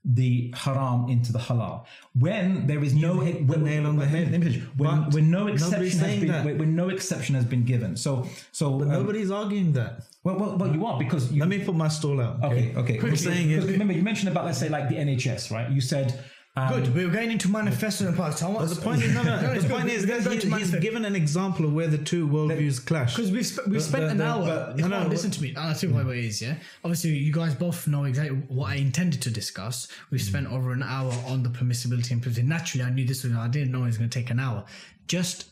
[0.06, 1.86] the haram into the halal
[2.18, 4.30] when there is no hit the nail on the head.
[4.32, 4.62] finish.
[4.78, 8.82] when, when no exception has been when, when no exception has been given so so
[8.82, 10.04] um, Nobody's arguing that.
[10.24, 11.40] well, well, well, you are because you.
[11.42, 12.44] Let me put my stall out.
[12.44, 13.00] okay, okay.
[13.00, 13.72] I'm saying Because it.
[13.74, 15.70] remember, you mentioned about let's say like the NHS, right?
[15.70, 16.24] You said.
[16.58, 18.42] Um, good, we were going into manifesto and parts.
[18.42, 20.74] I want The point is, no, no, the point is that going he- to he's
[20.76, 23.16] given an example of where the two worldviews clash.
[23.16, 24.74] Because we've, sp- we've spent the- an hour.
[24.76, 25.54] no, no, listen to me.
[25.56, 26.56] I'll tell you why it is, yeah?
[26.84, 29.88] Obviously, you guys both know exactly what I intended to discuss.
[30.10, 32.44] We've spent over an hour on the permissibility and privilege.
[32.46, 34.66] Naturally, I knew this was, I didn't know it was going to take an hour.
[35.08, 35.50] Just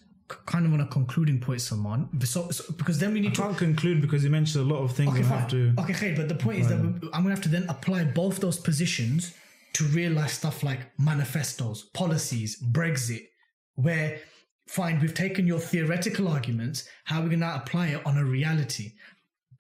[0.48, 2.10] kind of on a concluding point, Salman.
[2.22, 3.42] So, so, because then we need I to.
[3.44, 5.12] can't conclude because you mentioned a lot of things.
[5.12, 5.40] Okay, fine.
[5.40, 5.74] have to.
[5.82, 8.40] Okay, but the point is that we- I'm going to have to then apply both
[8.40, 9.36] those positions
[9.76, 13.28] to realize stuff like manifestos, policies, Brexit,
[13.76, 14.20] where,
[14.68, 18.24] fine, we've taken your theoretical arguments, how are we going to apply it on a
[18.24, 18.94] reality?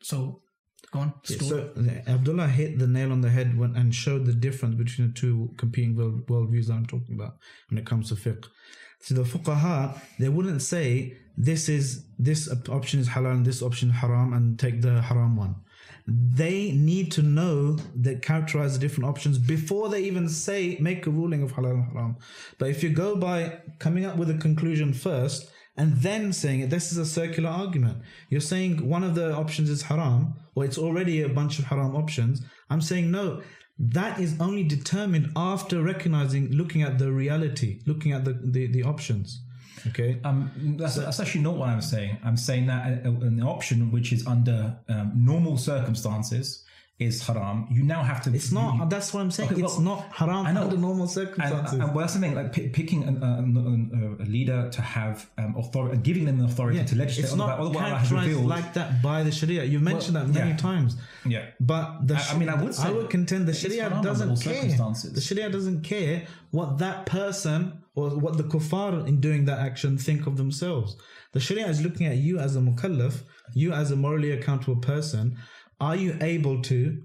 [0.01, 0.41] So,
[0.91, 1.13] go on.
[1.23, 1.75] Stuart.
[1.75, 5.09] So uh, Abdullah hit the nail on the head when, and showed the difference between
[5.09, 7.33] the two competing world, worldviews that I'm talking about
[7.69, 8.45] when it comes to fiqh.
[9.01, 13.89] So the fuqaha, they wouldn't say this is this option is halal and this option
[13.89, 15.55] haram and take the haram one.
[16.07, 21.09] They need to know that characterize the different options before they even say make a
[21.09, 22.17] ruling of halal and haram.
[22.59, 26.69] But if you go by coming up with a conclusion first and then saying it,
[26.69, 28.03] this is a circular argument.
[28.29, 31.95] You're saying one of the options is haram, or it's already a bunch of haram
[31.95, 32.43] options.
[32.69, 33.41] I'm saying no.
[33.77, 38.83] That is only determined after recognizing, looking at the reality, looking at the, the, the
[38.83, 39.41] options.
[39.89, 40.19] Okay.
[40.23, 42.17] Um, that's, that's actually not what I'm saying.
[42.23, 46.63] I'm saying that a- a- an option which is under um, normal circumstances
[46.97, 47.67] is haram.
[47.69, 48.33] You now have to.
[48.33, 48.89] It's not.
[48.89, 49.51] That's what I'm saying.
[49.51, 50.61] Okay, it's well, not haram I know.
[50.63, 51.73] under normal circumstances.
[51.73, 55.97] and well, that's something like p- picking an, uh, a leader to have um, authority,
[55.97, 57.25] giving them the authority to legislate.
[57.25, 58.45] it's on not what Allah has characterized revealed.
[58.47, 59.65] like that by the Sharia.
[59.65, 60.55] You mentioned that many yeah.
[60.57, 60.95] times.
[61.25, 61.45] Yeah.
[61.59, 64.63] But the I- I mean, I would say I would contend the Sharia doesn't care.
[64.63, 69.97] The Sharia doesn't care what that person or what the kuffar in doing that action
[69.97, 70.97] think of themselves.
[71.31, 73.23] The Sharia is looking at you as a mukallaf,
[73.53, 75.37] you as a morally accountable person.
[75.79, 77.01] Are you able to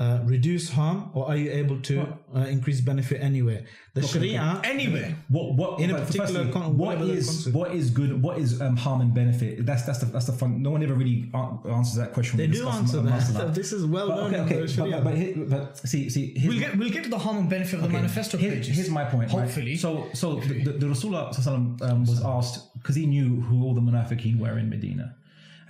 [0.00, 1.94] uh, reduce harm or are you able to
[2.34, 3.62] uh, increase benefit anywhere?
[3.92, 7.56] The Sharia anyway, What what In a particular firstly, con- what whatever the is concept.
[7.56, 8.22] what is good?
[8.26, 9.66] What is um, harm and benefit?
[9.66, 10.62] That's that's the that's the fun.
[10.62, 12.38] No one ever really an- answers that question.
[12.38, 13.54] they do answer ma- that.
[13.60, 14.96] This is well But, known okay, in okay, the Sharia.
[14.96, 16.24] but, but, here- but see see.
[16.48, 18.74] We'll get we'll get to the harm and benefit of the manifesto here- pages.
[18.76, 19.28] Here's my point.
[19.32, 19.42] right?
[19.42, 23.56] Hopefully, So so the, the, the Rasulullah sallallahu um, was asked because he knew who
[23.64, 25.16] all the munafiqeen were in Medina.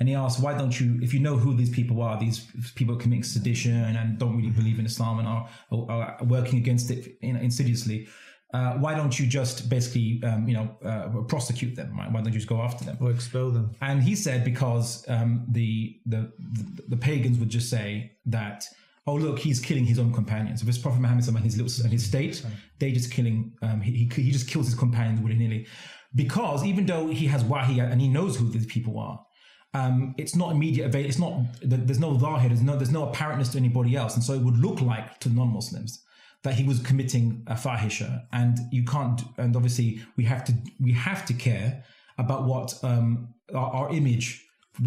[0.00, 2.96] And he asked, why don't you, if you know who these people are, these people
[2.96, 7.34] committing sedition and don't really believe in Islam and are, are working against it you
[7.34, 8.08] know, insidiously,
[8.52, 11.96] uh, why don't you just basically, um, you know, uh, prosecute them?
[11.96, 12.10] Right?
[12.10, 12.96] Why don't you just go after them?
[13.00, 13.72] or expel them.
[13.80, 18.64] And he said because um, the, the the the pagans would just say that,
[19.06, 20.62] oh look, he's killing his own companions.
[20.62, 22.44] If it's Prophet Muhammad and his little and his state,
[22.80, 23.52] they just killing.
[23.62, 25.66] Um, he, he he just kills his companions willy nilly,
[26.14, 29.24] because even though he has wahi and he knows who these people are,
[29.72, 31.06] um, it's not immediate avail.
[31.06, 32.48] It's not there's no zahir.
[32.48, 35.28] There's no there's no apparentness to anybody else, and so it would look like to
[35.28, 36.02] non-Muslims
[36.42, 39.20] that he was committing a fahisha, and you can't.
[39.38, 41.84] And obviously, we have to we have to care
[42.18, 44.44] about what um, our, our image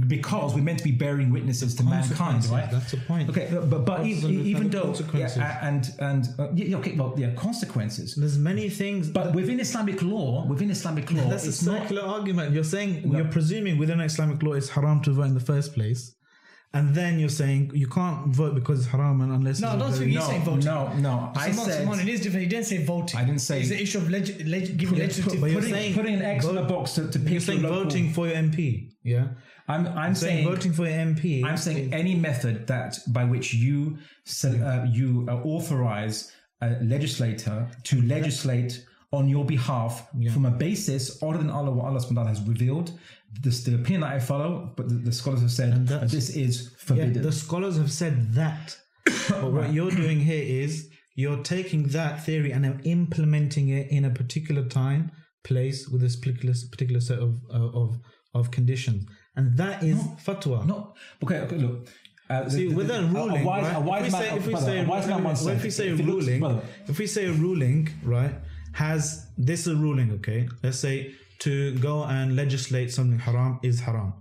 [0.08, 2.70] because we're meant to be bearing witnesses to mankind, right?
[2.72, 3.30] That's the point.
[3.30, 5.38] Okay, but but e- even though consequences.
[5.38, 8.16] yeah, and and uh, yeah, yeah, okay, well, yeah, consequences.
[8.16, 9.10] There's many things.
[9.10, 11.82] But within Islamic law, within Islamic law, that's a it's not.
[11.82, 12.54] circular argument.
[12.54, 16.16] You're saying you're presuming within Islamic law it's haram to vote in the first place,
[16.74, 19.92] and then you're saying you can't vote because it's haram and unless No, I don't
[19.92, 20.66] think you No, say voting.
[20.66, 21.32] no, no.
[21.36, 22.46] I Simon, said Simon, it is different.
[22.46, 23.20] You didn't say voting.
[23.20, 25.42] I didn't say- It's the issue of leg- leg- giving Yeah, legislative.
[25.42, 27.62] but you're putting- saying- putting an X on a vote- box to, to You're saying
[27.62, 27.84] local.
[27.84, 28.90] voting for your MP.
[29.04, 29.28] Yeah,
[29.68, 31.44] I'm I'm saying, saying voting for MP.
[31.44, 33.98] I'm saying any method that by which you
[34.44, 36.32] uh, you uh, authorize
[36.62, 42.00] a legislator to legislate on your behalf from a basis other than Allah what Allah
[42.00, 42.92] subhanahu wa ta'ala has revealed.
[43.42, 46.64] This the opinion that I follow, but the, the scholars have said that this is
[46.64, 47.22] yeah, forbidden.
[47.22, 48.78] the scholars have said that,
[49.30, 54.10] but what you're doing here is you're taking that theory and implementing it in a
[54.10, 55.12] particular time,
[55.44, 58.00] place with this particular particular set of uh, of
[58.34, 60.66] of conditions, and that is fatwa.
[60.66, 60.94] no,
[61.24, 61.88] okay, okay, look.
[62.30, 63.76] Uh, See, the- with the- a ruling, a wise, right?
[63.76, 65.64] a wise if we man, say, if we brother, say, wise man once said, if
[65.64, 68.36] we say if it looks- ruling, if we say a ruling, right,
[68.74, 70.48] has this is a ruling, okay?
[70.64, 74.14] Let's say to go and legislate something haram is haram,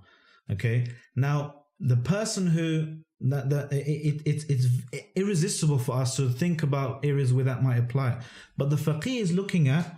[0.51, 0.89] okay?
[1.15, 1.37] Now
[1.79, 4.67] the person who that that it, it, it's it's
[5.15, 8.19] irresistible for us to think about areas where that might apply,
[8.57, 9.97] but the faqih is looking at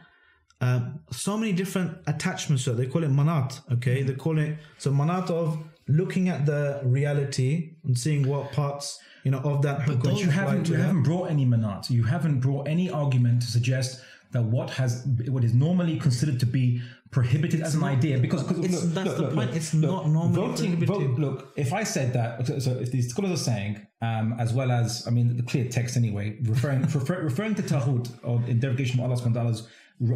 [0.60, 2.76] um, so many different attachments to it.
[2.76, 3.60] They call it manat.
[3.74, 5.58] Okay, they call it so manat of
[5.88, 9.86] looking at the reality and seeing what parts you know of that.
[9.86, 10.84] But going you haven't to you that.
[10.84, 11.90] haven't brought any manat.
[11.90, 14.00] You haven't brought any argument to suggest
[14.32, 18.64] that what has what is normally considered to be prohibited as an idea because, because
[18.64, 19.46] it's- look, that's look, the look, point.
[19.50, 20.76] look, It's look, not normally voting.
[20.78, 21.10] prohibited.
[21.10, 24.52] Vote, look, if I said that, so, so if these scholars are saying, um, as
[24.52, 28.58] well as I mean the clear text anyway, referring refer, referring to tahud or in
[28.58, 29.68] derogation of Allah subhanahu wa ta'ala's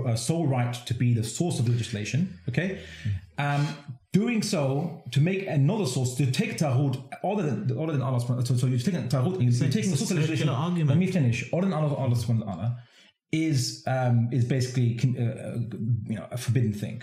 [0.07, 2.39] uh, sole right to be the source of legislation.
[2.49, 2.81] Okay,
[3.39, 3.67] um,
[4.13, 8.47] doing so to make another source to take tahud other than other than Allah subhanahu
[8.47, 10.49] so, so you're taking tahud and you're taking the source of legislation.
[10.49, 10.91] argument.
[10.91, 11.49] Let me finish.
[11.53, 12.77] Other than Allah, Allah subhanahu wa ta'ala
[13.33, 15.59] is um, is basically uh,
[16.07, 17.03] you know a forbidden thing.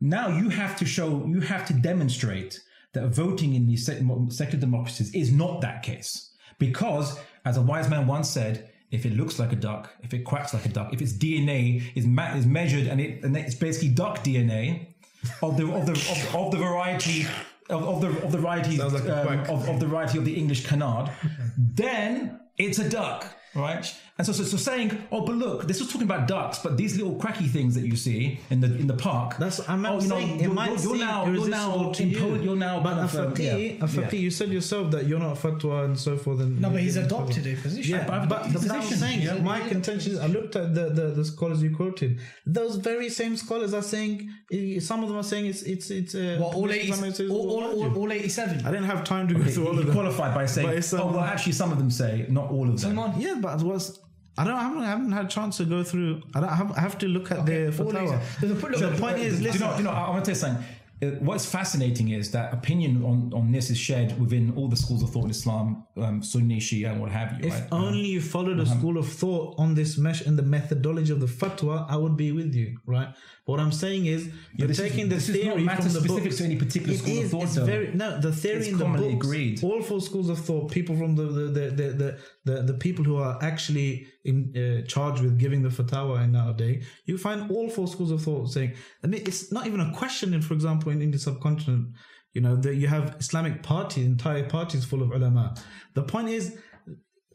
[0.00, 2.60] Now you have to show, you have to demonstrate
[2.92, 6.30] that voting in these secular democracies is not that case.
[6.58, 10.24] Because, as a wise man once said, if it looks like a duck, if it
[10.24, 13.54] quacks like a duck, if its DNA is ma- is measured and it and it's
[13.54, 14.94] basically duck DNA
[15.42, 17.26] of the of the of, of the variety
[17.70, 20.66] of, of the of the variety like um, of, of the variety of the English
[20.66, 21.10] canard,
[21.56, 23.94] then it's a duck, right?
[24.16, 26.96] And so, so, so saying, oh, but look, this was talking about ducks, but these
[26.96, 29.38] little cracky things that you see in the in the park.
[29.38, 31.90] That's I'm oh, not you know, saying it you're, might you're, seem now you're now
[31.90, 32.42] to impo- you.
[32.44, 33.52] you're now but kind a of, um, yeah.
[33.54, 36.38] a faqih, you said yourself that you're not a fatwa and so forth.
[36.38, 37.96] And No, but he's adopted a position.
[37.96, 39.34] Yeah, But I've but adopted the a I'm position, saying yeah.
[39.42, 42.20] my contention is I looked at the, the, the scholars you quoted.
[42.46, 46.14] Those very same scholars are saying eh, some of them are saying it's it's it's
[46.14, 48.64] uh, What, all, 80, some all, all, all, all 87?
[48.64, 49.92] I didn't have time to go through all of them.
[49.92, 52.80] qualified by saying, But oh, um, well, actually, some of them say, not all of
[52.80, 52.94] them.
[52.94, 53.98] Salman, Yeah, but it was
[54.36, 56.22] I don't I haven't, I haven't had a chance to go through.
[56.34, 58.20] I don't I have, I have to look at the all fatwa.
[58.42, 58.46] a
[58.90, 59.60] the point is, Do you listen.
[59.60, 60.64] know, do you know, I want to tell you something.
[61.02, 65.02] Uh, What's fascinating is that opinion on, on this is shared within all the schools
[65.02, 67.48] of thought in Islam, um, Sunni, Shia, and what have you.
[67.48, 67.68] If right?
[67.72, 68.72] only you followed Uh-huh.
[68.74, 72.16] a school of thought on this mesh and the methodology of the fatwa, I would
[72.16, 73.08] be with you, right?
[73.44, 75.84] But what I'm saying is, you're this is- taking the this is not theory from
[75.84, 76.36] the specific books.
[76.38, 77.64] to any particular It school of thought, It's though.
[77.74, 78.20] very no.
[78.20, 79.64] The theory It's in the agreed.
[79.64, 82.10] all four schools of thought, people from the the the the the,
[82.48, 86.86] the, the people who are actually in uh, charge with giving the fatwa in nowadays,
[87.04, 88.74] you find all four schools of thought saying.
[89.02, 90.34] I mean, it's not even a question.
[90.34, 91.88] In, for example, in, in the subcontinent,
[92.32, 95.54] you know, that you have Islamic parties, entire parties full of ulama.
[95.94, 96.56] The point is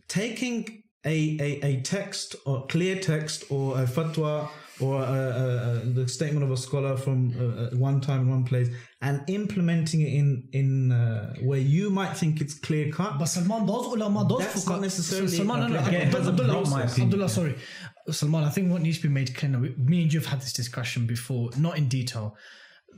[0.07, 4.49] taking a, a, a text or clear text or a fatwa
[4.81, 7.31] or a, a, a, the statement of a scholar from
[7.79, 8.69] one time in one place
[9.01, 13.65] and implementing it in in uh, where you might think it's clear cut But Salman,
[13.65, 17.07] those ulama, those That's fuqaha- not necessarily- Salman, no, no, Again, Abdullah, Abdullah, opinion.
[17.07, 17.55] Abdullah, sorry.
[18.11, 20.53] Salman, I think what needs to be made clear me and you have had this
[20.53, 22.35] discussion before, not in detail.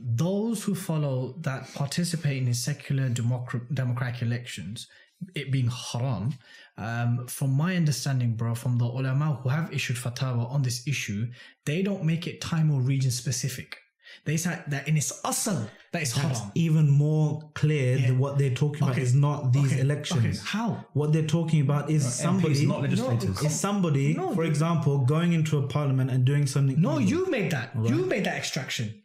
[0.00, 4.88] Those who follow that participate in secular democratic elections,
[5.34, 6.34] it being haram,
[6.78, 11.26] um, from my understanding, bro, from the ulama who have issued fatwa on this issue,
[11.66, 13.76] they don't make it time or region specific.
[14.24, 16.52] They say that in its asal, that is that's haram.
[16.54, 18.08] even more clear Yeah.
[18.08, 19.80] that what they're talking about is not these Okay.
[19.80, 20.48] elections Okay.
[20.48, 20.84] How?
[20.92, 23.42] what they're talking about is somebody MPs, not legislators.
[23.42, 27.02] is somebody for example going into a parliament and doing something No, evil.
[27.10, 27.74] you made that.
[27.84, 29.01] You made that extraction.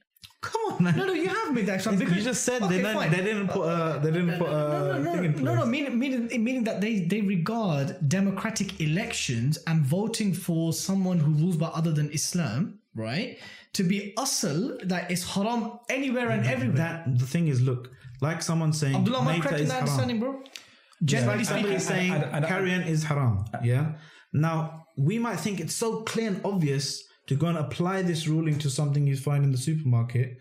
[0.49, 0.95] Come on, man.
[0.97, 2.07] No, no, you have made that example.
[2.15, 3.11] you just said Okay, they, didn't, fine.
[3.11, 5.45] they didn't put a they didn't put a no, uh, no, thing in no, place.
[5.45, 11.19] no, no, meaning, meaning, meaning that they, they regard democratic elections and voting for someone
[11.19, 13.37] who rules by other than Islam, right,
[13.73, 16.77] to be asl that is haram anywhere and everywhere.
[16.77, 17.91] That the thing is, look,
[18.21, 20.41] like someone saying, Abdullah, am I Maita correct in that understanding, bro?
[21.03, 23.45] Generally Like somebody speaking, saying I- I- I- carrion is haram.
[23.63, 23.85] Yeah.
[24.33, 28.57] Now we might think it's so clear and obvious to go and apply this ruling
[28.59, 30.37] to something you find in the supermarket,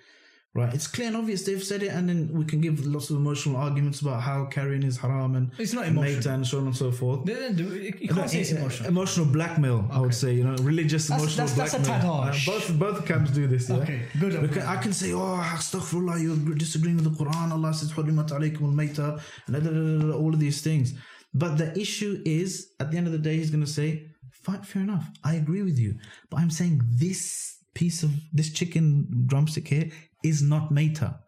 [0.54, 0.72] right?
[0.72, 3.56] It's clear and obvious they've said it, and then we can give lots of emotional
[3.56, 6.90] arguments about how carrying is haram and it's not emotional and so on and so
[6.90, 7.28] forth.
[7.28, 8.88] You can't no, say it's emotional.
[8.88, 9.96] Emotional blackmail, okay.
[9.96, 10.32] I would say.
[10.34, 11.82] You know, religious that's, emotional that's, blackmail.
[11.82, 12.48] That's a tad harsh.
[12.48, 13.68] Uh, both both camps do this.
[13.68, 13.76] Yeah?
[13.76, 14.40] Okay, good.
[14.40, 17.50] Because I can say, oh, astaghfirullah, you're disagreeing with the Quran.
[17.50, 20.94] Allah says, hurimat alaykum al mayta, and all of these things.
[21.34, 24.08] But the issue is, at the end of the day, he's going to say,
[24.46, 25.06] fine, fair enough.
[25.24, 25.96] I agree with you.
[26.30, 29.90] But I'm saying this piece of this chicken drumstick here
[30.24, 31.18] is not mayta,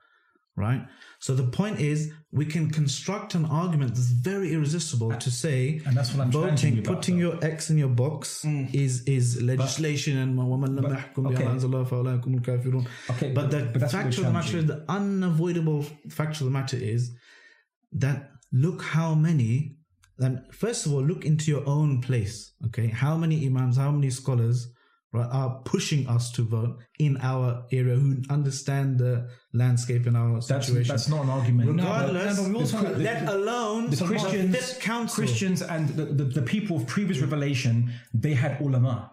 [0.57, 0.87] right?
[1.19, 5.97] So the point is, we can construct an argument that's very irresistible to say and
[5.97, 8.73] that's what I'm voting, putting your X in your box mm.
[8.75, 10.37] is is legislation but, and
[11.27, 11.45] okay.
[13.11, 17.13] okay, but, the fact of the matter is the unavoidable fact of the matter is
[17.93, 19.78] that look how many
[20.21, 22.53] and first of all, look into your own place.
[22.67, 24.69] Okay, how many imams, how many scholars,
[25.13, 30.41] right, are pushing us to vote in our area who understand the landscape in our
[30.41, 30.89] That's, situation.
[30.89, 31.71] that's not an argument.
[31.71, 34.79] Regardless, no, but also have- let alone the Christians.
[35.15, 39.13] Christians and the, the, the people of previous revelation, they had ulama.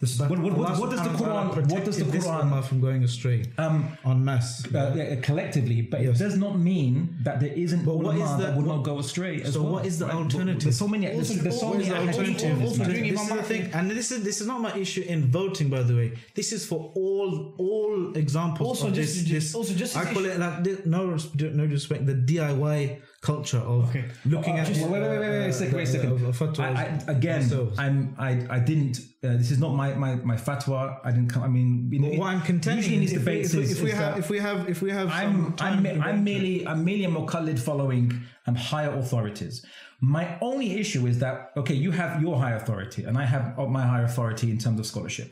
[0.00, 1.70] This- what, what, what, Allah what does the subhanahu wa ta'ala Quran?
[1.72, 2.40] What does the Quran?
[2.50, 3.44] ummah from going astray?
[3.58, 4.64] Um, en masse.
[4.74, 6.18] uh, yeah, collectively, but Yes.
[6.18, 8.76] it does not mean that there isn't But what ulama is the- that would what-
[8.76, 9.42] not go astray.
[9.42, 10.14] As so well, what is the right?
[10.14, 10.62] alternative?
[10.62, 11.04] There's so many.
[11.06, 12.18] There's, there's so many the alternatives.
[12.18, 12.58] alternative?
[12.60, 14.60] This Also is doing this Imam is the thing, and this is this is not
[14.62, 16.12] my issue in voting, by the way.
[16.34, 19.24] This is for all all examples Also of just- this.
[19.24, 22.14] just- this also just I call issue- it like this, no res- no disrespect the
[22.14, 24.04] DIY culture of Okay.
[24.24, 26.12] looking at Wait, wait, wait, wait, wait, wait, a second, wait second.
[26.12, 27.78] of- of I, I, again, themselves.
[27.78, 28.98] I'm, I, I didn't.
[29.22, 30.98] Uh, this is not my, my, my fatwa.
[31.04, 31.42] I didn't come.
[31.42, 33.60] I mean, you know, But what I'm contending in these is if we, debates if
[33.60, 36.24] is, if we is have that if we have if we have I'm, I'm, I'm
[36.24, 39.66] merely, I'm merely a muqallid following um, higher authorities.
[40.00, 43.66] My only issue is that okay, you have your high authority, and I have uh,
[43.66, 45.30] my higher authority in terms of scholarship.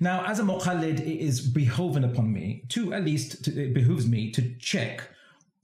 [0.00, 4.08] Now, as a muqallid, it is behoven upon me to at least to, it behooves
[4.08, 5.08] me to check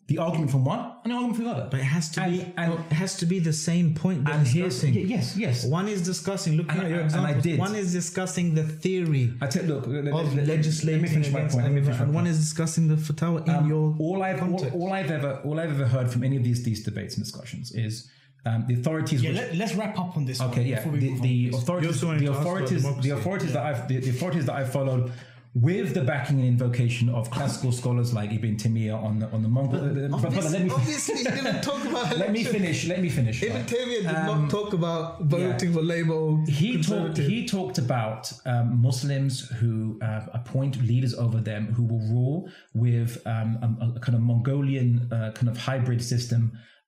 [0.06, 1.68] the argument from one and the argument from the other.
[1.70, 4.34] But it has to And- be and- it has to be the same point they're
[4.34, 4.94] and here's discussing.
[4.94, 5.64] y- yes, yes.
[5.64, 7.42] One is discussing, looking And at your I- and I examples.
[7.44, 7.58] did.
[7.58, 11.14] One is discussing the theory I tell look, let, let- of let- legislating Let me
[11.14, 11.64] finish my point.
[11.64, 12.34] Let me finish my and one point.
[12.34, 15.70] is discussing the fatwa in Um, your all I've all, all I've ever all I've
[15.72, 18.08] ever heard from any of these these debates and discussions is
[18.46, 19.22] um, the authorities.
[19.22, 20.38] Yeah, which, let, let's wrap up on this.
[20.38, 21.62] okay, one yeah, before we the, move the on, please.
[21.62, 23.10] authorities, also wanted the to ask about authorities, the democracy.
[23.10, 25.12] authorities that I've the, the authorities that I've followed.
[25.54, 29.48] With the backing and invocation of classical scholars like Ibn Taymiyyah on the on the
[29.48, 32.86] Mongol, uh, but- but let me obviously, he didn't talk about let me finish.
[32.88, 33.40] Let me finish.
[33.40, 33.66] Ibn right?
[33.72, 35.76] Taymiyyah did Um, not talk about voting yeah.
[35.76, 41.62] for Labour he talked he talked about um, Muslims who uh, appoint leaders over them
[41.76, 46.42] who will rule with um, a, a kind of Mongolian uh, kind of hybrid system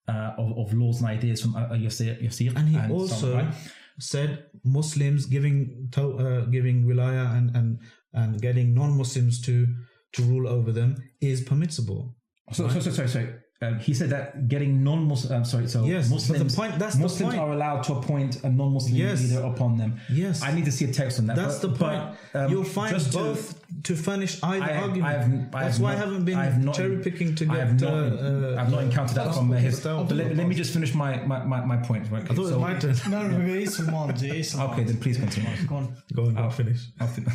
[0.08, 3.34] uh, of, of laws and ideas from uh, Yasir, Yasir and he so on, also
[3.36, 3.54] right?
[4.00, 7.78] said Muslims giving to, uh, giving wilaya and, and
[8.12, 9.66] and getting non-Muslims to
[10.12, 12.16] to rule over them is permissible.
[12.52, 13.34] So, so, so, sorry, sorry.
[13.66, 16.96] Um, he said that getting non-Muslim, um, sorry, so Yes, but the Muslims, point- that's
[16.96, 17.38] the point.
[17.38, 19.22] are allowed to appoint a non-Muslim Yes.
[19.22, 19.94] leader upon them.
[20.10, 20.42] Yes.
[20.42, 21.36] I need to see a text on that.
[21.36, 22.02] That's but- the point.
[22.32, 25.04] but, um, You'll find just to- both to, furnish either I- argument.
[25.04, 27.34] I have- I That's have why not- I haven't been I have not- cherry picking
[27.36, 27.66] to I get.
[27.66, 29.80] have not, uh, uh, I've not encountered that uh, from uh, his.
[29.80, 32.10] But let, let me just finish my my, my, my point.
[32.10, 32.22] Right?
[32.22, 32.94] I thought it was my turn.
[33.10, 34.22] No, no, it is Salman's.
[34.22, 35.50] It is Okay, then please continue.
[35.66, 35.96] Go on.
[36.14, 36.80] Go on, go finish.
[37.00, 37.32] I'll finish.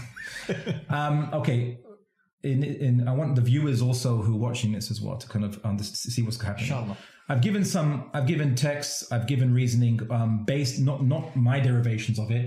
[0.89, 1.77] um, okay.
[2.43, 5.45] In, in, I want the viewers also who are watching this as well to kind
[5.45, 6.63] of um, see what's happening.
[6.63, 6.97] Inshallah.
[7.31, 7.89] I've given some.
[8.15, 8.97] I've given texts.
[9.13, 12.45] I've given reasoning um, based not not my derivations of it.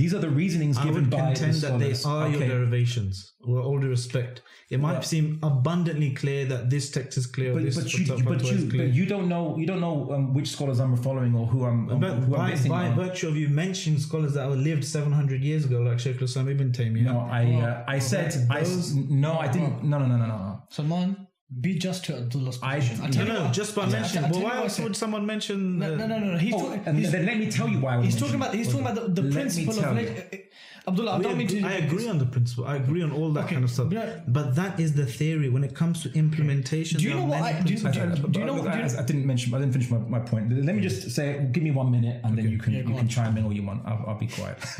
[0.00, 2.24] These are the reasonings I given would by contend the that they scholars.
[2.24, 3.14] are your derivations.
[3.46, 4.40] With all due respect,
[4.74, 5.00] it might Yeah.
[5.12, 7.52] seem abundantly clear that this text is clear.
[7.52, 8.86] But, this but you, fatwa but is you, clear.
[8.86, 9.44] but you don't know.
[9.58, 11.90] You don't know um, which scholars I'm following or who I'm.
[11.90, 12.96] Um, But who I'm by, on.
[12.96, 16.72] virtue of you mentioning scholars that were lived 700 years ago, like Sheikh Islam Ibn
[16.72, 19.84] Taymiyyah, No, I uh, I said I s- no, I didn't.
[19.84, 20.62] No, no, no, no, no, no.
[20.70, 21.23] Salman,
[21.60, 23.00] be just to Abdullah's I- position.
[23.00, 24.24] I'll no, tell no, what- just by I'll- mentioning.
[24.24, 25.78] I'll Well, tell you why else would someone mention?
[25.78, 26.38] No, no, no, no.
[26.38, 28.34] He's, Oh, talking, and he's, then let me tell you why I was he's talking
[28.36, 28.54] about.
[28.54, 29.80] He's talking about the, the principle of.
[29.80, 30.38] tell leg- you.
[30.86, 31.66] Abdullah, I don't mean agree- to.
[31.66, 32.66] I agree on the principle.
[32.66, 33.88] I agree on all that Okay, kind of stuff.
[33.90, 35.48] but- But that is the theory.
[35.48, 38.18] When it comes to implementation, Do you know are what I- do you- principles.
[38.20, 39.54] do- do you know- I, do I didn't mention.
[39.54, 40.52] I didn't finish my, my point.
[40.64, 41.48] Let me just say.
[41.52, 43.52] Give me one minute, and then you can Yeah, you go can chime in all
[43.52, 43.80] you want.
[43.86, 44.58] I'll, I'll be quiet.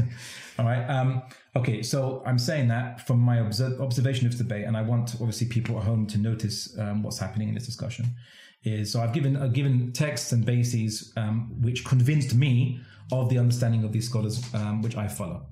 [0.58, 0.84] all right.
[0.88, 1.22] Um,
[1.56, 1.82] okay.
[1.82, 5.48] So I'm saying that from my obser- observation of this debate, and I want obviously
[5.48, 8.14] people at home to notice um, what's happening in this discussion.
[8.62, 12.80] Is so I've given I've given texts and bases um, which convinced me
[13.12, 15.46] of the understanding of these scholars, um, which I follow.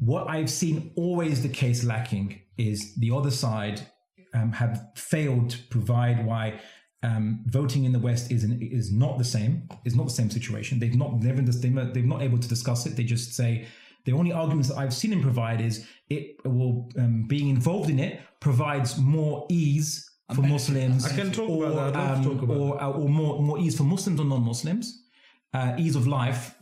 [0.00, 3.82] What I've seen always the case lacking is the other side
[4.34, 6.58] um, have failed to provide why
[7.04, 9.68] um, voting in the West is an, is not the same.
[9.84, 10.78] Is not the same situation.
[10.78, 12.96] They've not they've they've not able to discuss it.
[12.96, 13.66] They just say
[14.04, 17.98] the only arguments that I've seen him provide is it will um, being involved in
[17.98, 21.06] it provides more ease for Muslims.
[21.06, 22.16] I can talk or, about that.
[22.16, 25.04] Um, talk about or, uh, or more more ease for Muslims or non-Muslims,
[25.54, 26.54] uh, ease of life,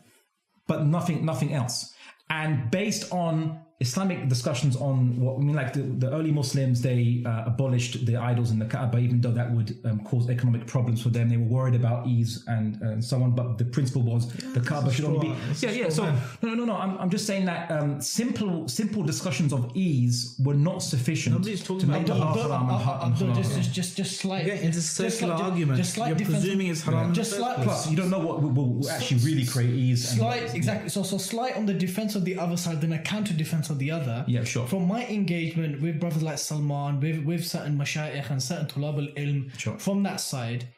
[0.67, 1.95] but nothing nothing else.
[2.29, 7.23] And based on Islamic discussions on what I mean, like the, the early Muslims, they
[7.25, 11.03] uh, abolished the idols in the Kaaba, even though that would um, cause economic problems
[11.03, 11.31] for them.
[11.31, 13.31] They were worried about ease and, and so on.
[13.35, 15.55] But the principle was the Kaaba should only be.
[15.55, 15.89] straw- Yeah, yeah.
[15.89, 16.21] So man.
[16.43, 16.77] no, no, no, no.
[16.77, 21.63] I'm, I'm just saying that um, simple simple discussions of ease were not sufficient Nobody's
[21.65, 23.01] talking to make the about half Abdullah, haram and ha-
[23.33, 24.43] and just, just, just, just slight.
[24.45, 25.79] Again, it's a just circular slight- argument.
[25.79, 27.91] Just slight You're difference- presuming it's haram in the Just first slight plus.
[27.91, 30.11] you don't know what will, will actually really create ease.
[30.11, 30.91] And Slight, exactly.
[30.91, 33.79] So, so slight on the defense of the other side, then a counter defense of
[33.79, 34.25] the other.
[34.27, 34.67] Yeah, sure.
[34.67, 39.15] From my engagement with brothers like Salman, with with certain mashayikh and certain tulab al
[39.25, 39.79] ilm, Sure.
[39.79, 40.69] from that side,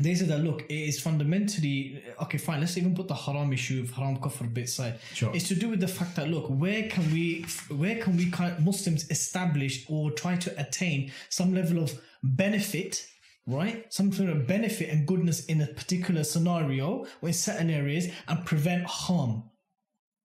[0.00, 2.38] they said that look, it is fundamentally okay.
[2.38, 4.98] Fine, let's even put the haram issue of haram kufr bit aside.
[5.14, 5.30] Sure.
[5.34, 9.08] It's to do with the fact that look, where can we, where can we Muslims
[9.10, 13.06] establish or try to attain some level of benefit
[13.46, 13.92] right?
[13.92, 18.44] Some sort of benefit and goodness in a particular scenario or in certain areas and
[18.44, 19.44] prevent harm.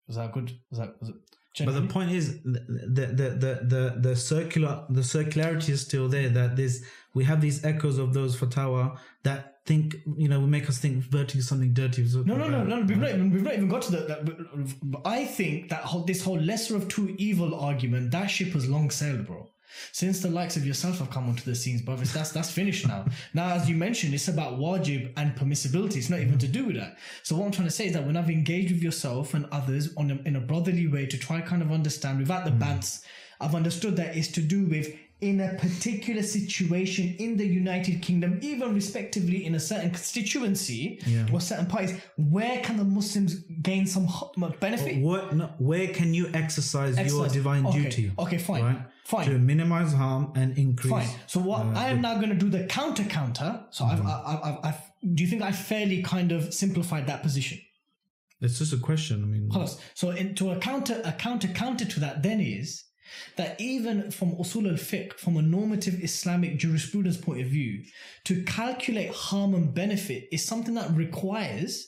[0.07, 0.51] Was that good?
[0.69, 1.15] Was that was it?
[1.63, 6.27] But the point is, the the the the the, circular the circularity is still there.
[6.29, 6.83] That there's
[7.13, 11.03] we have these echoes of those fatwa that think you know will make us think
[11.05, 12.03] voting is something dirty.
[12.25, 12.81] no, no, no, no.
[12.81, 14.07] We've not even we've not even got to that.
[14.09, 14.37] that but-
[14.83, 18.67] but I think that whole, this whole lesser of two evil argument that ship has
[18.69, 19.47] long sailed, bro.
[19.91, 23.05] Since the likes of yourself have come onto the scenes, brothers, that's that's finished now.
[23.33, 25.97] now, as you mentioned, it's about wajib and permissibility.
[25.97, 26.97] It's not even to do with that.
[27.23, 29.93] So what I'm trying to say is that when I've engaged with yourself and others
[29.95, 32.61] on a, in a brotherly way to try kind of understand without the hmm.
[32.61, 33.03] bants,
[33.39, 38.37] I've understood that it's to do with in a particular situation in the United Kingdom,
[38.41, 40.99] even respectively in a certain constituency
[41.31, 44.07] or certain parties, where can the Muslims gain some
[44.59, 45.01] benefit?
[45.01, 45.33] What?
[45.35, 48.11] No, where can you exercise, your divine Okay, duty?
[48.19, 48.81] okay, fine, Right?
[49.05, 49.25] fine.
[49.27, 50.91] To minimize harm and increase.
[50.91, 51.09] Fine.
[51.27, 53.65] So what uh, I am now going to do the counter counter.
[53.69, 54.81] So I've, I've, I've, I've,
[55.13, 57.59] do you think I fairly kind of simplified that position?
[58.41, 59.23] It's just a question.
[59.23, 59.49] I mean,
[59.93, 62.83] so into a counter, a counter counter to that then is
[63.37, 67.83] that even from usul al fiqh, from a normative Islamic jurisprudence point of view,
[68.25, 71.87] to calculate harm and benefit is something that requires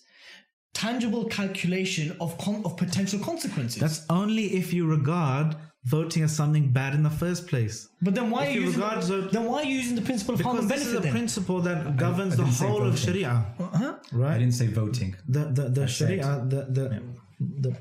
[0.73, 3.79] tangible calculation of con- of potential consequences.
[3.81, 7.87] that's only if you regard voting as something bad in the first place.
[8.01, 9.95] but then why are if you you using, regard so- then why are you using
[9.95, 11.11] the principle of harm Because and this is benefit a then?
[11.13, 12.99] principle that governs I the whole of.
[12.99, 13.95] Sharia, Uh-huh.
[14.33, 15.15] I didn't say voting.
[15.27, 17.01] the the, the said- Sharia, the the, the,
[17.39, 17.71] the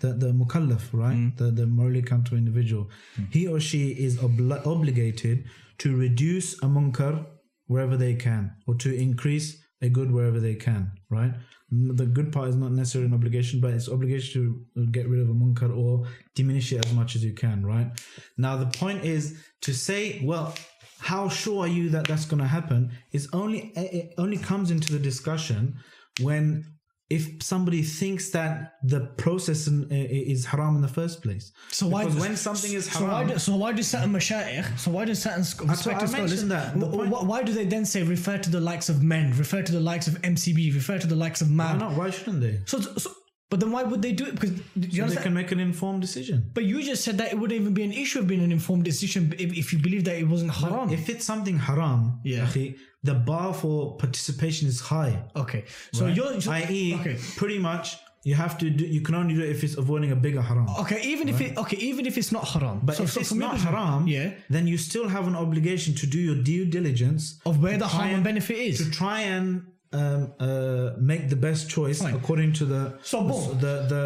[0.00, 1.16] the the mukallaf, right?
[1.16, 1.36] Mm.
[1.36, 2.90] The the morally accountable individual.
[3.30, 5.44] He or she is obli- obligated
[5.78, 7.26] to reduce a munkar
[7.66, 11.32] wherever they can, or to increase a good wherever they can, right?
[11.72, 15.20] Mm, The good part is not necessarily an obligation, but it's obligation to get rid
[15.20, 17.88] of a munkar or diminish it as much as you can, right?
[18.36, 20.54] Now the point is to say, well,
[20.98, 22.90] how sure are you that that's going to happen?
[23.12, 25.76] Is only it only comes into the discussion
[26.20, 26.66] when
[27.10, 31.50] if somebody thinks that the process in- is haram in the first place.
[31.72, 34.12] So why Because does- when something is so why haram, do, so why do certain
[34.12, 36.78] mashayikh so why do certain respected scholars that.
[36.78, 39.60] The wh- point- why do they then say refer to the likes of Mend refer
[39.62, 41.92] to the likes of MCB refer to the likes of why man not?
[41.98, 42.60] Why shouldn't they?
[42.66, 43.10] so, so
[43.50, 46.00] but then why would they do it because you So they can make an informed
[46.02, 46.36] decision.
[46.54, 48.84] but you just said that it wouldn't even be an issue of being an informed
[48.84, 52.46] decision if, if you believe that it wasn't haram If it's something haram, Yeah.
[52.46, 55.22] akhi, the bar for participation is high.
[55.36, 56.16] okay so right?
[56.16, 58.84] you're so, i.e., okay pretty much you have to do.
[58.84, 60.66] You can only do it if it's avoiding a bigger haram.
[60.82, 63.32] okay even if it okay even if it's not haram But so, if so it's
[63.32, 67.62] not haram, yeah then you still have an obligation to do your due diligence of
[67.62, 69.46] where the harm and benefit is to try and
[69.92, 72.14] um, uh, make the best choice Fine.
[72.14, 73.58] according to the So, boom.
[73.58, 74.04] the the,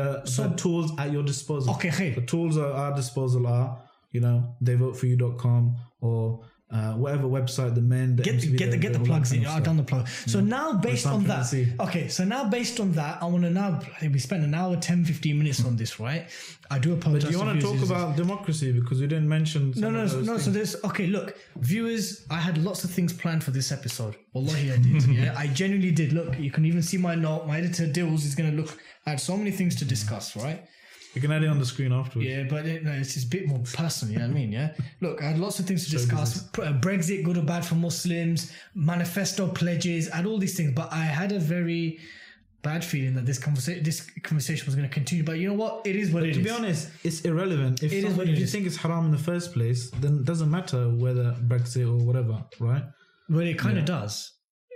[0.48, 1.74] the tools at your disposal.
[1.74, 2.14] Okay, khair.
[2.14, 3.68] The tools at our disposal are
[4.12, 6.40] you know theyvoteforyou.com or
[6.74, 9.46] uh, whatever website the men, the Get, MTV, get the get the plugs in.
[9.46, 10.08] I've done the plug.
[10.08, 11.46] So now based on that,
[11.78, 12.08] okay.
[12.08, 15.38] So now based on that, I want to now we spend an hour, 10, 15
[15.38, 16.28] minutes on this, right?
[16.72, 17.30] I do apologize.
[17.30, 19.72] Do you want to talk about democracy because we didn't mention?
[19.76, 20.06] No, no, no.
[20.08, 20.52] So things.
[20.52, 21.06] there's okay.
[21.06, 24.16] Look, viewers, I had lots of things planned for this episode.
[24.32, 25.06] Wallahi, I did.
[25.06, 26.12] yeah, I genuinely did.
[26.12, 27.46] Look, you can even see my note.
[27.46, 28.76] My editor Dills is going to look
[29.06, 30.66] at so many things to discuss, right?
[31.14, 32.28] You can add it on the screen afterwards.
[32.28, 34.12] Yeah, but it, no, it's just a bit more personal.
[34.14, 34.52] You know what I mean?
[34.52, 34.74] Yeah.
[35.00, 36.42] Look, I had lots of things to discuss.
[36.48, 40.72] P- Brexit, good or bad for Muslims, manifesto pledges, and all these things.
[40.74, 42.00] But I had a very
[42.62, 45.22] bad feeling that this conversation, this conversation was going to continue.
[45.22, 45.86] But you know what?
[45.86, 46.36] It is what it is.
[46.38, 47.82] To be honest, it's irrelevant.
[47.82, 48.52] If, It is some- what if it you is.
[48.52, 52.42] think it's haram in the first place, then it doesn't matter whether Brexit or whatever,
[52.60, 52.82] right?
[53.28, 54.32] Well, it kind of does.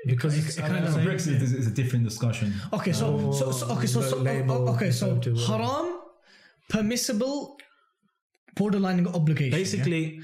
[0.06, 2.52] Because it- it's it kind of- same Brexit is, is a different discussion.
[2.72, 5.64] Okay, so so, so okay, so, so Labour, oh, okay, so Conservative, whatever.
[5.64, 5.97] haram,
[6.68, 7.58] permissible,
[8.56, 9.52] borderline obligation.
[9.52, 9.58] yeah?
[9.58, 10.20] Basically,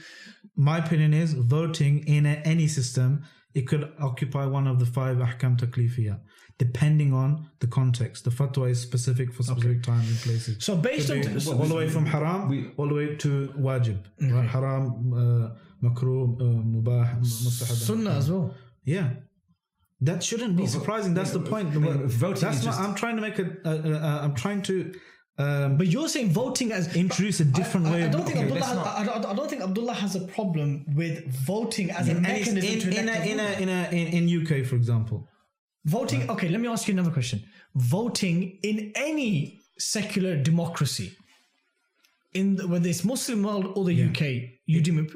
[0.56, 5.16] my opinion is voting in a, any system, it could occupy one of the five
[5.18, 6.20] ahkam taklifiyah,
[6.58, 8.24] depending on the context.
[8.24, 10.64] The fatwa is specific for specific times and places.
[10.64, 13.52] So based on Could be all the way from haram, we- all the way to
[13.58, 13.98] wajib.
[14.20, 14.48] Right?
[14.48, 16.44] Haram, uh, makruh, uh,
[16.74, 17.76] mubah, mustahab.
[17.88, 18.54] sunnah as well.
[18.84, 19.10] Yeah.
[20.00, 21.14] That shouldn't be surprising.
[21.14, 21.68] That's the point.
[21.70, 23.46] Voting That's is not, just- I'm trying to make a.
[23.64, 24.92] Uh, uh, uh, I'm trying to
[25.38, 28.36] um, But you're saying voting as introduce a different I, way I of don't think
[28.38, 28.64] okay, Abdullah.
[28.64, 32.14] Has, not- I, don't, I don't think Abdullah has a problem with voting as a
[32.14, 35.28] mechanism in, to in, a, in, a, in, a, in, in UK, for example.
[35.84, 36.28] voting.
[36.30, 37.42] Okay, let me ask you another question.
[37.74, 41.16] Voting in any secular democracy,
[42.32, 45.10] in the, whether it's Muslim world or the UK, you deem it.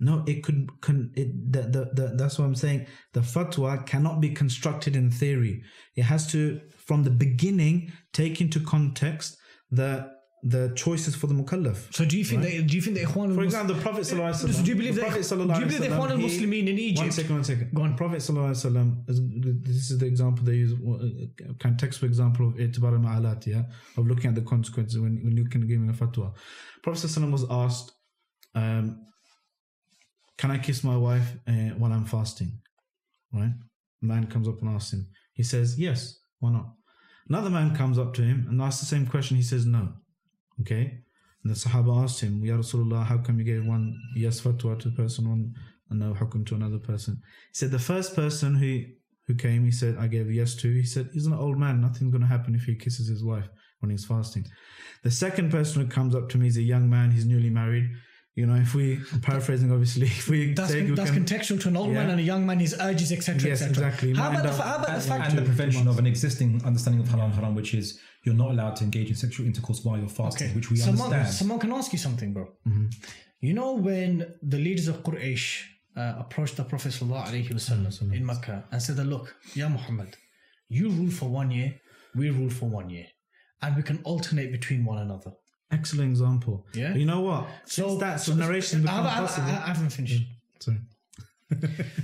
[0.00, 0.68] No, it could.
[0.80, 2.86] Con, it, the, the, the, that's what I'm saying.
[3.12, 5.62] The fatwa cannot be constructed in theory.
[5.96, 9.36] It has to, from the beginning, take into context
[9.80, 9.90] the
[10.54, 11.78] the choices for the mukallaf.
[11.98, 12.66] So do you think that?
[12.70, 13.34] Do you think the Ikhwan?
[13.34, 15.06] For example, the Prophet Sallallahu Alaihi So do you Wasallam- believe the that?
[15.08, 16.98] Prophet Do Sallallahu you Alaihi believe the Wasallam, Ikhwan al-Muslimin in Egypt?
[17.06, 17.68] One second, one second.
[17.78, 17.96] Go on.
[18.02, 18.88] Prophet Sallallahu Alaihi Wasallam,
[19.68, 23.62] this is the example they use, uh, kind of textbook example of itibar al-ma'alat, yeah,
[23.96, 26.26] of looking at the consequences when, when you can give him a fatwa.
[26.82, 27.88] Prophet Sallallahu Alaihi was asked,
[28.54, 28.84] um,
[30.36, 32.52] can I kiss my wife uh, while I'm fasting?
[33.32, 33.54] Right?
[34.02, 35.06] Man comes up and asks him.
[35.32, 36.66] He says, yes, why not?
[37.28, 39.36] Another man comes up to him and asks the same question.
[39.36, 39.94] He says, no.
[40.60, 41.00] Okay?
[41.42, 44.88] And the Sahaba asked him, Ya Rasulullah, how come you gave one yes fatwa to
[44.88, 45.54] a person, one
[45.90, 47.20] and no hukum to another person?
[47.50, 48.84] He said, the first person who,
[49.26, 50.72] who came, he said, I gave a yes to.
[50.72, 51.80] He said, he's an old man.
[51.80, 53.48] Nothing's going to happen if he kisses his wife
[53.80, 54.46] when he's fasting.
[55.02, 57.10] The second person who comes up to me is a young man.
[57.10, 57.90] He's newly married.
[58.36, 61.60] You know, if we, I'm paraphrasing obviously, if we That's, say we that's can- contextual
[61.62, 62.00] to an old Yeah.
[62.00, 63.48] man and a young man, his urges, etc.
[63.50, 63.70] Yes, etc.
[63.70, 64.12] exactly.
[64.14, 66.60] How about, end the, up how about the fact and the prevention of an existing
[66.64, 69.84] understanding of halal and haram, which is you're not allowed to engage in sexual intercourse
[69.84, 71.34] while you're fasting, which we someone, understand.
[71.34, 72.44] someone can ask you something, bro.
[72.66, 72.86] Mm-hmm.
[73.40, 75.62] You know when the leaders of Quraysh
[75.96, 80.16] uh, approached the Prophet sallallahu alaihi wasallam in Mecca and said, that, "Look, Ya Muhammad,
[80.68, 81.74] you rule for one year,
[82.16, 83.06] we rule for one year,
[83.62, 85.32] and we can alternate between one another."
[85.70, 86.66] Excellent example.
[86.74, 86.92] Yeah.
[86.92, 87.46] But you know what?
[87.64, 90.22] Since that, so, narration I, I- I- I- haven't finished.
[90.60, 90.78] Sorry.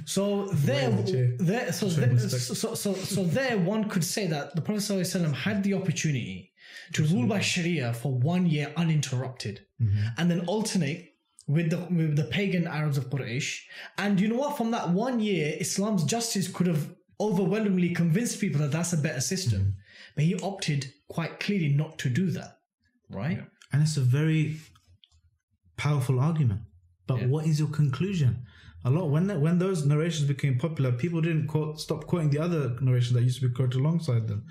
[0.05, 0.91] So there,
[1.39, 5.63] there, so, there, so, so, so there, one could say that the Prophet ﷺ had
[5.65, 6.53] the opportunity
[6.93, 10.07] to rule by Sharia for one year uninterrupted, Mm-hmm.
[10.19, 11.15] and then alternate
[11.49, 13.61] with the with the pagan Arabs of Quraysh.
[13.97, 14.59] And you know what?
[14.59, 19.23] From that one year, Islam's justice could have overwhelmingly convinced people that that's a better
[19.23, 19.71] system, Mm-hmm.
[20.17, 22.59] but he opted quite clearly not to do that.
[23.11, 23.39] Right?
[23.73, 24.57] And it's a very
[25.77, 26.63] powerful argument.
[27.07, 27.27] But Yeah.
[27.27, 28.33] what is your conclusion?
[28.85, 32.39] A lot when that, when those narrations became popular, people didn't quote, stop quoting the
[32.39, 34.45] other narrations that used to be quoted alongside them.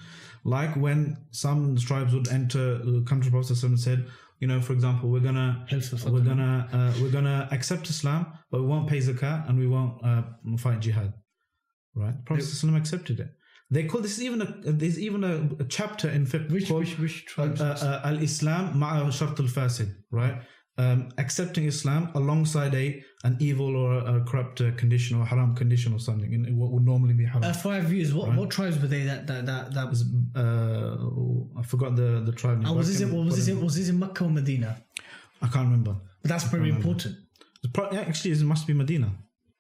[0.44, 4.06] Like when some tribes would enter the country of Prophet and said,
[4.40, 5.66] you know, for example, we're gonna
[6.14, 10.04] we're gonna uh, we're gonna accept Islam, but we won't pay zakat and we won't
[10.04, 10.24] uh,
[10.58, 11.14] fight jihad.
[11.96, 12.16] Right?
[12.24, 13.30] Prophet ﷺ accepted it.
[13.72, 14.48] They call this even a
[14.82, 18.80] there's even a, a chapter in fiqh Which called which which uh, uh, Al Islam
[18.80, 20.38] ma'a shart al fasid, right?
[20.84, 25.54] Um, accepting Islam alongside a an evil or a, a corrupt uh, condition or haram
[25.62, 27.44] condition or something, in what would normally be haram.
[27.44, 28.14] uh, five views.
[28.14, 30.00] What what tribes were they that that that, that was?
[30.36, 32.58] uh, I forgot the the tribe.
[32.60, 34.72] name, And was this in, was this it- in, was this in Mecca or Medina?
[35.42, 35.96] I can't remember.
[36.22, 37.14] But that's very important.
[37.74, 39.10] Pro- actually, it must be Medina.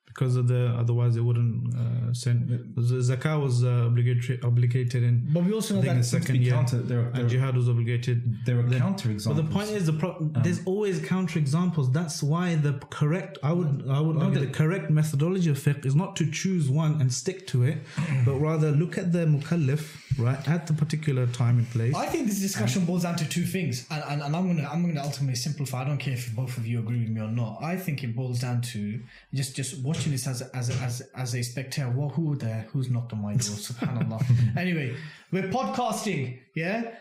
[0.09, 2.49] Because of the otherwise they wouldn't uh, send.
[2.75, 6.53] The zakah was uh, obligatory obligated in But we also know that the second year,
[6.53, 8.17] counter, there and there jihad was obligated.
[8.45, 11.85] there are Then- counter But the point is, the pro- there's always counter examples.
[11.99, 15.95] That's why the correct, I would, I would argue, the, correct methodology of fiqh is
[15.95, 17.77] not to choose one and stick to it,
[18.25, 19.83] but rather look at the mukallaf
[20.17, 21.95] right at the particular time and place.
[21.95, 24.85] I think this discussion boils down to two things, and, and, and I'm gonna I'm
[24.85, 25.81] gonna ultimately simplify.
[25.81, 27.61] I don't care if both of you agree with me or not.
[27.61, 28.99] I think it boils down to
[29.33, 31.89] just just watching this as a, as a, as as a spectator.
[31.89, 32.67] Well, who there?
[32.71, 33.55] Who's knocked on my door?
[33.55, 34.57] Subhanallah.
[34.57, 34.95] anyway,
[35.31, 36.39] we're podcasting.
[36.55, 36.95] Yeah.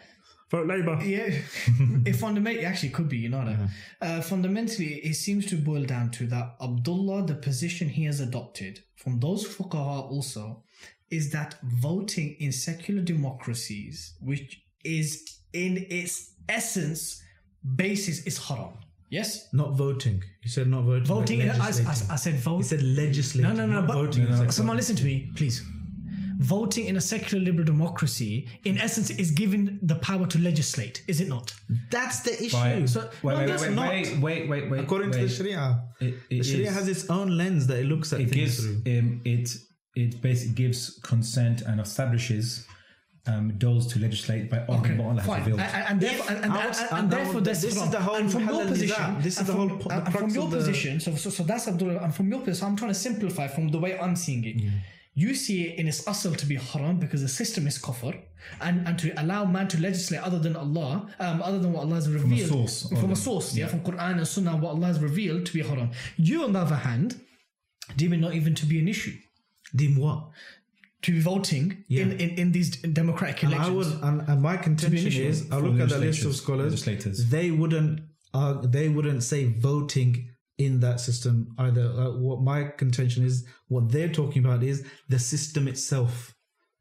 [0.49, 0.99] For Labour.
[1.05, 1.29] Yeah,
[2.07, 3.69] it fundamentally actually could be, you know that.
[4.01, 8.81] Uh, fundamentally, it seems to boil down to that Abdullah, the position he has adopted
[8.97, 10.63] from those fuqaha also,
[11.11, 17.23] is that voting in secular democracies, which is in its essence
[17.77, 18.75] basis, is haram.
[19.11, 20.23] Yes, Not voting.
[20.43, 21.05] You said not voting.
[21.07, 21.39] voting.
[21.49, 21.95] like I, I.
[22.11, 22.59] I said vote.
[22.59, 23.49] He said legislating.
[23.49, 23.81] No, no, no.
[23.81, 24.25] not But voting.
[24.25, 25.63] It's like- someone listen to me, please.
[26.41, 31.21] Voting in a secular liberal democracy, in essence, is given the power to legislate, is
[31.21, 31.53] it not?
[31.91, 32.53] That's the issue.
[32.57, 33.89] By- So- wait, no, wait, that's wait, not.
[33.89, 34.81] wait, wait, wait, wait.
[34.85, 37.87] According to the Sharia, It- it the Sharia is- has its own lens that it
[37.87, 38.99] looks at it things gives through.
[38.99, 39.57] um, it
[39.97, 42.67] it basically gives consent and establishes
[43.29, 45.61] um, those to legislate by honoring what Allah has revealed.
[45.61, 48.49] And, and therefore, and, and, and, and, therefore, there's this is the whole and from
[48.49, 49.23] your position, nizam.
[49.23, 51.01] This is and the from, whole po- the and from your the- position.
[51.01, 51.99] So, so, so that's Abdullah.
[51.99, 54.57] And from your position, I'm trying to simplify from the way I'm seeing it.
[55.15, 58.17] You see it in its asl to be haram because the system is kufr,
[58.61, 61.97] and, and to allow man to legislate other than Allah, um, other than what Allah
[61.97, 63.17] has revealed source from a it.
[63.17, 65.91] source, yeah, from Quran and Sunnah, what Allah has revealed to be haram.
[66.17, 67.21] You, on the other hand,
[67.97, 69.17] deem it not even to be an issue
[69.75, 70.31] Deem what?
[71.03, 73.95] to be voting in, in, in these democratic And I elections.
[73.95, 76.73] would, and, and my contention issue is, I look at the list of scholars.
[76.73, 77.31] legislators.
[77.31, 78.01] They wouldn't,
[78.35, 81.83] uh, they wouldn't say voting in that system either.
[81.83, 86.35] Uh, what my contention is, what they're talking about is the system itself,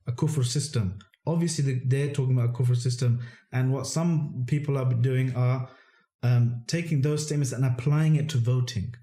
[0.07, 0.97] a kufr system.
[1.27, 3.19] Obviously, the, they're talking about a kufr system,
[3.51, 5.69] and what some people are doing are
[6.23, 8.95] um, taking those statements and applying it to voting.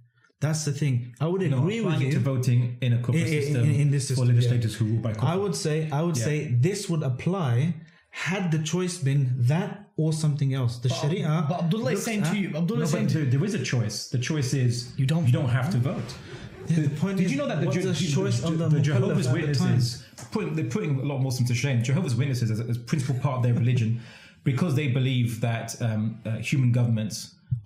[0.47, 0.95] That's the thing.
[1.25, 3.89] I would No, agree with you to voting in a kufr In- system in- in
[3.95, 5.33] this system, for legislators who rule by kufr.
[5.35, 6.37] I would say I would say
[6.69, 7.55] this would apply
[8.31, 9.23] had the choice been
[9.53, 9.71] that
[10.03, 10.73] or something else.
[10.87, 11.33] The Sharia.
[11.51, 13.65] But Abdullah is saying to you, Abdullah no, is saying to there, there is a
[13.75, 13.97] choice.
[14.17, 16.11] The choice is You don't you don't have to vote.
[16.67, 17.83] The point Did is, you know that the, Je-
[18.19, 19.73] choice the- of the, the Jehovah's at the time?
[19.73, 20.03] Witnesses
[20.35, 21.77] putting, they're putting a lot of Muslims to shame.
[21.91, 23.91] Jehovah's Witnesses as a, as a principal part of their religion
[24.51, 27.17] because they believe that um, uh, human governments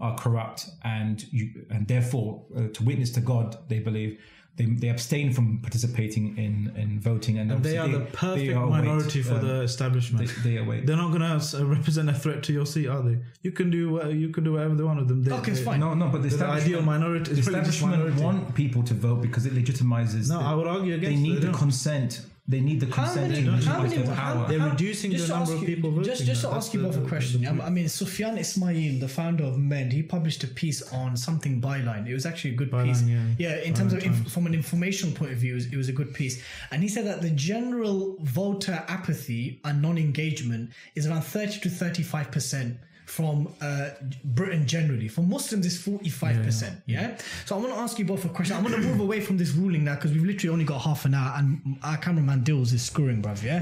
[0.00, 4.18] are corrupt and you, and therefore uh, to witness to God they believe
[4.56, 8.46] they, they abstain from participating in, in voting and, And they are obviously the perfect
[8.48, 10.28] they await, minority for um, the establishment.
[10.42, 10.84] they, they await.
[10.84, 13.18] They're not going to represent a threat to your seat, are they?
[13.42, 15.22] You can do what, you can do whatever they want with them.
[15.22, 15.78] They, Okay, it's fine.
[15.78, 17.32] No, no, but the the ideal minority.
[17.34, 18.24] the It's really just establishment minority.
[18.24, 20.28] want people to vote because it legitimizes.
[20.28, 21.28] No, the- I would argue They against it.
[21.28, 22.26] need the consent.
[22.50, 24.48] They need the How consent many, to how legitimize many, their how, power.
[24.48, 26.26] They're reducing the number ask of you- people Just, voting.
[26.26, 27.42] just to ask you the- both a the- question.
[27.42, 31.14] the I I mean, Sufyan Ismail, the founder of Mend, he published a piece on
[31.18, 32.06] something byline.
[32.08, 33.02] It was actually a good Byline, piece.
[33.38, 33.56] yeah.
[33.68, 35.92] in terms of inf- from an informational point of view, it was, it was a
[35.92, 36.40] good piece.
[36.70, 42.30] And he said that the general voter apathy and non-engagement is around thirty to thirty-five
[42.30, 42.78] percent.
[43.08, 43.88] From uh,
[44.22, 46.82] Britain generally, for Muslims, it's forty-five percent.
[46.84, 47.16] Yeah.
[47.46, 48.54] So I want to ask you both a question.
[48.54, 51.06] I'm going to move away from this ruling now because we've literally only got half
[51.06, 53.42] an hour, and our cameraman Dills is screwing, bruv.
[53.42, 53.60] Yeah.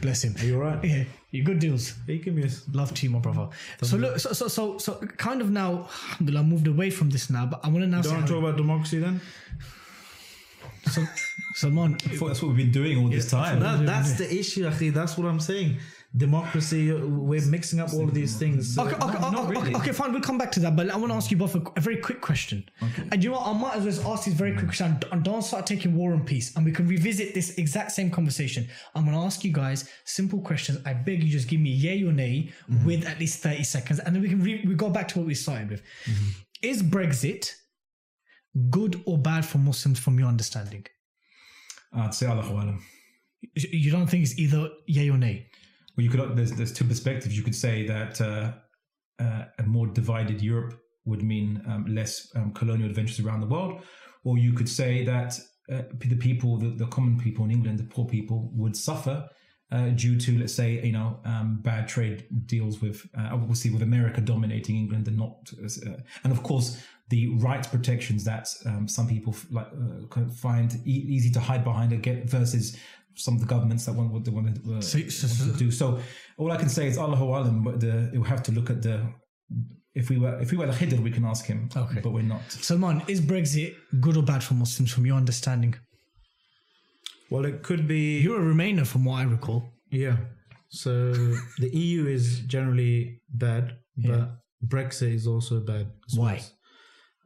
[0.00, 0.34] Bless him.
[0.38, 0.82] Are you alright?
[0.82, 1.04] Yeah.
[1.32, 1.94] You good Dills.
[2.06, 3.48] He can be Love to you, my brother.
[3.82, 7.44] So look, so so so so kind of now, alhamdulillah, moved away from this now,
[7.46, 9.20] but I want to now Don't say, want to talk about democracy then?
[10.90, 11.02] so,
[11.54, 13.60] Salman, that's what we've been doing all this time.
[13.60, 14.92] That, that's the issue, Akhi.
[14.92, 15.78] That's what I'm saying.
[16.14, 18.78] Democracy, we're mixing up all of these things.
[18.78, 19.74] Okay, okay, not okay, really.
[19.76, 20.12] okay, fine.
[20.12, 21.96] We'll come back to that, but I want to ask you both a, a very
[21.96, 22.68] quick question.
[23.10, 23.46] And you know what?
[23.46, 26.26] I might as well ask these very quick questions and- don't start taking war and
[26.26, 28.68] peace, and we can revisit this exact same conversation.
[28.94, 30.80] I'm going to ask you guys simple questions.
[30.84, 32.84] I beg you, just give me yay or nay mm-hmm.
[32.84, 35.26] with at least 30 seconds, and then we can re- we go back to what
[35.26, 35.82] we started with.
[36.04, 36.28] Mm-hmm.
[36.62, 37.54] Is Brexit
[38.68, 40.84] good or bad for Muslims from your understanding?
[41.94, 42.84] I'd say Allahu Alam.
[43.54, 45.48] You don't think it's either yay or nay?
[46.02, 47.36] You could there's there's two perspectives.
[47.36, 48.52] You could say that uh,
[49.18, 50.74] uh, a more divided Europe
[51.04, 53.82] would mean um, less um, colonial adventures around the world,
[54.24, 55.38] or you could say that
[55.72, 59.28] uh, the people, the, the common people in England, the poor people, would suffer
[59.72, 63.82] uh, due to, let's say, you know, um, bad trade deals with, uh, obviously, with
[63.82, 69.06] America dominating England and not, uh, and of course, the rights protections that um, some
[69.06, 69.66] people like
[70.34, 72.76] find e- easy to hide behind again versus
[73.16, 75.64] some of the governments that want what they want to, uh, So- so- want to
[75.64, 75.70] do.
[75.70, 76.00] So
[76.38, 79.12] all I can say is Allahu Alam, but the, you'll have to look at the
[79.94, 81.68] if we were if we were the Khidr, we can ask him.
[81.76, 82.00] Okay.
[82.00, 82.40] but we're not.
[82.50, 85.74] Salman, is Brexit good or bad for Muslims from your understanding?
[87.30, 88.18] Well, it could be.
[88.20, 89.70] You're a Remainer from what I recall.
[89.90, 90.16] Yeah.
[90.70, 91.12] So
[91.58, 95.86] the EU is generally bad, but Brexit is also bad.
[96.10, 96.40] as Why?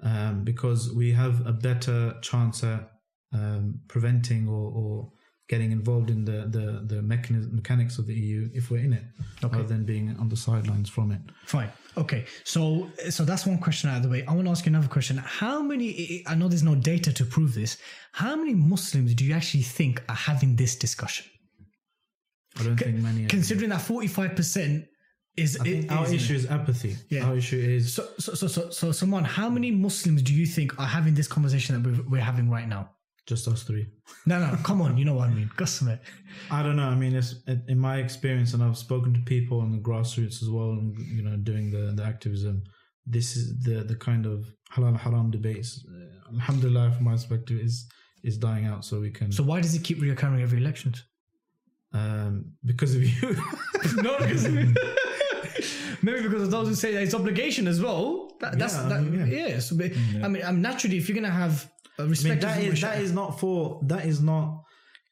[0.03, 0.13] well.
[0.13, 2.91] Um, because we have a better chance at
[3.33, 5.13] um, preventing or, or
[5.49, 9.05] getting involved in the the, the mechanism, mechanics of the EU if we're in it,
[9.43, 11.21] rather than being on the sidelines from it.
[11.45, 11.71] Fine.
[11.97, 12.25] Okay.
[12.45, 14.25] So so that's one question out of the way.
[14.27, 15.17] I want to ask you another question.
[15.19, 17.79] How many I know there's no data to prove this.
[18.13, 21.27] How many Muslims do you actually think are having this discussion?
[22.59, 23.25] I don't think many.
[23.25, 23.29] are.
[23.29, 24.87] Considering that 45%
[25.37, 26.97] is, I think our is- issue is apathy.
[27.11, 27.27] Yeah.
[27.27, 30.79] Our issue is So, so, so, so, so, Salman, how many Muslims do you think
[30.79, 32.91] are having this conversation that we're, we're having right now?
[33.27, 33.87] Just us three.
[34.25, 35.51] No, no, come on, you know what I mean.
[35.57, 35.99] Customer.
[36.51, 36.89] I don't know.
[36.89, 37.35] I mean, it's
[37.69, 41.23] in my experience, and I've spoken to people on the grassroots as well, and you
[41.23, 42.63] know, doing the the activism.
[43.05, 45.85] This is the the kind of halal haram debates.
[45.89, 47.87] Uh, Alhamdulillah, from my perspective, is
[48.25, 48.85] is dying out.
[48.85, 50.95] So we can So why does it keep reoccurring every election?
[51.93, 53.37] um, because of you.
[54.03, 54.47] no, because
[56.03, 58.33] maybe because of those who say that it's obligation as well.
[58.41, 59.47] That, that's Yeah, I that, mean, yeah.
[59.49, 59.59] yeah.
[59.61, 59.93] so, but,
[60.23, 62.43] I mean, I'm naturally if you're gonna have a I mean, respect.
[62.43, 64.63] that is that is not for that is not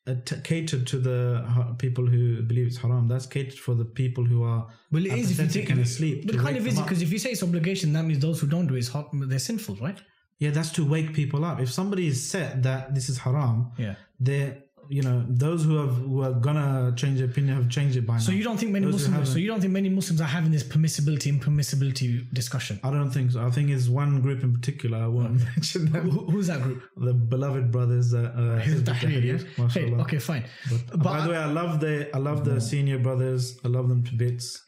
[0.06, 3.08] uh, t- catered to the ha- people who believe it's haram.
[3.08, 6.26] That's catered for the people who are well, it is if you take and asleep.
[6.26, 8.46] But it kind of is because if you say it's obligation, that means those who
[8.46, 9.98] don't do it is hot, they're sinful, right?
[10.40, 11.60] Yeah, that's to wake people up.
[11.60, 13.94] If somebody is set that this is haram, Yeah.
[14.20, 18.06] they you know those who have who are gonna change their opinion have changed it
[18.06, 18.20] by now.
[18.20, 19.32] So you don't think many Those Muslims?
[19.32, 22.80] So you don't think many Muslims are having this permissibility and permissibility discussion?
[22.82, 23.44] I don't think so.
[23.46, 24.98] I think it's one group in particular.
[24.98, 26.10] I won't mention them.
[26.10, 26.82] Who, who's that group?
[26.96, 28.12] The beloved brothers.
[28.14, 30.44] Uh, uh, Hizb Hey, okay, fine.
[30.70, 33.58] But, But by I- the way, I love the I love the senior brothers.
[33.64, 34.63] I love them to bits.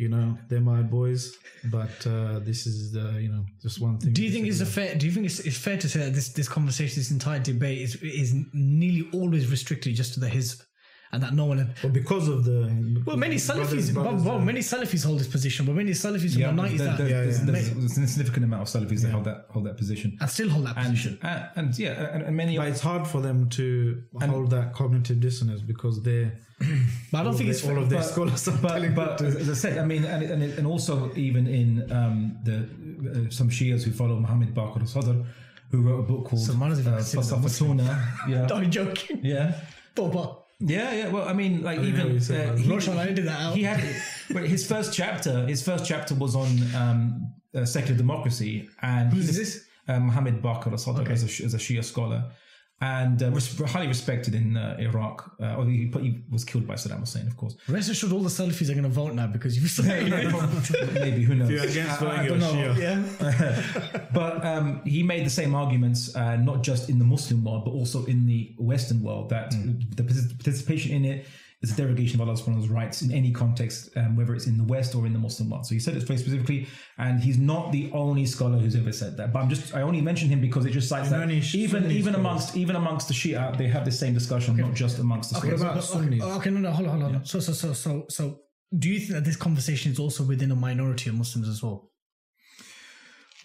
[0.00, 1.36] You know, they're my boys.
[1.76, 4.12] But uh, this is the you know just one thing.
[4.14, 4.94] Do you think it's a fair?
[4.94, 7.78] Do you think it's, it's fair to say that this this conversation, this entire debate,
[7.86, 10.48] is is nearly always restricted just to the his,
[11.12, 11.58] and that no one?
[11.82, 12.58] Well, because of the
[13.06, 16.32] Well, many brothers- Salafis, brothers, well, uh, many Salafis hold this position, but many Salafis
[16.32, 17.44] from Yeah, the there's, nineties there's, that there's, yeah.
[17.44, 20.16] there's- there's a significant amount of Salafis that hold that hold that position.
[20.20, 21.18] and still hold that And, position.
[21.22, 25.20] and, and yeah, and, and many But it's hard for them to hold that cognitive
[25.20, 26.32] dissonance because they're
[27.10, 29.48] But I don't think they- it's all of their but, scholars are but, but as
[29.48, 33.82] I said, I mean, and, and, and also even in um, the uh, some Shias
[33.82, 35.16] who follow Muhammad Baqir al-Sadr,
[35.70, 37.88] who wrote a book called So one of them uh, is a Falsafatuna.
[38.28, 39.20] Yeah, I'm joking.
[39.22, 39.54] yeah.
[39.94, 40.36] Papa.
[40.60, 41.08] Yeah, yeah.
[41.08, 42.62] Well, I mean, like know what even you said, uh, man.
[42.62, 43.56] he, Roshan, I edited that out.
[43.56, 43.80] he had
[44.30, 45.46] but his first chapter.
[45.46, 49.64] His first chapter was on um, uh, secular democracy, and Who's he's- this?
[49.88, 52.30] Uh, Muhammad Baqir al-Sadr as, a, as a Shia scholar,
[52.82, 55.32] and uh, res- highly respected in uh, Iraq.
[55.40, 57.56] Uh, or he, he was killed by Saddam Hussein, of course.
[57.68, 60.08] Rest assured, all the Salafis are going to vote now because you've said
[60.94, 61.50] Maybe who knows?
[61.50, 62.74] You're against I- I don't know.
[62.78, 64.06] Yeah.
[64.14, 67.72] but um, he made the same arguments, uh, not just in the Muslim world, but
[67.72, 71.26] also in the Western world, that the partic- participation in it
[71.62, 74.56] is a derogation of Allah subhanahu wa rights in any context, um, whether it's in
[74.56, 75.66] the West or in the Muslim world.
[75.66, 76.66] So he said it very specifically,
[76.96, 79.32] and he's not the only scholar who's ever said that.
[79.32, 81.82] But I'm just, I only mention him because it just cites And that only even
[81.82, 82.16] Sunni even scholars.
[82.18, 85.48] amongst even amongst the Shia, they have the same discussion, not just amongst the Okay,
[85.48, 85.60] Sunnis.
[85.62, 86.22] about okay, Sunnis?
[86.22, 87.24] okay, no, no, hold on, hold on.
[87.26, 88.40] So, so, so, so, so,
[88.78, 91.90] do you think that this conversation is also within a minority of Muslims as well?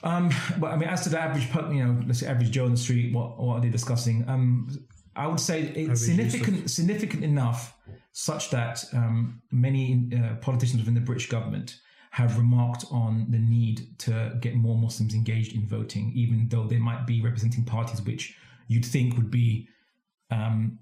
[0.03, 0.29] Um,
[0.59, 2.77] but I mean, as to the average, you know, let's say average Joe on the
[2.77, 4.23] street, what what are they discussing?
[4.27, 4.69] Um,
[5.15, 7.77] I would say it's significant, significant enough,
[8.11, 11.79] such that um, many uh, politicians within the British government
[12.11, 16.77] have remarked on the need to get more Muslims engaged in voting, even though they
[16.77, 18.37] might be representing parties which
[18.67, 19.67] you'd think would be,
[20.31, 20.79] um,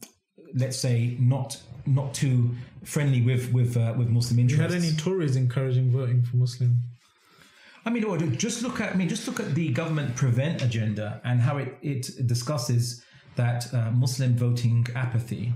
[0.56, 2.52] let's say, not not too
[2.84, 4.74] friendly with with uh, with Muslim You interests.
[4.74, 6.82] had any Tories encouraging voting for Muslim?
[7.86, 11.42] I mean, just look at I mean, just look at the government prevent agenda and
[11.42, 13.04] how it, it discusses
[13.36, 15.54] that uh, Muslim voting apathy.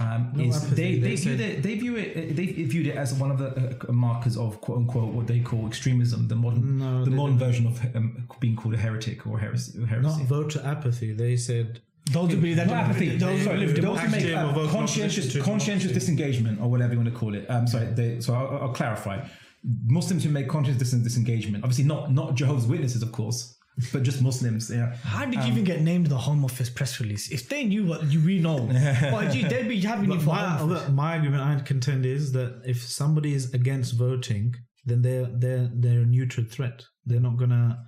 [0.00, 2.96] Um, is apathy, they, they they, view said- it, they view it they viewed it
[2.96, 6.78] as one of the uh, markers of quote unquote what they call extremism, the modern
[6.78, 9.84] No, the they modern version of um, being called a heretic or heresy.
[9.86, 10.08] Heresy.
[10.08, 11.12] Not voter apathy.
[11.12, 11.80] They said
[12.10, 13.16] Those who believe that Not apathy.
[13.16, 17.12] those who Sorry, live those who make uh, conscientious, conscientious disengagement, or whatever you want
[17.12, 17.46] to call it.
[17.48, 19.24] Um, sorry, they, so I'll, I'll clarify.
[19.86, 23.55] Muslims who make conscious dis- disengagement, obviously not not Jehovah's Witnesses, of course,
[23.92, 24.70] but just Muslims.
[24.70, 24.94] Yeah.
[25.02, 27.30] How did you um, even get named the Home Office press release?
[27.30, 30.48] If they knew what you we know, why you they'd be having you for my,
[30.56, 30.86] Home Office.
[30.86, 34.54] look, my argument I contend is that if somebody is against voting,
[34.84, 36.84] then they're they're they're a neutral threat.
[37.04, 37.78] They're not gonna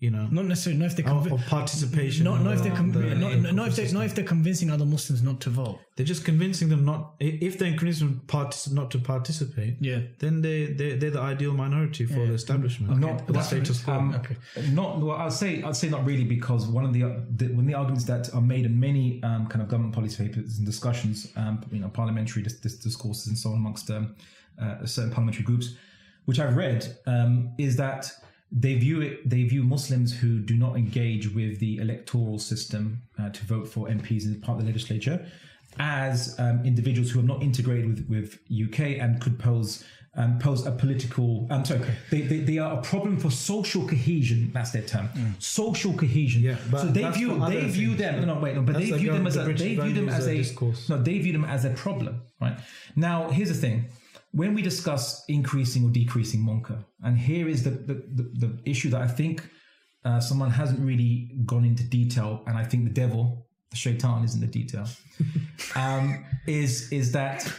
[0.00, 0.78] you know, Not necessarily.
[0.80, 2.22] Not if they're of, convi- of participation.
[2.24, 3.98] not, not if the- they're con- the not, not if they system.
[3.98, 5.80] not if they're convincing other Muslims not to vote.
[5.96, 7.14] They're just convincing them not.
[7.18, 10.02] If they're convincing them partic- not to participate, Yeah.
[10.20, 12.96] then they they they're the ideal minority for the establishment.
[13.00, 13.94] Not the that's- status quo.
[13.94, 14.36] Um, Okay.
[14.72, 15.16] Not well.
[15.16, 17.00] I'd say I'd say not really because one of the,
[17.36, 20.16] the one of the arguments that are made in many um, kind of government policy
[20.24, 24.14] papers and discussions, um, you know, parliamentary dis- dis- discourses and so on amongst um,
[24.62, 25.74] uh, certain parliamentary groups,
[26.26, 28.12] which I've read, um, is that
[28.50, 29.28] they view it.
[29.28, 33.88] They view Muslims who do not engage with the electoral system uh, to vote for
[33.88, 35.26] MPs in part of the legislature
[35.78, 39.84] as um, individuals who are not integrated with, with UK and could pose
[40.14, 41.46] um, pose a political.
[41.48, 44.50] I'm sorry, they, they they are a problem for social cohesion.
[44.52, 45.08] That's their term.
[45.38, 46.42] Social cohesion.
[46.42, 48.26] Yeah, so they view they view things, them.
[48.26, 50.34] No, no, wait, no, but they view them as a, they view them as a
[50.34, 50.88] discourse.
[50.88, 52.58] no, they view them as a problem, right?
[52.96, 53.90] Now, here's the thing.
[54.32, 58.90] When we discuss increasing or decreasing munkar, and here is the the, the, the issue
[58.90, 59.48] that I think
[60.04, 64.34] uh, someone hasn't really gone into detail, and I think the devil, the shaitan, is
[64.34, 64.86] in the detail.
[65.74, 67.50] um, is is that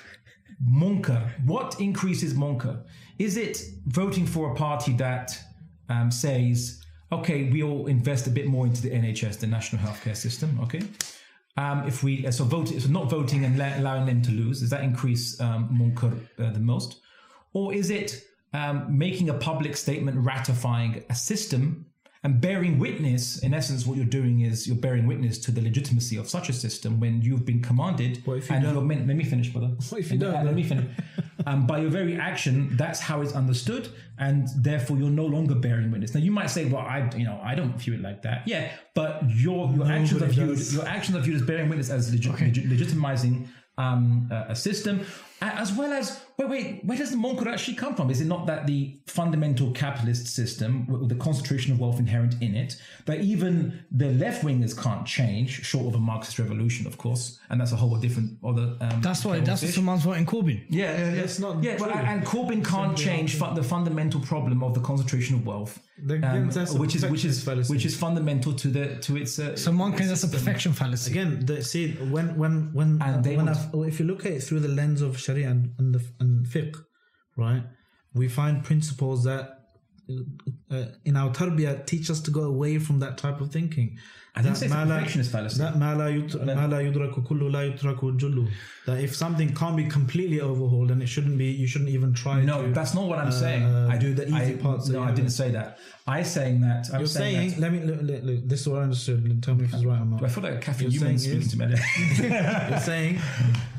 [0.64, 1.32] munkar?
[1.46, 2.84] What increases munkar?
[3.18, 5.38] Is it voting for a party that
[5.90, 6.82] um, says,
[7.12, 10.82] okay, we'll invest a bit more into the NHS, the National Healthcare System, okay?
[11.58, 14.82] Um, if we so vote, so not voting and allowing them to lose, does that
[14.84, 17.02] increase um, munkar uh, the most,
[17.54, 18.24] or is it
[18.54, 21.86] um, making a public statement ratifying a system
[22.24, 23.40] and bearing witness?
[23.44, 26.54] In essence, what you're doing is you're bearing witness to the legitimacy of such a
[26.54, 28.22] system when you've been commanded.
[28.26, 28.88] What if you and don't?
[28.88, 29.68] let me finish, brother.
[29.90, 30.86] What if you And- don't, and Let me finish.
[31.46, 35.92] Um, by your very action, that's how it's understood, and therefore you're no longer bearing
[35.92, 36.14] witness.
[36.14, 38.72] Now you might say, "Well, I, you know, I don't view it like that." Yeah,
[38.96, 40.74] but your your actions are Nobody viewed does.
[40.74, 43.48] your actions are viewed as bearing witness as legi- legitimizing
[43.78, 45.06] um, a system,
[45.42, 48.10] as well as wait, wait, where does the munkar actually come from?
[48.10, 52.56] Is it not that the fundamental capitalist system, with the concentration of wealth inherent in
[52.56, 52.76] it,
[53.06, 57.60] that even the left wingers can't change, short of a Marxist revolution, of course, and
[57.60, 58.76] that's a whole different other.
[58.80, 59.32] Um, That's why.
[59.32, 59.76] kettle of That's why fish.
[59.76, 60.64] someone's voting Corbyn.
[60.70, 61.16] Yeah, yeah, yeah.
[61.22, 62.02] That's not yeah, but, true.
[62.02, 66.50] and Corbyn can't change fu- the fundamental problem of the concentration of wealth, um, then
[66.50, 67.74] that's a which is which is fallacy.
[67.74, 69.38] which is fundamental to the to its.
[69.40, 71.12] Uh, So one its claims that's a perfection fallacy.
[71.12, 74.32] Again, the, see when when when And they when would- I've- if you look at
[74.38, 76.76] it through the lens of Sharia and and, the, and fiqh,
[77.38, 77.64] right,
[78.14, 79.46] we find principles that
[80.72, 83.98] uh, in our tarbiyah teach us to go away from that type of thinking.
[84.36, 85.58] I didn't That say it's a perfectionist fallacy.
[85.60, 88.48] That ma la yut- ma la yudraku kullu la yutraku jullu.
[88.88, 91.46] That if something can't be completely overhauled, then it shouldn't be.
[91.52, 92.42] You shouldn't even try.
[92.44, 93.64] No, to, that's not what I'm saying.
[93.64, 95.78] uh, I do the easy I, parts No, I didn't say that.
[96.08, 96.88] I saying that.
[96.94, 97.50] I'm You're saying.
[97.52, 99.44] that- let me look, look, look, This is what I understood.
[99.44, 100.24] Tell me if it's right or not.
[100.24, 102.30] I feel like You're Newman saying speaking is- to me.
[102.70, 103.20] you're saying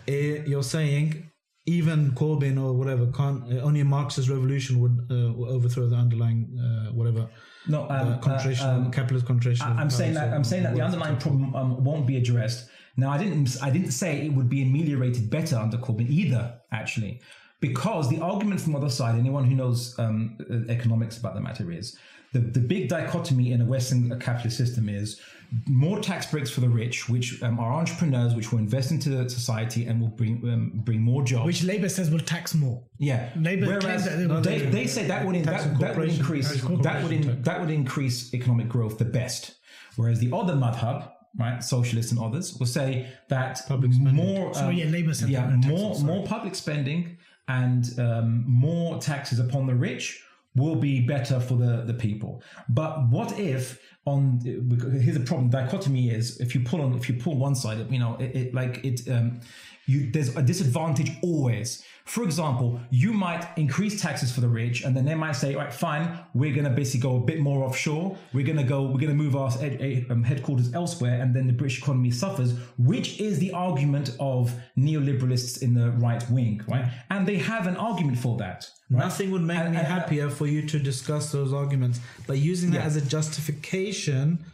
[0.07, 1.30] eh, you're saying
[1.77, 6.41] even Corbyn or whatever can't uh, only a Marxist revolution would, uh, overthrow the underlying
[6.59, 7.29] uh, whatever
[7.69, 9.67] no, uh, um, concentration uh, um, capitalist concentration.
[9.67, 12.69] I'm saying that I'm saying that the underlying problem um, won't be addressed.
[12.97, 17.21] Now, I didn't I didn't say it would be ameliorated better under Corbyn either, actually,
[17.61, 21.41] because the argument from the other side, anyone who knows um, uh, economics about the
[21.41, 21.97] matter is
[22.33, 25.21] the the big dichotomy in a Western capitalist system is
[25.67, 29.29] more tax breaks for the rich, which um, are entrepreneurs, which will invest into the
[29.29, 31.47] society and will bring um, bring more jobs.
[31.47, 32.85] Which Labour says will tax more.
[32.99, 33.31] Yeah.
[33.37, 36.63] Labour Whereas claims that they they, they, say that would Tax that, that would increase
[36.63, 39.57] that would in, that would increase economic growth the best.
[39.97, 44.87] Whereas the other madhab, right, socialists and others, will say that more So, um, yeah,
[44.87, 50.23] Labour said yeah, more more public spending and um, more taxes upon the rich
[50.57, 52.43] will be better for the, the people.
[52.69, 57.15] But what if on here's the problem dichotomy is if you pull on if you
[57.17, 59.41] pull one side you know it, it like it um
[59.85, 64.97] you there's a disadvantage always for example you might increase taxes for the rich and
[64.97, 68.17] then they might say right fine we're going to basically go a bit more offshore
[68.33, 71.47] we're going to go we're going to move our ed- um, headquarters elsewhere and then
[71.47, 76.91] the british economy suffers which is the argument of neoliberalists in the right wing right
[77.11, 79.01] and they have an argument for that right?
[79.01, 82.71] Nothing would make And- me and- happier for you to discuss those arguments, but using
[82.73, 82.87] that Yeah.
[82.87, 84.45] as a justification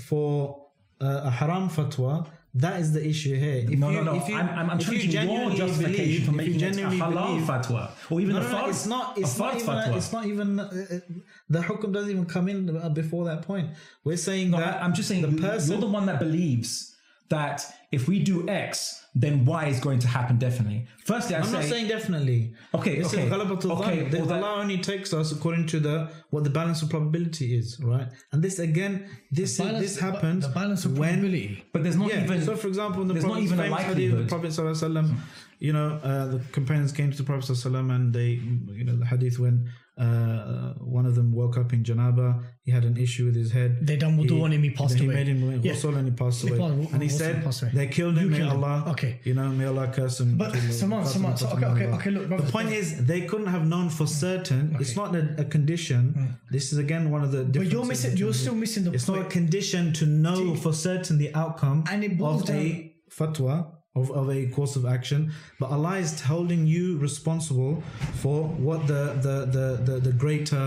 [0.00, 0.62] for
[1.00, 2.26] uh, a haram fatwa.
[2.58, 3.66] That is the issue here.
[3.70, 4.14] If no, you, no, no.
[4.16, 6.54] If you, I'm, I'm, I'm if you challenging your genuinely justification believe, for if you
[6.54, 9.16] making it a genuinely halal believe, fatwa, or even no, a no, no, it's not.
[9.16, 9.66] a It's not even.
[9.66, 9.96] fatwa.
[9.96, 10.60] It's not even.
[10.60, 10.98] Uh, uh,
[11.50, 13.70] the hukum doesn't even come in uh, before that point.
[14.04, 15.72] We're saying No, that I- I'm just saying the you, person.
[15.72, 16.94] you're the one that believes
[17.28, 20.80] that if we do X, then Y is going to happen definitely.
[21.10, 22.40] Firstly, I I'm say not saying definitely.
[22.78, 23.22] Okay, This okay.
[23.26, 23.98] is ghalabatul Okay.
[24.10, 25.94] The- well, that- Allah only takes us according to the
[26.34, 28.08] what the balance of probability is, right?
[28.32, 28.94] And this again,
[29.38, 31.64] this Balance- this happens the balance of when probability.
[31.72, 32.24] but there's not yeah.
[32.24, 34.24] even so, for example, in the there's not Prophet's even a famous hadith, likelihood.
[34.26, 35.08] the Prophet sallallahu alaihi wasallam,
[35.68, 38.30] you know, uh, the companions came to the Prophet sallallahu alaihi wasallam and they,
[38.80, 39.56] you know, the hadith when
[39.98, 43.78] uh, one of them woke up in janaba, he had an issue with his head.
[43.86, 45.08] They done wudu on him, he passed away.
[45.08, 45.72] he made him Yeah.
[45.72, 46.58] ghusl and he passed away.
[46.92, 47.72] and he said and passed away.
[47.74, 48.24] they killed him.
[48.24, 48.64] You May killed him.
[48.64, 49.20] Allah, Okay.
[49.24, 50.36] you know, may Allah curse him.
[50.36, 53.88] But Fatima, Salman, so- okay, okay, okay, look, the point is they couldn't have known
[53.88, 54.76] for certain.
[54.80, 56.36] It's not a, a condition.
[56.50, 57.44] This is again one of the.
[57.44, 58.16] But you're missing.
[58.16, 59.20] You're still missing the it's point.
[59.22, 63.72] not a condition to know for certain the outcome And it boils of a fatwa
[64.00, 65.20] of, of a course of action,
[65.60, 67.82] but Allah is holding you responsible
[68.22, 70.66] for what the the the the, the greater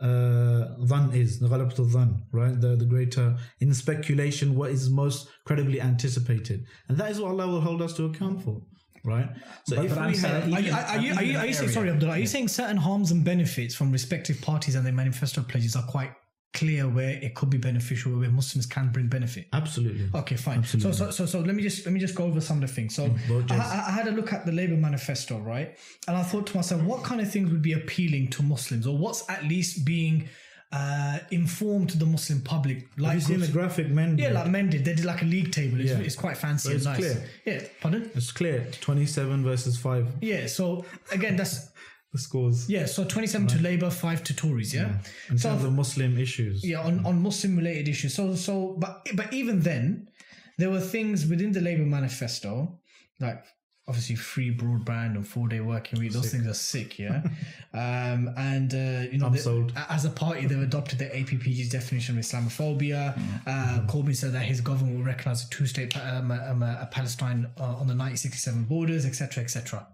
[0.00, 2.10] uh is the ghalabatul dhan
[2.40, 2.56] right?
[2.64, 6.58] The the greater in speculation what is most credibly anticipated.
[6.88, 8.56] And that is what Allah will hold us to account for
[9.04, 9.28] right?
[9.66, 11.54] So But- if but we have Are you, are, are you, are you, are you
[11.54, 14.92] saying, sorry, Abdullah, are you saying certain harms and benefits from respective parties and their
[14.92, 16.12] manifesto pledges are quite
[16.54, 19.46] clear where it could be beneficial, where Muslims can bring benefit?
[19.52, 20.64] absolutely Okay, fine.
[20.64, 22.74] So, so, so, so let me just let me just go over some of the
[22.74, 22.94] things.
[22.94, 23.04] So,
[23.50, 25.76] I, I I had a look at the Labour manifesto, right?
[26.06, 28.96] And I thought to myself, what kind of things would be appealing to Muslims, or
[28.96, 30.28] what's at least being
[30.72, 32.88] uh, informed to the Muslim public?
[32.98, 34.84] Like you seen the graphic Mend yeah, like Mend did.
[34.84, 35.80] They did like a league table.
[35.80, 35.98] It's, Yeah.
[35.98, 36.96] it's quite fancy But and it's nice.
[36.98, 37.28] clear.
[37.60, 38.10] Yeah, pardon.
[38.14, 40.46] it's clear 27 versus 5 Yeah.
[40.46, 41.70] So again, that's
[42.12, 42.68] the scores.
[42.70, 42.86] Yeah.
[42.86, 44.74] So twenty-seven to Labour, five to Tories.
[44.74, 44.98] Yeah.
[45.28, 46.64] in So the Muslim issues.
[46.64, 48.14] Yeah on, on muslim related issues.
[48.14, 50.08] So so but but even then
[50.56, 52.78] there were things within the labor manifesto
[53.20, 53.44] like
[53.86, 57.22] obviously free broadband and four day working week those things are sick yeah?
[57.72, 59.72] Um and uh you know sold.
[59.88, 63.18] as a party they've adopted the appg's definition of islamophobia.
[63.46, 67.62] Uh corbyn said that his government will recognize a two-state um, um, uh, palestine uh,
[67.62, 69.86] on the 1967 borders etc etc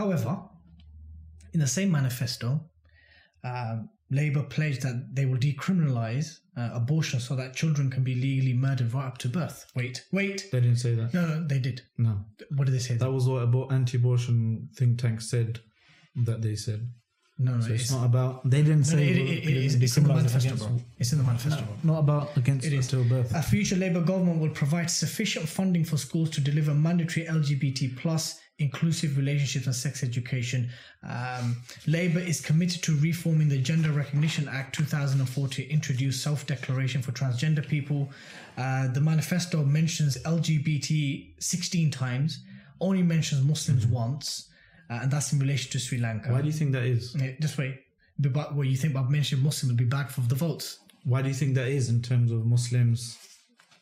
[0.00, 0.32] however
[1.54, 2.48] in the same manifesto
[3.44, 8.52] um, Labour pledged that they will decriminalise uh, abortion so that children can be legally
[8.54, 9.66] murdered right up to birth.
[9.74, 10.46] Wait, wait.
[10.52, 11.82] they didn't say that No, no, they did.
[11.98, 12.12] no
[12.56, 12.94] What did they say?
[12.96, 15.60] That was what abo- anti-abortion think tanks said
[16.26, 16.80] that they said.
[17.38, 18.48] no, no, So it's, it's, not about.
[18.48, 19.08] They didn't no, say.
[19.08, 20.76] it, it, it, it's, it's in the manifesto, bro.
[20.98, 21.76] It's in the manifesto, bro.
[21.92, 22.92] Not about against is.
[22.92, 23.34] until birth.
[23.34, 28.38] A future Labour government will provide sufficient funding for schools to deliver mandatory LGBT plus
[28.58, 30.70] inclusive relationships and sex education.
[31.02, 31.56] Um,
[31.86, 37.66] Labour is committed to reforming the Gender Recognition Act 2004 to introduce self-declaration for transgender
[37.66, 38.10] people.
[38.56, 42.44] Uh, the manifesto mentions LGBT 16 times,
[42.80, 44.48] only mentions Muslims once,
[44.88, 46.30] uh, and that's in relation to Sri Lanka.
[46.30, 47.16] Why do you think that is?
[47.18, 47.80] Yeah, just wait.
[48.18, 50.78] But what you think about mentioning Muslim would be bad for the votes?
[51.02, 53.18] Why do you think that is in terms of Muslims?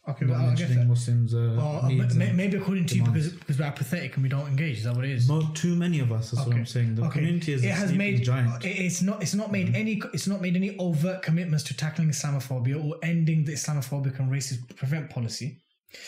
[0.09, 0.87] Okay, well, I guess that.
[0.87, 1.33] Muslims.
[1.33, 4.49] Uh, Well, uh, ma- maybe according to you because because we're apathetic and we don't
[4.49, 4.79] engage.
[4.79, 5.29] Is that what it is?
[5.29, 6.33] Not too many of us.
[6.33, 6.97] That's what I'm saying.
[6.97, 8.65] The community is it a has made giant.
[8.65, 12.85] it's not it's not made any it's not made any overt commitments to tackling Islamophobia
[12.85, 15.63] or ending the Islamophobic and racist prevent policy.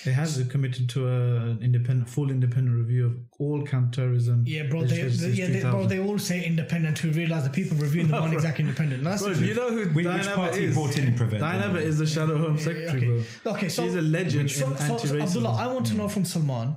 [0.07, 4.45] It has committed to a independent, full independent review of all counterterrorism.
[4.47, 4.85] Yeah, bro.
[4.85, 5.87] They, legislation yeah, they, bro.
[5.87, 9.03] They all say independent Who realize the people reviewing them aren't exactly independent.
[9.03, 9.57] No, that's Bro, the do truth.
[9.57, 10.75] you know who Which- Diane which party is?
[10.75, 11.41] brought in Prevent?
[11.41, 13.27] Diane Abbott is the Shadow Home Secretary, okay.
[13.43, 13.53] bro.
[13.53, 15.23] Okay, so She's a legend so, in so, so anti-racism.
[15.23, 15.99] Abdullah, I want to mm.
[15.99, 16.77] know from Salman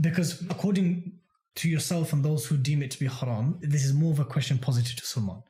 [0.00, 1.12] because according
[1.56, 4.24] to yourself and those who deem it to be haram, this is more of a
[4.24, 5.42] question positive to Salman.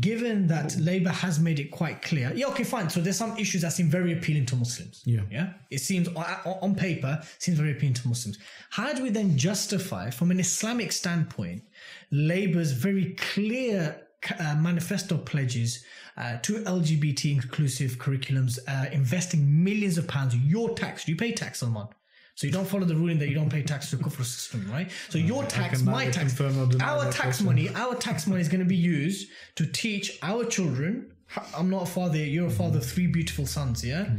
[0.00, 2.90] Given that Labour has made it quite clear, yeah, okay, fine.
[2.90, 5.02] So there's some issues that seem very appealing to Muslims.
[5.04, 5.20] Yeah.
[5.30, 5.52] yeah.
[5.70, 8.38] It seems on, on paper seems very appealing to Muslims.
[8.70, 11.62] How do we then justify, from an Islamic standpoint,
[12.10, 14.02] Labour's very clear
[14.40, 15.84] uh, manifesto pledges
[16.16, 21.62] uh, to LGBT inclusive curriculums, uh, investing millions of pounds, your tax, you pay tax,
[21.62, 21.88] on Salman?
[22.36, 24.70] So you don't follow the ruling that you don't pay tax to the kufr system,
[24.70, 24.90] right?
[25.08, 28.48] So your tax, my tax, confirm nor deny our tax money, our tax money is
[28.48, 31.12] going to be used to teach our children.
[31.56, 32.18] I'm not a father.
[32.18, 32.58] You're a mm-hmm.
[32.58, 33.82] father of three beautiful sons.
[33.82, 34.10] Yeah,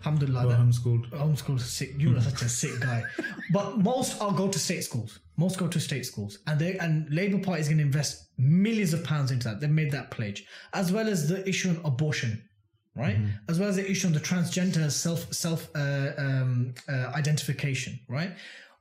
[0.00, 0.48] alhamdulillah.
[0.48, 1.08] That- homeschooled.
[1.12, 1.94] homeschooled sick.
[1.96, 3.04] You're such a sick guy.
[3.52, 5.20] But most are go to state schools.
[5.38, 8.92] Most go to state schools, and they and Labour Party is going to invest millions
[8.92, 9.60] of pounds into that.
[9.60, 10.44] They've made that pledge,
[10.74, 12.46] as well as the issue on abortion,
[12.94, 13.16] right?
[13.48, 18.32] As well as the issue on the transgender self self uh, um, uh, identification, right?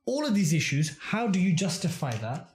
[0.05, 0.97] All of these issues.
[0.99, 2.49] How do you justify that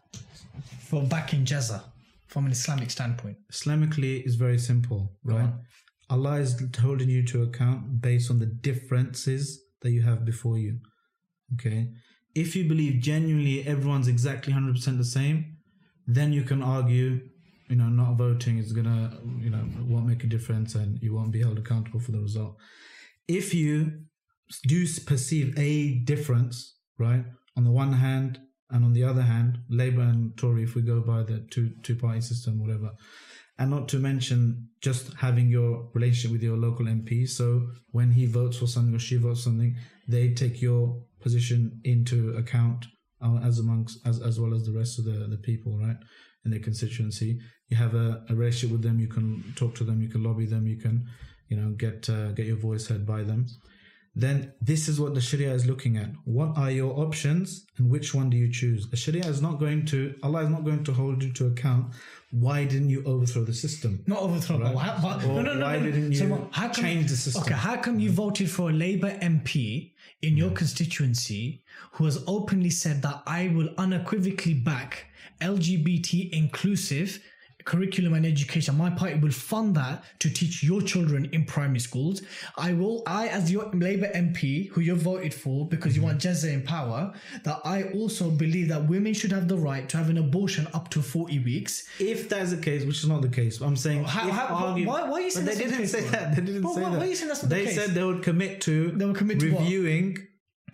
[0.81, 1.83] for backing Jezza
[2.27, 3.37] from an Islamic standpoint?
[3.53, 5.51] Islamically is very simple, right?
[6.09, 10.78] Allah is holding you to account based on the differences that you have before you.
[11.55, 11.89] Okay?
[12.35, 15.57] If you believe genuinely everyone's exactly 100% the same,
[16.07, 17.20] then you can argue,
[17.69, 21.33] you know, not voting is gonna, you know, won't make a difference and you won't
[21.33, 22.57] be held accountable for the result.
[23.29, 24.01] If you
[24.67, 27.25] do perceive a difference, right?
[27.57, 28.41] On the one hand,
[28.71, 31.95] and on the other hand, Labour and Tory, if we go by the two two
[31.95, 32.93] party system, whatever,
[33.59, 37.29] and not to mention just having your relationship with your local MP.
[37.29, 39.77] So when he votes for something or she votes something,
[40.09, 42.87] they take your position into account
[43.23, 45.97] uh, as amongst as as well as the rest of the the people, right?
[46.45, 48.99] In their constituency, you have a, a relationship with them.
[49.01, 50.01] You can talk to them.
[50.03, 50.67] You can lobby them.
[50.67, 51.07] You can,
[51.49, 53.47] you know, get uh, get your voice heard by them
[54.19, 56.09] then this is what the Sharia is looking at.
[56.25, 58.89] What are your options and which one do you choose?
[58.89, 61.93] The Sharia is not going to, Allah is not going to hold you to account.
[62.31, 64.03] Why didn't you overthrow the system?
[64.07, 64.59] Not overthrow.
[64.59, 64.99] Right.
[65.03, 65.85] but- Or no, no, no, why no.
[65.85, 67.43] didn't you So how come- change the system?
[67.43, 71.63] Okay, how come you voted for a Labour MP in your constituency
[71.93, 75.09] who has openly said that I will unequivocally back
[75.43, 77.23] LGBT inclusive
[77.67, 78.77] curriculum and education?
[78.79, 82.23] My party will fund that to teach your children in primary schools.
[82.57, 86.13] I will, I as your Labour MP who you voted for because you mm-hmm.
[86.13, 87.13] want Jezza in power,
[87.45, 90.89] that I also believe that women should have the right to have an abortion up
[90.91, 91.87] to 40 weeks.
[91.99, 94.05] If that's the case, which is not the case, I'm saying.
[94.05, 96.37] How- how- argue- why- why are you saying But they the didn't say that.
[96.37, 96.99] They didn't But say why- that.
[96.99, 97.75] why are you saying that's not the they case?
[97.75, 98.93] said they would commit to.
[98.93, 99.65] They would commit to what?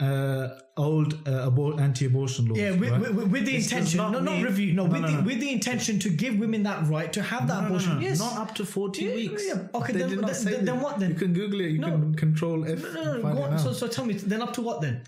[0.01, 2.59] Reviewing uh, old uh, abor- anti-abortion laws.
[2.59, 3.01] Yeah, with, right?
[3.15, 5.23] with, with the This does intention, no, not review, no, No, with no, the no.
[5.23, 7.95] with the intention to give women that right to have that No, no, abortion.
[7.97, 9.43] no, Yes, not up to 40 Yeah, weeks.
[9.47, 9.69] yeah.
[9.75, 11.11] Okay, they then- did then- then what then?
[11.11, 11.71] You can Google it.
[11.73, 11.91] You No.
[11.91, 12.83] can control F.
[12.83, 13.59] no, no, and no, go on.
[13.59, 15.03] So, so tell me, then up to what then?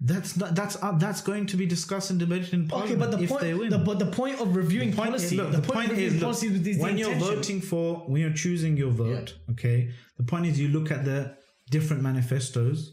[0.00, 3.10] That's not, that's uh, that's going to be discussed and debated in parliament Okay, but
[3.18, 3.70] the if they point, win.
[3.70, 6.22] the, but the point of reviewing point policy, is, look, the, the point is, look,
[6.22, 7.34] policy is the when you're intention.
[7.34, 11.34] voting for, when you're choosing your vote, okay, the point is you look at the
[11.72, 12.92] different manifestos,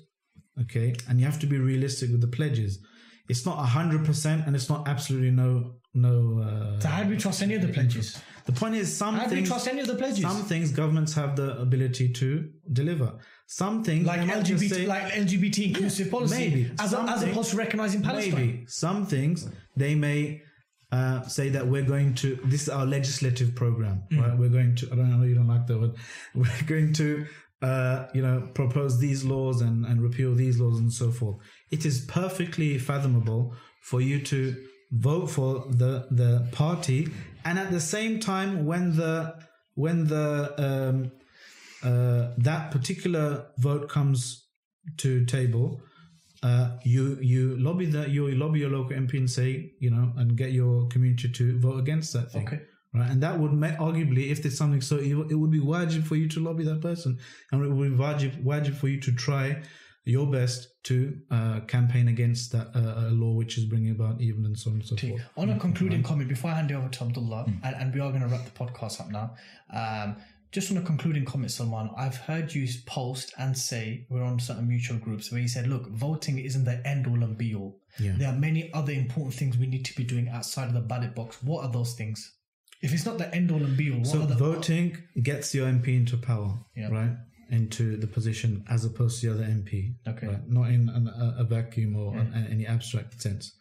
[0.61, 2.79] okay, and you have to be realistic with the pledges.
[3.27, 6.41] It's not hundred percent, and it's not absolutely no no.
[6.41, 8.21] Uh, So how do we trust any of the pledges?
[8.45, 10.21] the point is, some How do we things, trust any of the pledges?
[10.21, 13.17] some things governments have the ability to deliver.
[13.47, 16.71] Some things like they might just LGBT, say- like LGBT inclusive policy, maybe.
[16.79, 18.35] as, Some as opposed to recognizing Palestine.
[18.35, 20.41] Maybe some things they may
[20.91, 22.37] uh, say that we're going to.
[22.45, 24.21] This is our legislative program, Mm.
[24.21, 24.37] right?
[24.37, 24.91] We're going to.
[24.91, 25.25] I don't know.
[25.25, 25.93] You don't like the word.
[26.35, 27.25] We're going to.
[27.61, 31.37] Uh, you know, propose these laws and, and repeal these laws and so forth.
[31.71, 34.55] It is perfectly fathomable for you to
[34.91, 37.07] vote for the the party,
[37.43, 39.35] and at the same time, when the
[39.75, 41.11] when the um,
[41.83, 44.47] uh, that particular vote comes
[44.97, 45.81] to table,
[46.43, 50.37] uh, you you lobby that you lobby your local MP and say you know and
[50.37, 52.47] get your community to vote against that thing.
[52.47, 52.61] Okay.
[52.95, 56.05] Right, and that would make, arguably, if there's something so evil, it would be wajib
[56.05, 57.19] for you to lobby that person,
[57.51, 59.61] and it would be wajib, wajib for you to try
[60.05, 64.57] your best to uh, campaign against that uh, law which is bringing about evil and
[64.57, 65.21] so on and so forth.
[65.35, 68.11] On a concluding comment, before I hand it over to Abdullah, and, and we are
[68.11, 69.35] going to wrap the podcast up now.
[69.73, 70.15] Um,
[70.51, 74.67] just on a concluding comment, Salman, I've heard you post and say we're on certain
[74.69, 77.81] mutual groups where you said, look, voting isn't the end all and be all.
[77.99, 78.13] Yeah.
[78.17, 81.13] There are many other important things we need to be doing outside of the ballot
[81.13, 81.43] box.
[81.43, 82.31] What are those things?
[82.81, 86.17] If it's not the end all and be all, So voting gets your MP into
[86.17, 86.89] power, Yeah.
[86.89, 87.15] right?
[87.49, 90.27] Into the position as opposed to the other MP, Okay.
[90.27, 90.47] right?
[90.49, 93.53] Not in an, a, a vacuum or an, any abstract sense.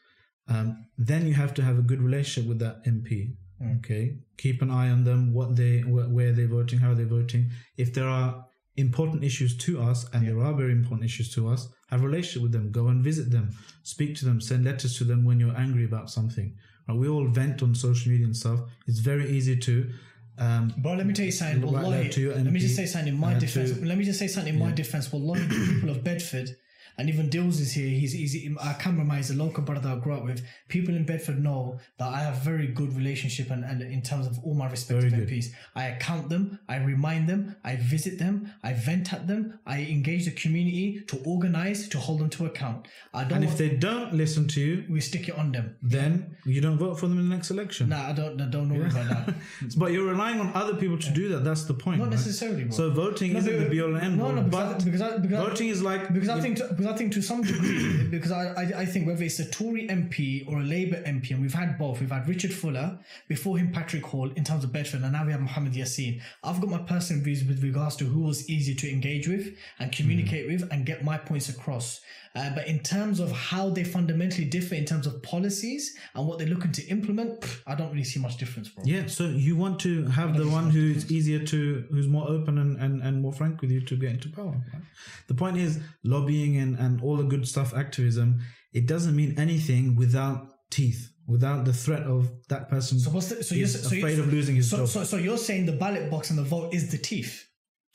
[0.49, 3.37] Um, then you have to have a good relationship with that MP.
[3.63, 3.79] Mm.
[3.79, 7.51] Okay, keep an eye on them, what they, wh- where they're voting, how they're voting.
[7.77, 8.45] If there are
[8.77, 12.43] important issues to us, and there are very important issues to us, have a relationship
[12.43, 12.73] with them.
[12.73, 13.51] Go and visit them,
[13.85, 16.57] speak to them, send letters to them when you're angry about something.
[16.89, 16.99] Right?
[16.99, 18.61] We all vent on social media and stuff.
[18.87, 19.91] It's very easy to
[20.37, 21.63] um, Bro, let me tell you something.
[21.63, 23.71] Wallahi, let me just say something in my defense.
[23.73, 25.13] to- let me just say something in my defense.
[25.13, 26.57] Wallahi, to the people of Bedford,
[26.99, 27.89] and even Dills is here.
[27.89, 29.17] He's, he's our cameraman.
[29.19, 30.45] He's a local brother that I grew up with.
[30.69, 34.39] People in Bedford know that I have very good relationship and, and in terms of
[34.45, 35.47] all my respective MPs.
[35.75, 40.25] I account them, I remind them, I visit them, I vent at them, I engage
[40.27, 42.87] the community to organize, to hold them to account.
[43.13, 45.77] I don't and if they don't listen to you, we stick it on them.
[45.83, 47.89] then you don't vote for them in the next election.
[47.89, 49.35] Nah, I don't, I don't know about that.
[49.77, 51.45] But you're relying on other people to do that.
[51.45, 51.99] That's the point.
[51.99, 52.11] Not right?
[52.13, 52.73] necessarily, bro.
[52.77, 54.33] So voting No, isn't but- the be all and end no, all.
[54.33, 56.69] no, because I- but because I- because I- voting is like because I think to,
[56.85, 59.89] because I think to some degree because I, I I think whether it's a Tory
[59.89, 63.73] MP or a Labour MP and we've had both we've had Richard Fuller before him
[63.73, 66.79] Patrick Hall in terms of Bedford and now we have Mohammad Yasin I've got my
[66.79, 70.85] personal views with regards to who was easy to engage with and communicate with and
[70.85, 72.01] get my points across
[72.37, 76.39] uh, but in terms of how they fundamentally differ in terms of policies and what
[76.39, 79.57] they're looking to implement pff, I don't really see much difference bro Yeah, so you
[79.57, 83.33] want to have the one who's easier to, who's more open and, and, and more
[83.33, 84.61] frank with you to get into power.
[84.73, 84.83] right?
[85.29, 88.41] The point is, lobbying and, and all the good stuff, activism,
[88.73, 93.43] it doesn't mean anything without teeth, without the threat of that person so what's the,
[93.43, 94.89] so you're so afraid you're, of losing his so, job.
[94.89, 97.47] so so you're saying the ballot box and the vote is the teeth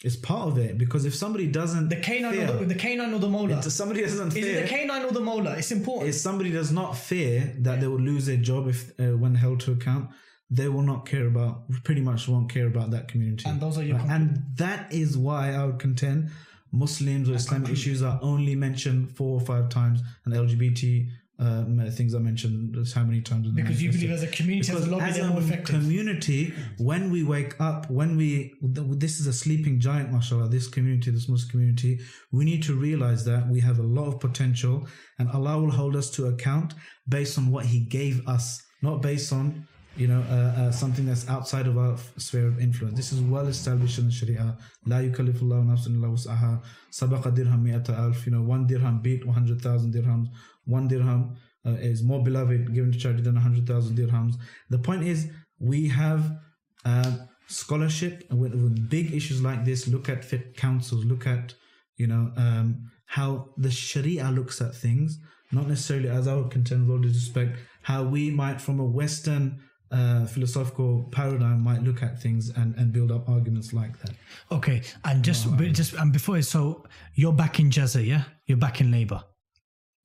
[0.04, 3.14] It's part of it because if somebody doesn't The canine, fear, or the, the canine
[3.14, 3.58] or the molar.
[3.60, 5.54] if somebody doesn't Is fear, it the canine or the molar?
[5.58, 6.10] It's important.
[6.10, 9.60] if somebody does not fear that they will lose their job if uh, when held
[9.66, 10.10] to account,
[10.50, 11.54] they will not care about,
[11.84, 13.46] pretty much won't care about that community.
[13.50, 14.10] And those are your Right?
[14.16, 14.26] and
[14.64, 16.32] that is why I would contend
[16.72, 21.10] Muslims or Islamic issues are only mentioned four or five times, and LGBT
[21.40, 23.48] um, things are mentioned just how many times?
[23.52, 27.24] because you believe as a community, as Because a lobby, as a community, when we
[27.24, 30.50] wake up, when we this is a sleeping giant, mashallah.
[30.50, 32.00] This community, this Muslim community,
[32.34, 34.86] we need to realize that we have a lot of potential,
[35.18, 36.74] and Allah will hold us to account
[37.08, 39.66] based on what He gave us, not based on
[39.98, 42.96] you know uh, uh, something that's outside of our sphere of influence.
[42.96, 44.58] This is well established in the Sharia.
[44.86, 46.62] La yukallifullahu nafsan illa wus'aha.
[46.92, 48.26] Sabaqa dirham mi'ata alf.
[48.26, 50.28] You know, one dirham beat one hundred thousand dirhams.
[50.66, 51.36] One dirham
[51.66, 54.36] uh, is more beloved given to charity than 100,000 dirhams.
[54.70, 55.28] The point is,
[55.60, 56.38] we have
[56.86, 57.18] uh,
[57.48, 59.88] scholarship with, with big issues like this.
[59.88, 61.54] Look at fiqh councils, look at,
[61.98, 65.20] you know, um, how the Sharia looks at things,
[65.52, 68.86] not necessarily as I would contend with all due respect, how we might, from a
[68.86, 69.60] Western
[69.92, 74.12] uh, philosophical paradigm, might look at things and, and build up arguments like that.
[74.52, 76.86] Okay, and just but just and before so
[77.16, 78.24] you're back in Jezza, yeah?
[78.46, 79.24] You're back in Labour.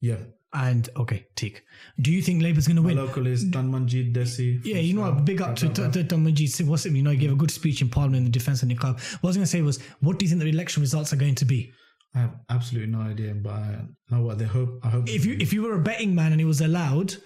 [0.01, 0.17] Yeah.
[0.57, 1.65] And okay, Teak.
[2.01, 2.97] Do you think Labour's going to My win?
[2.99, 4.61] local is Tanmanjeet Dhesi.
[4.65, 5.25] Yeah, you know what?
[5.25, 6.69] Big up to Majid.
[6.69, 6.93] What's it?
[6.93, 8.95] You know, he gave a good speech in Parliament in the defence of niqab.
[9.21, 11.17] What I was going to say was, what do you think the election results are
[11.17, 11.73] going to be?
[12.15, 13.79] I have absolutely no idea, but I
[14.11, 14.79] know what they hope.
[14.85, 17.17] I hope If you if you were a betting man and it was allowed,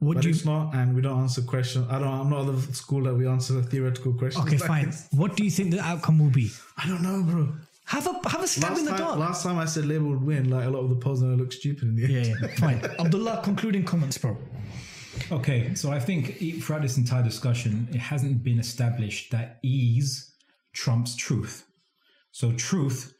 [0.00, 0.30] would But you?
[0.30, 1.86] it's not, and we don't answer questions.
[1.90, 2.08] I don't.
[2.08, 4.46] I'm not the school that we answer the theoretical questions.
[4.46, 4.86] Okay, like fine.
[4.86, 5.08] this.
[5.12, 6.50] What do you think the outcome will be?
[6.76, 7.48] I don't know, bro.
[7.86, 9.18] Have a have a stab Last in the time, dark.
[9.18, 11.34] last time I said Labour would win, like a lot of the polls, and I
[11.34, 12.12] look stupid in the end.
[12.26, 12.78] yeah, yeah, fine.
[12.98, 14.36] Abdullah, concluding comments, bro.
[15.32, 20.32] Okay, so I think throughout this entire discussion, it hasn't been established that ease
[20.72, 21.66] trumps truth.
[22.30, 23.12] So truth,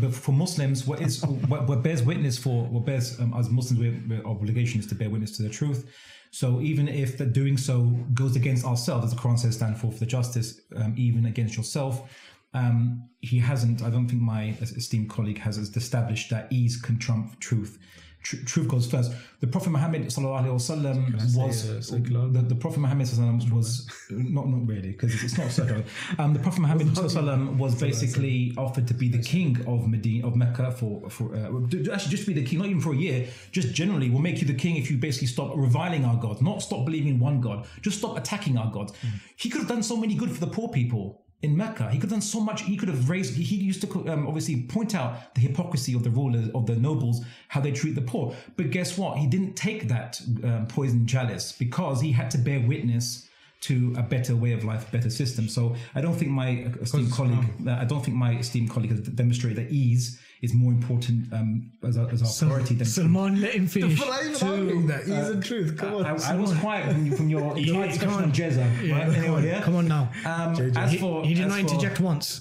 [0.00, 3.80] but for Muslims, what is what, what bears witness for what bears um, as Muslims,
[3.80, 5.92] we our obligation is to bear witness to the truth.
[6.32, 7.82] So even if the doing so
[8.12, 11.56] goes against ourselves, as the Quran says, stand for for the justice, um, even against
[11.56, 12.10] yourself.
[12.54, 13.82] Um, he hasn't.
[13.82, 17.78] I don't think my esteemed colleague has established that ease can trump truth.
[18.26, 19.12] Tr- truth goes first.
[19.38, 23.88] The Prophet Muhammad sallallahu alaihi wasallam say, was uh, the, the Prophet Muhammad sallallahu was
[24.10, 25.84] not not really because it's not circular.
[26.18, 30.34] Um, the Prophet Muhammad sallallahu was basically offered to be the king of Medina of
[30.34, 33.28] Mecca for for uh, actually just to be the king, not even for a year.
[33.52, 36.62] Just generally, we'll make you the king if you basically stop reviling our God, not
[36.62, 38.90] stop believing in one God, just stop attacking our God.
[39.36, 41.90] He could have done so many good for the poor people in Mecca.
[41.90, 42.62] He could have done so much.
[42.62, 43.34] He could have raised.
[43.34, 47.24] He, used to um, obviously point out the hypocrisy of the rulers, of the nobles,
[47.48, 48.34] how they treat the poor.
[48.56, 49.18] But guess what?
[49.18, 53.28] He didn't take that um, poison chalice because he had to bear witness
[53.62, 55.48] to a better way of life, better system.
[55.48, 56.50] So I don't think my
[56.82, 60.72] esteemed colleague, uh, I don't think my esteemed colleague has demonstrated that ease is more
[60.72, 63.98] important um, as, our, as our priority than Salman, let him finish.
[63.98, 65.78] But I even arguing that ease and truth.
[65.78, 66.04] Come on.
[66.06, 69.08] I, I was quiet from, from your you tried discussion on Jezza, right?
[69.16, 69.62] Anyway, yeah.
[69.62, 70.10] Come on now.
[70.24, 72.40] Um, as for He did as not for- interject once.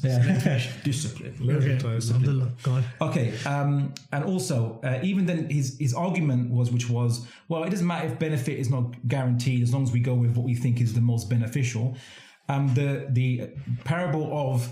[0.84, 1.36] discipline.
[1.42, 1.76] Okay.
[1.76, 2.84] Abdullah, go on.
[3.02, 7.70] Okay, um, and also uh, even then, his his argument was, which was, well, it
[7.70, 10.56] doesn't matter if benefit is not guaranteed as long as we go with what we
[10.56, 11.96] think is the most beneficial.
[12.50, 13.50] Um, the the
[13.86, 14.70] parable of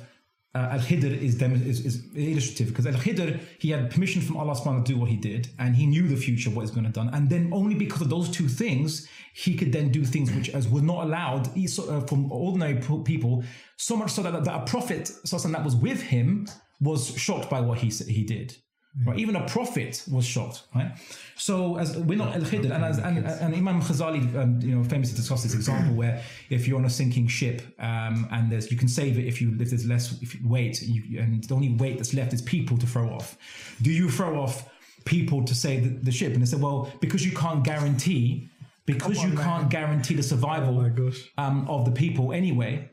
[0.56, 4.54] uh, Al Khidr is, is is illustrative because Al Khidr he had permission from Allah
[4.54, 6.92] Subhanahu to do what he did, and he knew the future what he's going to
[6.92, 10.50] done, and then only because of those two things he could then do things which
[10.50, 11.48] as were not allowed
[11.80, 13.44] uh, from ordinary people.
[13.78, 15.12] So much so that, that a prophet
[15.54, 16.48] that was with him
[16.80, 18.56] was shocked by what he he did.
[19.06, 20.64] Right, even a prophet was shocked.
[20.76, 20.91] Right,
[21.36, 24.84] so as we're not al khidr, and, as, and, and Imam Ghazali, um, you know,
[24.84, 26.22] famously discussed this example where
[26.52, 29.57] if you're on a sinking ship um, and there's you can save it if you
[29.60, 32.78] if there's less if you weight, you, and the only weight that's left is people
[32.78, 33.36] to throw off.
[33.82, 34.70] Do you throw off
[35.06, 36.34] people to save the, the ship?
[36.34, 38.49] And they said, well, because you can't guarantee,
[38.86, 41.32] because you can't guarantee the survival gosh.
[41.40, 42.90] um, of the people anyway.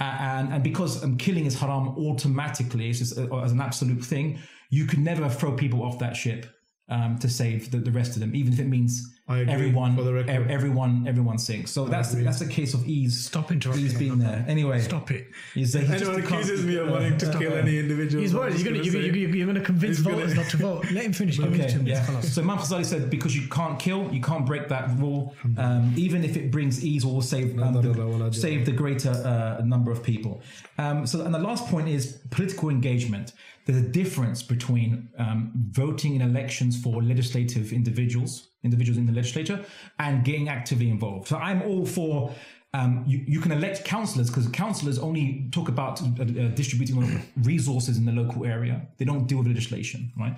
[0.00, 4.40] And, and because um, killing is haram automatically, it's just uh, as an absolute thing,
[4.70, 6.46] you can never throw people off that ship
[6.88, 9.96] um, to save the, the rest of them, even if it means I agree, everyone,
[9.96, 10.28] for the record.
[10.30, 11.70] ev- everyone, everyone sinks.
[11.70, 12.24] So that's agree.
[12.24, 13.24] that's a case of ease.
[13.24, 14.44] Stop interrupting Ease him, being there.
[14.46, 15.28] Anyway, Stop it.
[15.54, 18.20] he's, he Anyone can't- accuses me of wanting to kill any individual.
[18.20, 18.54] He's worried.
[18.56, 20.90] You're going gonna you're, you're to convince He's gonna- voters not to vote.
[20.92, 21.40] Let him finish.
[21.40, 21.86] Okay, him.
[21.86, 22.20] yeah.
[22.20, 26.22] So Imam Ghazali said because you can't kill, you can't break that rule, um, even
[26.22, 30.02] if it brings ease or will save um, the, save the greater uh, number of
[30.02, 30.42] people.
[30.76, 33.32] Um, so, and the last point is political engagement.
[33.64, 39.64] There's a difference between um, voting in elections for legislative individuals, individuals in the legislature,
[39.98, 41.28] and getting actively involved.
[41.28, 42.34] So I'm all for
[42.74, 47.96] um, you, you can elect councillors because councillors only talk about uh, uh, distributing resources
[47.96, 48.88] in the local area.
[48.98, 50.36] They don't deal with legislation, right?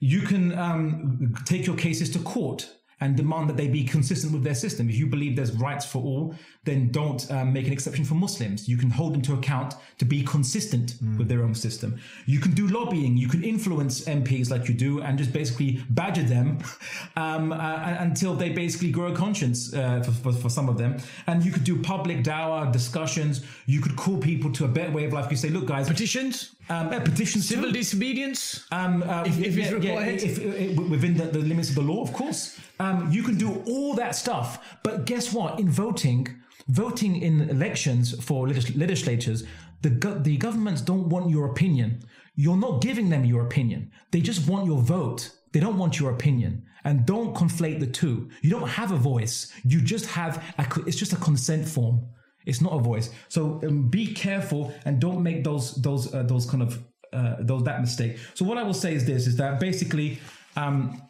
[0.00, 2.68] You can um, take your cases to court
[3.00, 4.88] and demand that they be consistent with their system.
[4.88, 6.34] If you believe there's rights for all,
[6.64, 8.68] then don't um, make an exception for Muslims.
[8.68, 11.16] You can hold them to account to be consistent mm.
[11.16, 11.98] with their own system.
[12.26, 13.16] You can do lobbying.
[13.16, 16.58] You can influence MPs like you do and just basically badger them
[17.16, 20.98] um, uh, until they basically grow a conscience uh, for, for, for, some of them.
[21.26, 23.44] And you could do public dawah discussions.
[23.66, 25.30] You could call people to a better way of life.
[25.30, 26.54] You say, look, guys, petitions.
[26.70, 27.72] Um, uh, petitions, civil too.
[27.72, 28.66] disobedience.
[28.70, 31.82] Um, uh, if, if it's yeah, required, if, if, within the, the, limits of the
[31.82, 32.58] law, of course.
[32.78, 35.58] Um, you can do all that stuff, but guess what?
[35.58, 36.28] In voting,
[36.68, 39.44] voting in elections for legislatures,
[39.82, 42.02] the go- the governments don't want your opinion.
[42.36, 43.90] You're not giving them your opinion.
[44.10, 45.30] They just want your vote.
[45.52, 46.64] They don't want your opinion.
[46.84, 48.30] And don't conflate the two.
[48.42, 49.52] You don't have a voice.
[49.64, 52.06] You just have a, it's just a consent form.
[52.48, 53.10] It's not a voice.
[53.28, 57.62] So um, be careful and don't make those those uh, those kind of uh, those
[57.64, 58.18] that mistake.
[58.34, 60.18] So what I will say is this: is that basically,
[60.56, 61.02] um,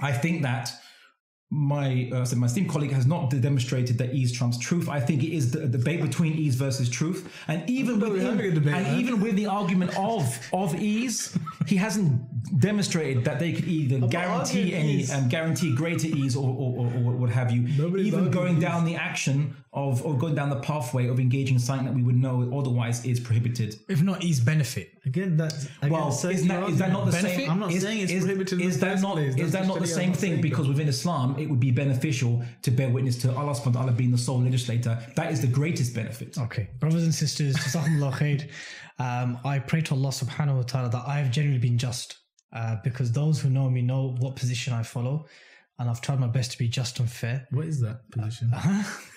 [0.00, 0.72] I think that
[1.50, 4.88] my uh, so my esteemed colleague has not demonstrated that ease trumps truth.
[4.88, 8.98] I think it is the, debate between ease versus truth, and even with debate, and
[8.98, 14.74] even with the argument of of ease, he hasn't demonstrated that they could either guarantee
[14.74, 17.62] any and um, guarantee greater ease or, or, or, or what have you.
[17.76, 21.60] Nobody's even going down the action of or going down the pathway of engaging in
[21.60, 23.76] something that we would know otherwise is prohibited.
[23.88, 24.92] If not ease benefit.
[25.04, 27.36] Again, that's again, well, is that, is that not the benefit?
[27.36, 27.50] same?
[27.50, 28.60] I'm not is, saying it's is, prohibited.
[28.60, 30.40] Is that not is that not the same thing?
[30.40, 33.92] Because within Islam, it would be beneficial to bear witness to Allah subhanahu wa ta'ala
[33.92, 34.98] being the sole legislator.
[35.16, 36.38] That is the greatest benefit.
[36.38, 37.56] Okay, brothers and sisters,
[38.98, 42.16] um, I pray to Allah subhanahu wa ta'ala that I have generally been just.
[42.52, 45.26] Uh, because those who know me know what position I follow,
[45.78, 47.46] and I've tried my best to be just and fair.
[47.50, 48.50] What is that position?
[48.54, 49.00] Uh-huh.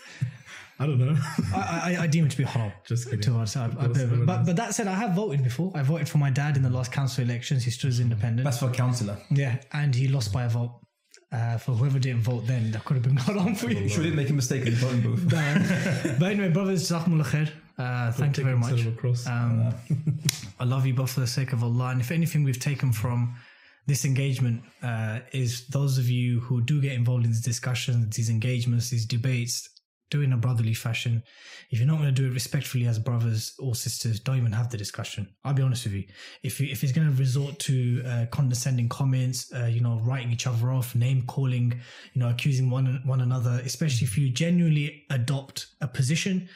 [0.82, 1.16] I don't know.
[1.54, 2.72] I, I, I, deem it to be haram.
[2.88, 3.20] Just kidding.
[3.22, 3.58] To us.
[3.58, 5.74] I, but, but that said, I have voted before.
[5.76, 7.66] I voted for my dad in the last council elections.
[7.66, 8.46] He stood as independent.
[8.46, 9.18] That's for councillor.
[9.30, 10.80] Yeah, and he lost by a vote.
[11.32, 13.90] Uh, for whoever didn't vote then, that could have been not on for you.
[13.90, 15.30] Sure didn't make a mistake in the voting booth.
[16.18, 17.52] but anyway, brothers, khair.
[17.80, 18.86] Uh, thank you very much.
[19.26, 19.74] Um,
[20.60, 21.90] I love you both for the sake of Allah.
[21.90, 23.36] And if anything we've taken from
[23.88, 28.30] this engagement uh, is those of you who do get involved in these discussions, these
[28.30, 29.70] engagements, these debates,
[30.10, 31.24] do it in a brotherly fashion.
[31.70, 34.70] If you're not going to do it respectfully as brothers or sisters, don't even have
[34.70, 35.30] the discussion.
[35.46, 36.04] I'll be honest with you.
[36.44, 40.32] If you, if it's going to resort to uh, condescending comments, uh, you know, writing
[40.32, 41.80] each other off, name calling,
[42.14, 46.50] you know, accusing one one another, especially if you genuinely adopt a position,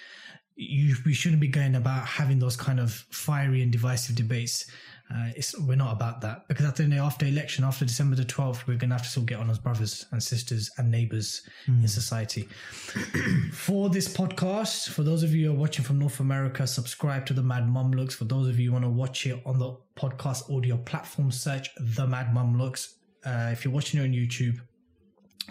[0.56, 4.66] you we shouldn't be going about having those kind of fiery and divisive debates.
[5.14, 5.30] Uh,
[5.68, 8.78] we're not about that because at the end after election, after December the 12th, we're
[8.78, 11.82] going to have to still get on as brothers and sisters and neighbors mm.
[11.82, 12.44] in society.
[13.54, 17.34] for this podcast, for those of you who are watching from North America, subscribe to
[17.34, 18.14] the Mad Mamluks.
[18.14, 21.70] For those of you who want to watch it on the podcast audio platform, search
[21.78, 22.96] the Mad Mamluks.
[23.26, 24.60] Uh, if you're watching it on YouTube,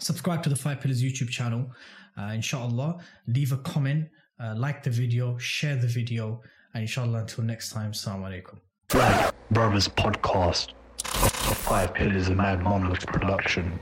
[0.01, 1.71] subscribe to the Five Pillars YouTube channel.
[2.19, 2.99] Uh, inshallah,
[3.29, 4.09] leave a comment,
[4.43, 6.41] uh, like the video, share the video,
[6.75, 9.33] and inshallah, until next time, Assalamu alaikum.
[9.51, 10.73] Brothers Podcast.
[11.03, 13.79] Five Pillars of Mad Monolith Production.